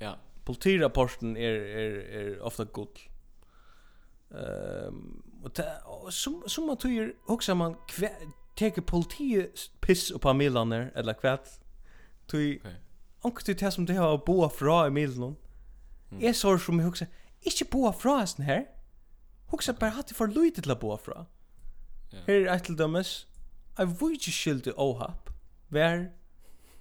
Ja. 0.03 0.16
Politirapporten 0.45 1.37
er, 1.37 1.61
er, 1.83 1.99
er 2.20 2.31
ofta 2.43 2.64
god. 2.64 3.05
Um, 4.33 5.23
og 5.45 5.53
te, 5.55 5.64
og 5.85 6.12
som, 6.12 6.43
som 6.47 6.66
man 6.66 6.79
tyger, 6.81 7.12
hoksa 7.29 7.55
man, 7.55 7.77
kve, 7.89 8.11
teker 8.57 8.83
politiet 8.83 9.70
piss 9.81 10.11
oppa 10.14 10.33
milaner, 10.33 10.91
eller 10.97 11.12
kvæt, 11.12 11.59
tyg, 12.31 12.61
okay. 12.61 12.77
anker 13.25 13.45
til 13.45 13.59
det 13.61 13.73
som 13.73 13.87
det 13.87 13.97
har 13.97 14.16
boa 14.16 14.49
fra 14.49 14.87
i 14.87 14.91
milanen, 14.91 15.37
mm. 16.11 16.23
er 16.23 16.33
sår 16.33 16.62
som 16.62 16.79
jeg 16.79 16.89
hoksa, 16.89 17.07
ikke 17.43 17.68
boa 17.70 17.91
fra 17.91 18.20
hesten 18.20 18.45
her, 18.45 18.64
hoksa 19.53 19.73
bare 19.73 19.97
hatt 19.99 20.09
det 20.09 20.16
for 20.16 20.31
lyd 20.31 20.57
til 20.59 20.73
å 20.73 20.79
boa 20.79 20.97
fra. 20.97 21.27
Yeah. 22.12 22.25
Her 22.27 22.41
er 22.41 22.55
et 22.55 22.64
til 22.68 22.79
dømes, 22.79 23.27
Jeg 23.79 23.89
vil 24.01 24.16
ikke 24.18 24.33
skylde 24.35 24.75
åhap 24.77 25.31
Vær 25.73 26.07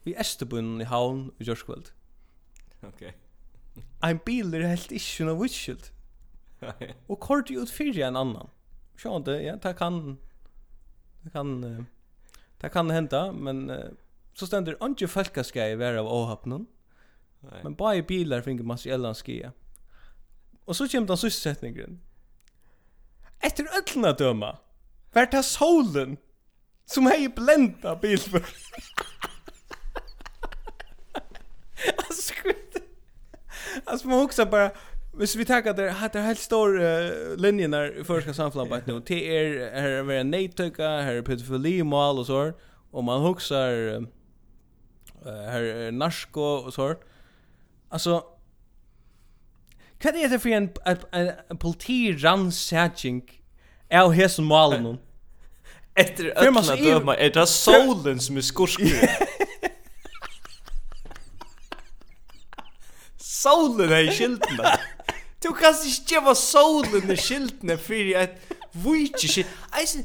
Vi 0.03 0.15
Estebunnen 0.19 0.81
i 0.81 0.87
havn 0.89 1.29
i 1.39 1.47
Gjørskveld 1.47 1.91
Ok. 2.83 3.03
Ein 4.01 4.19
bil 4.25 4.55
er 4.57 4.63
helt 4.65 4.89
ikke 4.89 5.27
noe 5.27 5.37
vitskyld. 5.37 5.91
Og 7.11 7.19
kort 7.21 7.51
ut 7.53 7.69
fyrir 7.69 8.07
en 8.07 8.17
annan. 8.17 8.49
Sjån 8.97 9.25
det, 9.27 9.35
ja, 9.45 9.53
det 9.61 9.75
kan 9.77 10.17
Det 11.23 11.31
kan 11.31 11.51
Det 12.61 12.71
kan 12.73 12.89
henda, 12.89 13.31
men 13.31 13.69
Så 14.33 14.49
stender 14.49 14.79
andre 14.81 15.07
folkaskei 15.07 15.75
vær 15.77 15.99
av 16.01 16.09
åhap 16.09 16.47
noen 16.49 16.67
Men 17.63 17.77
bare 17.77 18.01
bilar 18.05 18.41
finner 18.45 18.65
masse 18.65 18.89
ellanskia 18.89 19.53
Og 20.65 20.75
så 20.75 20.87
kommer 20.89 21.13
den 21.13 21.21
sysselsetningen 21.21 22.01
Etter 23.41 23.69
öllna 23.77 24.11
døma 24.17 24.55
vært 25.13 25.33
ta 25.33 25.41
solen 25.43 26.17
som 26.93 27.05
hej 27.07 27.29
blända 27.29 27.95
bilför. 27.95 28.45
alltså 32.07 32.33
Alltså 33.85 34.07
man 34.07 34.21
också 34.25 34.45
bara 34.45 34.71
Hvis 35.13 35.35
vi 35.35 35.45
tackar 35.45 35.73
där 35.73 35.89
hade 35.89 36.19
helt 36.19 36.39
stor 36.39 36.81
uh, 36.81 37.37
linjen 37.37 37.71
där 37.71 38.03
förska 38.03 38.33
samflambat 38.33 38.87
nu. 38.87 39.01
Det 39.05 39.37
är 39.37 39.81
här 39.81 39.89
är 39.89 40.19
en 40.19 40.31
nejtöka, 40.31 40.87
här 40.87 41.13
är 41.13 41.21
pedofili 41.21 41.83
mål 41.83 42.19
och 42.19 42.25
så 42.25 42.53
och 42.91 43.03
man 43.03 43.21
huxar 43.21 43.71
uh, 43.71 44.05
här 45.25 45.61
är 45.61 45.91
narko 45.91 46.41
och 46.41 46.73
så. 46.73 46.95
Alltså 47.89 48.23
Kan 49.99 50.13
det 50.13 50.23
är 50.23 50.37
för 50.39 50.49
en 50.49 50.69
en, 50.85 50.97
en, 51.11 51.31
en 51.49 51.57
politi 51.57 52.17
av 53.93 54.11
hesen 54.11 54.45
målen? 54.45 54.97
Efter 55.95 56.33
öppna 56.37 56.75
döma 56.75 57.15
är 57.15 57.29
det 57.29 57.47
solen 57.47 58.19
som 58.19 58.37
är 58.37 58.41
skurskig. 58.41 59.09
Solen 63.17 63.91
är 63.91 64.11
i 64.11 64.11
skilten. 64.11 64.57
Du 65.41 65.51
kan 65.51 65.73
inte 65.85 66.13
ge 66.13 66.19
vad 66.19 66.37
solen 66.37 67.11
är 67.11 67.15
skilten 67.15 67.77
för 67.77 68.17
att 68.23 68.29
vujtje 68.71 69.29
skilten. 69.29 69.53
Alltså, 69.69 69.97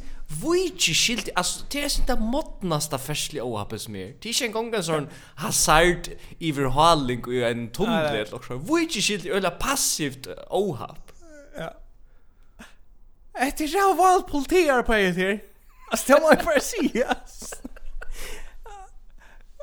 vujtje 0.45 0.95
skilten. 0.95 1.33
Alltså, 1.37 1.65
det 1.71 1.79
är 1.85 2.01
inte 2.01 2.15
det 2.15 2.21
måttnaste 2.21 2.99
färsliga 2.99 3.45
ohappet 3.45 3.81
som 3.81 3.97
är. 3.97 4.07
Det 4.21 4.29
är 4.29 4.29
inte 4.29 4.45
en 4.45 4.53
gång 4.53 4.75
en 4.75 4.85
sån 4.85 5.09
hazard 5.35 6.09
överhalning 6.41 7.25
och 7.25 7.35
en 7.35 7.71
tunnel. 7.71 8.27
Vujtje 8.51 9.03
skilten 9.03 9.33
är 9.33 9.47
ett 9.47 9.59
passivt 9.59 10.27
ohapp. 10.51 11.13
Ja. 11.59 11.75
Det 13.33 13.61
är 13.61 13.69
så 13.69 13.95
valt 13.95 14.27
politier 14.27 14.83
på 14.83 14.93
det 14.93 15.11
här. 15.11 15.41
Alltså 15.91 16.13
det 16.13 16.21
må 16.21 16.29
jag 16.29 16.45
bara 16.45 16.61
säga. 16.61 17.17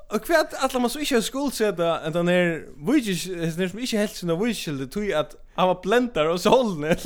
Och 0.09 0.25
kvart 0.25 0.53
alla 0.53 0.79
man 0.79 0.89
så 0.89 0.99
inte 0.99 1.15
har 1.15 1.21
skuldsätta 1.21 1.99
att 1.99 2.15
han 2.15 2.27
är 2.27 2.65
vilket 2.87 3.61
är 3.63 3.67
som 3.67 3.79
inte 3.79 3.97
helt 3.97 4.15
såna 4.15 4.35
vilket 4.35 4.77
det 4.77 4.87
tog 4.87 5.11
att 5.11 5.35
han 5.55 5.67
var 5.67 5.81
bländar 5.81 6.25
och 6.25 6.41
sålne. 6.41 6.97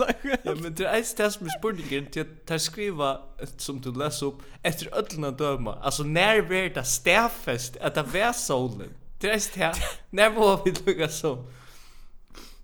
Ja 0.43 0.55
men 0.55 0.76
det 0.76 0.86
är 0.86 0.99
ett 0.99 1.18
test 1.18 1.41
med 1.41 1.51
spurningen 1.59 2.05
till 2.11 2.22
att 2.22 2.45
ta 2.45 2.59
skriva 2.59 3.22
som 3.57 3.82
du 3.82 3.93
läser 3.93 4.26
upp 4.26 4.41
efter 4.63 4.97
öllna 4.97 5.32
döma. 5.32 5.76
Alltså 5.82 6.03
när 6.03 6.41
blir 6.41 6.70
det 6.70 6.84
stäffest 6.84 7.78
att 7.78 7.95
det 7.95 8.03
var 8.03 8.34
sålne? 8.34 8.86
Det 9.20 9.30
är 9.30 9.36
ett 9.36 9.53
test. 9.53 9.82
När 10.09 10.30
var 10.30 10.61
vi 10.65 10.72
lukka 10.86 11.09
så? 11.09 11.45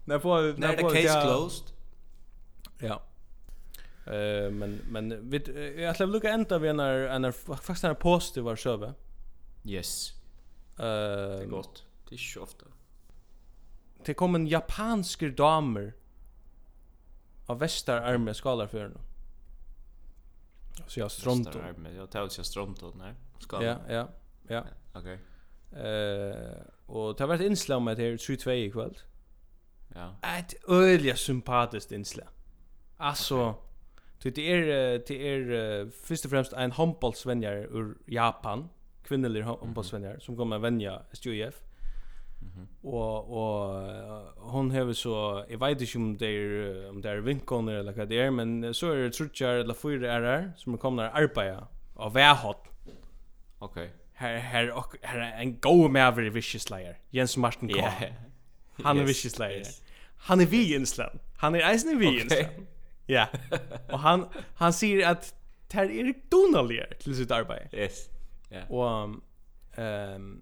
När 0.06 0.18
var 0.18 0.41
vi? 0.41 0.54
När 0.58 0.78
det 0.78 0.84
case 0.84 1.22
closed? 1.22 1.66
Ja. 2.80 3.04
Eh 4.06 4.51
men 4.51 4.82
men 4.89 5.30
vet 5.30 5.47
jag 5.78 5.95
skulle 5.95 6.14
lucka 6.14 6.30
ända 6.30 6.60
vi 6.60 6.74
när 6.74 6.93
en 6.93 7.34
faktiskt 7.34 7.84
en 7.84 7.95
positiv 7.95 8.43
var 8.43 8.56
söve. 8.56 8.93
Yes. 9.66 10.14
Eh 10.78 10.84
det 10.84 10.84
är 10.84 11.45
gott. 11.45 11.86
Det 12.10 12.16
är 12.16 12.36
ju 12.36 12.41
ofta. 12.41 12.66
Det 14.06 14.14
kom 14.14 14.36
en 14.36 14.47
japansk 14.47 15.38
damer 15.38 15.93
av 17.45 17.60
västar 17.60 18.01
arme 18.01 18.34
skalar 18.34 18.68
för 18.68 18.88
nu. 18.88 18.97
Så 20.88 20.99
jag 20.99 21.12
stronto. 21.12 21.60
Jag 21.97 22.12
tar 22.12 22.28
sig 22.28 22.45
stronto 22.45 22.93
när. 22.95 23.16
Skalar. 23.39 23.66
Ja, 23.66 23.80
ja, 23.88 24.08
ja. 24.47 24.66
Okej. 24.93 25.20
Eh 25.72 26.62
och 26.86 27.16
det 27.16 27.24
har 27.24 27.28
varit 27.28 27.41
inslag 27.41 27.82
med 27.82 27.97
det 27.97 28.10
här 28.10 28.18
22 28.18 28.51
ikväll. 28.51 28.97
Ja. 29.95 30.16
Ett 30.39 30.54
öliga 30.68 31.16
sympatiskt 31.16 31.91
inslag. 31.91 32.28
Alltså 32.97 33.49
okay 33.49 33.72
Så 34.24 34.30
det 34.30 34.51
är 34.51 34.61
det 35.07 35.28
är 35.30 35.91
först 35.91 36.26
och 36.26 36.32
främst 36.32 36.53
en 36.53 36.71
handbollsvänjar 36.71 37.53
ur 37.53 37.95
Japan, 38.05 38.69
kvinnlig 39.07 39.41
handbollsvänjar 39.41 40.09
mm 40.09 40.19
-hmm. 40.19 40.26
som 40.26 40.38
kommer 40.38 40.59
vänja 40.59 41.01
SJF. 41.11 41.55
Mm 42.41 42.53
-hmm. 42.53 42.86
Och 42.88 43.19
och 43.30 44.51
hon 44.51 44.71
har 44.71 44.93
så 44.93 45.45
jag 45.49 45.59
vet 45.59 45.82
inte 45.82 45.97
om 45.97 46.17
det 46.17 46.28
er, 46.28 46.89
om 46.89 47.01
det 47.01 47.11
er 47.11 47.19
vinkoner 47.19 47.74
eller 47.74 47.91
hva 47.91 48.05
det 48.05 48.17
er, 48.17 48.30
men 48.30 48.74
så 48.74 48.91
är 48.91 48.95
det 48.95 49.13
trutjar 49.13 49.59
eller 49.59 49.74
fyra 49.74 50.15
er 50.15 50.21
her, 50.21 50.51
som 50.57 50.78
kommer 50.78 51.03
att 51.03 51.15
arbeta 51.15 51.67
av 51.95 52.13
vähot. 52.13 52.67
Okej. 53.59 53.89
Her, 54.13 54.38
Här 54.38 54.39
här 54.39 54.71
och 54.71 54.95
er 55.03 55.41
en 55.41 55.59
go 55.59 55.88
med 55.88 56.15
vicious 56.34 56.69
layer. 56.69 56.95
Jens 57.11 57.38
Martin 57.38 57.69
K. 57.69 57.78
Yeah. 57.78 58.13
Han 58.84 58.97
är 58.97 59.01
yes, 59.01 59.09
vicious 59.09 59.39
layer. 59.39 59.57
Yes. 59.57 59.82
Han 60.17 60.41
är 60.41 60.45
vi 60.45 60.76
i 60.76 60.86
Han 61.38 61.55
är 61.55 61.71
eisen 61.71 61.91
i 61.91 61.95
vi 61.95 62.07
i 62.07 62.26
Island. 62.26 62.67
Ja. 63.06 63.28
Och 63.91 63.99
han 63.99 64.28
han 64.56 64.74
säger 64.74 65.08
att 65.08 65.34
Ter 65.68 65.89
är 65.89 66.14
donaligare 66.30 66.93
till 66.93 67.16
sitt 67.16 67.32
arbete. 67.32 67.78
Yes. 67.78 68.10
Ja. 68.49 68.58
Yeah. 68.58 68.72
Och 68.72 69.22
ehm 69.78 70.16
um, 70.16 70.41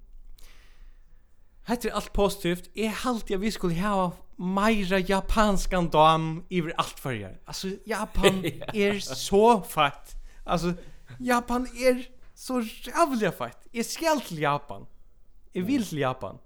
Hetta 1.63 1.87
er 1.87 1.93
alt 1.93 2.13
positivt. 2.13 2.69
Eg 2.75 2.91
halt 3.03 3.29
ja 3.29 3.37
vi 3.37 3.51
skulle 3.51 3.77
hava 3.79 4.11
meira 4.37 4.99
japanskan 4.99 5.89
dam 5.93 6.45
iver 6.49 6.73
alt 6.77 6.99
fyrir. 6.99 7.37
Altså 7.47 7.75
Japan 7.93 8.41
er 8.73 8.99
så 8.99 9.61
fett. 9.61 10.15
Altså 10.45 10.73
Japan 11.19 11.67
er 11.77 12.01
så 12.35 12.63
rævliga 12.87 13.31
fett. 13.31 13.67
Eg 13.73 13.85
skal 13.85 14.21
til 14.25 14.41
Japan. 14.41 14.87
Eg 15.53 15.67
vil 15.67 15.85
til 15.85 16.01
Japan. 16.01 16.41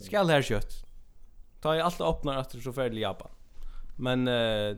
Skal 0.00 0.30
her 0.30 0.44
kjøtt. 0.44 0.84
Ta 1.62 1.74
i 1.74 1.82
alt 1.82 2.00
opnar 2.04 2.44
at 2.44 2.52
så 2.54 2.72
fer 2.72 2.92
til 2.92 3.00
Japan. 3.02 3.32
Men 3.96 4.28
uh, 4.28 4.76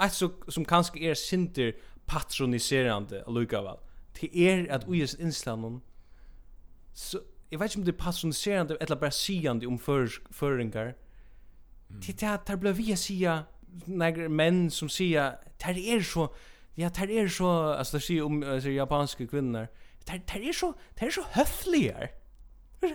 ett 0.00 0.12
så 0.12 0.30
som 0.48 0.64
kanske 0.64 0.98
är 0.98 1.10
er 1.10 1.14
synder 1.14 1.72
patroniserande 2.06 3.24
allikevel. 3.26 3.76
Det 4.20 4.36
är 4.36 4.58
er 4.58 4.72
att 4.72 4.88
ojes 4.88 5.14
inslanon 5.14 5.80
så 6.94 7.20
jag 7.48 7.58
vet 7.58 7.76
inte 7.76 7.78
om 7.78 7.84
det 7.84 7.90
är 7.90 8.04
patroniserande 8.04 8.76
eller 8.80 8.96
bara 8.96 9.10
siande 9.10 9.66
om 9.66 9.78
för 9.78 10.08
föringar. 10.30 10.94
Mm. 11.90 12.02
Det 12.06 12.22
är 12.22 12.34
att 12.34 12.46
det 12.46 12.56
blir 12.56 12.72
vi 12.72 12.92
att 12.92 12.98
säga 12.98 13.44
några 13.84 14.28
män 14.28 14.70
som 14.70 14.88
säger 14.88 15.36
det 15.58 15.90
är 15.90 16.00
så 16.00 16.34
ja, 16.74 16.90
det 16.98 17.18
är 17.18 17.28
så 17.28 17.48
alltså 17.50 17.96
det 17.96 18.00
säger 18.00 18.22
om 18.22 18.42
alltså, 18.42 18.68
japanska 18.70 19.26
kvinnor. 19.26 19.68
Det 20.04 20.22
det 20.26 20.48
är 20.48 20.52
så 20.52 20.74
det 20.94 21.06
är 21.06 21.10
så 21.10 21.24
höfligare. 21.30 22.08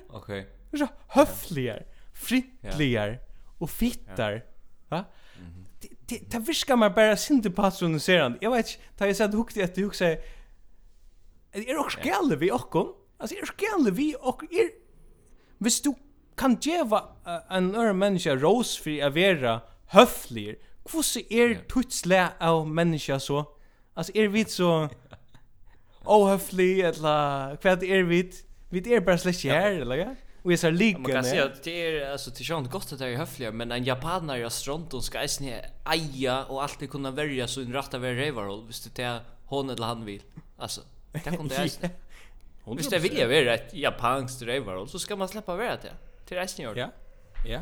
Okej. 0.10 0.48
Det 0.72 0.78
är 0.78 0.86
så 0.86 0.88
höfligare, 1.08 1.86
frittligare 2.14 3.20
och 3.58 3.70
fittar. 3.70 4.32
Ja. 4.32 4.98
Va? 4.98 5.06
Ja 5.08 5.14
det 6.10 6.32
det 6.32 6.39
viskar 6.39 6.76
man 6.76 6.93
bara 6.93 7.18
synte 7.18 7.51
patroniserande. 7.51 8.38
Jag 8.41 8.51
vet 8.51 8.68
inte, 8.68 8.80
ta 8.97 9.08
jag 9.08 9.16
sett 9.16 9.34
hukt 9.34 9.58
efter 9.58 9.82
hukt 9.82 9.95
säger 9.95 10.22
är 11.51 11.74
det 11.74 11.78
också 11.78 11.99
gällde 12.03 12.36
vi 12.36 12.51
också. 12.51 12.88
Alltså 13.18 13.36
är 13.36 13.41
det 13.41 13.66
gällde 13.66 13.91
vi 13.91 14.16
och 14.20 14.43
är 14.43 14.70
visst 15.58 15.84
du 15.84 15.93
kan 16.36 16.58
geva 16.62 17.03
en 17.49 17.76
ör 17.76 17.93
människa 17.93 18.36
ros 18.36 18.78
för 18.78 19.03
att 19.03 19.16
vara 19.16 19.62
höflig. 19.88 20.55
Hur 20.91 21.34
är 21.34 21.68
tutsle 21.68 22.30
av 22.39 22.68
människa 22.68 23.20
så? 23.20 23.45
Alltså 23.93 24.12
är 24.16 24.28
vi 24.28 24.45
så 24.45 24.89
ohöflig 26.05 26.80
eller 26.80 27.58
vad 27.64 27.84
är 27.84 28.03
vi? 28.03 28.32
Vi 28.70 28.93
är 28.93 29.01
bara 29.01 29.18
släkt 29.18 29.43
här 29.43 29.72
eller 29.72 29.95
ja? 29.95 30.16
Och 30.42 30.52
jag 30.52 30.60
ser 30.60 30.72
lika 30.72 31.00
Man 31.00 31.12
kan 31.12 31.24
säga 31.24 31.46
att 31.46 31.64
det 31.64 31.72
är 31.72 32.12
alltså 32.12 32.32
till 32.32 32.46
sånt 32.46 32.72
gott 32.72 32.94
att 32.94 33.00
det 33.00 33.08
är 33.08 33.16
höfliga 33.16 33.52
men 33.52 33.72
en 33.72 33.84
japanare 33.84 34.48
i 34.48 34.50
Stronton 34.50 35.02
ska 35.02 35.22
ju 35.22 35.54
eja 35.86 36.46
och 36.46 36.64
alltid 36.64 36.90
kunna 36.90 37.12
välja 37.12 37.48
så 37.48 37.62
en 37.62 37.74
rätta 37.74 37.98
vara 38.00 38.12
rival 38.12 38.68
visst 38.68 38.96
det 38.96 39.04
är 39.04 39.20
hon 39.46 39.70
eller 39.70 39.86
han 39.86 40.06
vill. 40.06 40.22
Alltså 40.58 40.82
det 41.12 41.38
kommer 41.38 41.50
det 41.50 41.56
ens. 41.56 41.80
Hon 42.64 42.78
visst 42.78 42.92
det 42.92 43.00
vill 43.00 43.18
jag 43.18 43.28
vara 43.28 43.54
ett 43.54 43.74
japanskt 43.74 44.42
rival 44.42 44.90
så 44.90 45.00
ska 45.00 45.16
man 45.16 45.28
släppa 45.28 45.56
vara 45.56 45.76
det 45.76 45.94
till 46.26 46.38
resten 46.38 46.66
gör. 46.66 46.76
Ja. 46.76 46.92
Ja. 47.46 47.60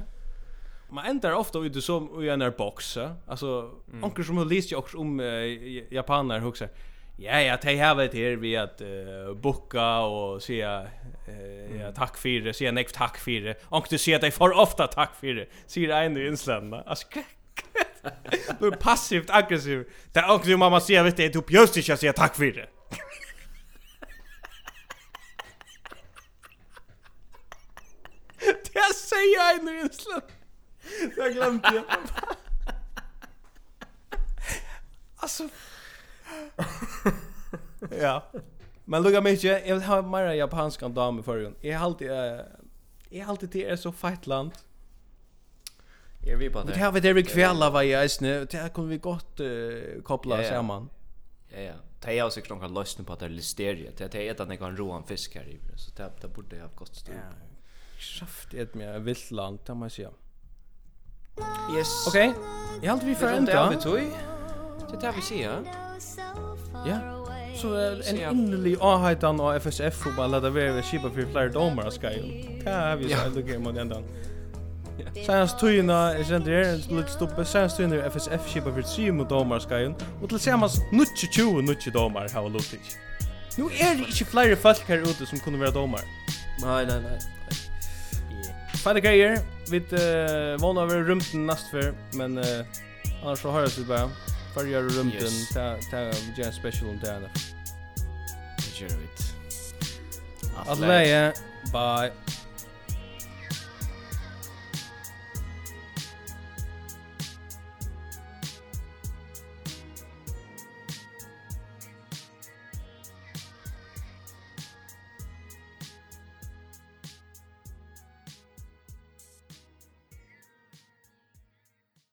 Man 0.90 1.06
ändrar 1.06 1.34
ofta 1.34 1.60
ut 1.60 1.84
som 1.84 2.24
i 2.24 2.30
en 2.30 2.54
box. 2.58 2.98
Alltså 3.28 3.72
mm. 3.92 4.04
onkel 4.04 4.26
som 4.26 4.38
har 4.38 4.46
läst 4.46 4.72
ju 4.72 4.76
också 4.76 4.98
om 4.98 5.20
uh, 5.20 5.94
japaner 5.94 6.40
huxar. 6.40 6.70
Ja, 7.18 7.42
ja, 7.42 7.58
det 7.62 7.78
har 7.78 7.96
varit 7.96 8.14
här 8.14 8.36
vi 8.36 8.58
att 8.58 8.82
uh, 8.82 9.34
booka 9.34 10.00
och 10.00 10.44
säga 10.44 10.88
eh 11.28 11.82
ja, 11.82 11.92
tack 11.92 12.18
för 12.18 12.42
det, 12.42 12.54
säga 12.54 12.72
nej 12.72 12.86
tack 12.94 13.18
för 13.18 13.42
det. 13.42 13.64
Och 13.64 13.88
du 13.90 13.98
säger 13.98 14.16
att 14.16 14.22
det 14.22 14.32
för 14.32 14.52
ofta 14.52 14.88
tack 14.88 15.16
för 15.16 15.34
det. 15.34 15.48
Säger 15.68 15.90
en 15.90 16.18
i 16.18 16.28
inslända. 16.28 16.84
Alltså 16.86 17.08
Du 18.60 18.68
är 18.68 18.72
passivt 18.72 19.30
aggressiv. 19.30 19.90
Det 20.14 20.26
och 20.26 20.42
du 20.46 20.58
mamma 20.58 20.82
säger 20.82 21.04
vet 21.04 21.18
du 21.18 21.30
du 21.30 21.42
bjöst 21.42 21.78
inte 21.78 21.98
säga 21.98 22.14
tack 22.14 22.36
för 22.36 22.46
det. 22.46 22.70
Det 28.74 28.94
säger 28.96 29.60
en 29.60 29.68
i 29.68 29.80
inslända. 29.82 30.26
Jag 31.18 31.34
glömde 31.34 31.70
det. 31.72 31.84
Alltså 35.18 35.50
ja. 37.92 38.24
Men 38.86 39.04
lukka 39.04 39.22
mig 39.22 39.34
inte, 39.34 39.48
jag 39.48 39.76
vill 39.76 39.84
ha 39.84 40.02
meira 40.02 40.36
japanska 40.36 40.90
dame 40.90 41.20
i 41.20 41.24
förrjun. 41.24 41.56
Jag 41.62 41.80
har 41.80 41.86
alltid, 41.86 42.12
uh, 42.12 42.40
jeg 43.10 43.26
har 43.26 43.32
alltid 43.32 43.50
det 43.50 43.72
er 43.72 43.76
så 43.76 43.92
feit 43.92 44.28
land. 44.28 44.52
Jeg 46.26 46.40
vil 46.40 46.52
på 46.52 46.62
det. 46.62 46.76
Vi 46.76 46.80
har 46.80 47.00
det 47.00 47.14
vi 47.14 47.24
kvälla 47.24 47.70
var 47.70 47.82
i 47.82 47.94
eisne, 47.94 48.46
det 48.46 48.58
här 48.58 48.70
kunne 48.70 48.90
vi 48.90 48.98
gott 48.98 49.40
uh, 49.40 50.02
koppla 50.04 50.42
yeah, 50.42 50.50
samman. 50.50 50.90
Ja, 51.50 51.60
ja. 51.60 51.74
Det 52.06 52.20
är 52.20 52.30
säkert 52.30 52.50
någon 52.50 52.74
lösning 52.74 53.06
på 53.06 53.14
att 53.14 53.20
det 53.20 53.26
är 53.26 53.30
listeria. 53.30 53.92
Det 53.98 54.16
är 54.16 54.32
ett 54.32 54.40
annat 54.40 54.60
kan 54.60 54.78
roa 54.78 54.98
en 54.98 55.04
fisk 55.04 55.36
här 55.36 55.48
i. 55.48 55.60
Så 55.76 55.92
det, 55.96 56.12
det 56.22 56.28
borde 56.28 56.56
jag 56.56 56.64
ha 56.64 56.72
gått 56.76 56.96
stort. 56.96 57.16
Ja. 57.16 57.36
Kraft 57.98 58.54
är 58.54 58.64
ett 58.64 58.76
mer 58.76 59.00
vilt 59.00 59.32
land, 59.32 59.60
det 59.66 59.74
man 59.74 59.90
säga. 59.90 60.10
Yes. 61.78 62.08
Okej. 62.08 62.30
Okay. 62.30 62.42
Jag 62.82 62.90
har 62.90 62.94
alltid 62.94 63.10
vi 63.10 63.16
för 63.16 63.34
ända. 63.34 63.70
Det 63.70 64.98
är 64.98 65.02
det 65.02 65.14
vi 65.16 65.22
säger. 65.22 65.64
Ja 66.86 67.25
så 67.56 67.76
en 68.10 68.18
innerlig 68.18 68.78
avheitan 68.80 69.40
av 69.40 69.56
FSF 69.56 70.06
och 70.06 70.14
bara 70.18 70.28
ladda 70.28 70.50
vara 70.50 70.82
kipa 70.82 71.10
för 71.10 71.26
flera 71.32 71.50
domar 71.50 71.90
ska 71.90 72.12
ju. 72.12 72.22
Det 72.64 72.72
har 72.72 72.96
vi 72.96 73.10
så 73.10 73.26
ändå 73.26 73.42
game 73.42 73.60
mot 73.60 73.78
ändan. 73.78 74.04
Senast 75.26 75.60
tøyina 75.60 75.98
er 76.16 76.24
sendt 76.28 76.48
her, 76.48 76.70
en 76.70 76.82
slutt 76.84 77.10
stoppe, 77.12 77.46
senast 77.48 77.80
tøyina 77.80 78.00
er 78.00 78.12
FSF 78.12 78.48
kipa 78.52 78.72
for 78.72 78.88
3 78.96 79.12
mot 79.16 79.30
domar 79.30 79.60
skajen, 79.64 79.96
og 80.22 80.30
til 80.32 80.40
samans 80.40 80.78
90-20 80.92 81.66
90 81.68 81.94
domar 81.96 82.32
hava 82.32 82.52
lutit. 82.52 82.96
Nu 83.58 83.70
er 83.80 83.96
det 84.00 84.08
ikke 84.12 84.26
flere 84.32 84.56
folk 84.60 84.84
her 84.88 85.04
ute 85.04 85.28
som 85.28 85.40
kunne 85.40 85.60
være 85.60 85.72
domar. 85.76 86.04
Nej, 86.62 86.86
nej, 86.86 87.00
nej. 87.00 87.20
Fæle 88.76 89.02
greier, 89.02 89.40
vi 89.72 89.78
uh, 89.78 90.62
vana 90.62 90.84
over 90.84 91.10
rumten 91.10 91.48
nastfør, 91.48 91.92
men 92.14 92.38
uh, 92.38 92.44
annars 93.24 93.40
så 93.40 93.52
høres 93.52 93.80
vi 93.80 93.86
bare. 93.88 94.10
Färjar 94.56 94.84
och 94.84 94.92
rymden. 94.92 95.22
Yes. 95.22 95.50
Ta, 95.50 95.78
ta, 95.92 95.98
vi 95.98 96.42
gör 96.42 96.48
en 96.48 96.54
special 96.54 96.90
om 96.90 97.00
det 97.00 97.12
här. 97.12 97.20
Det 97.20 98.82
gör 98.82 98.90
det. 98.90 98.96
Alla 100.56 100.88
Bye. 101.72 102.12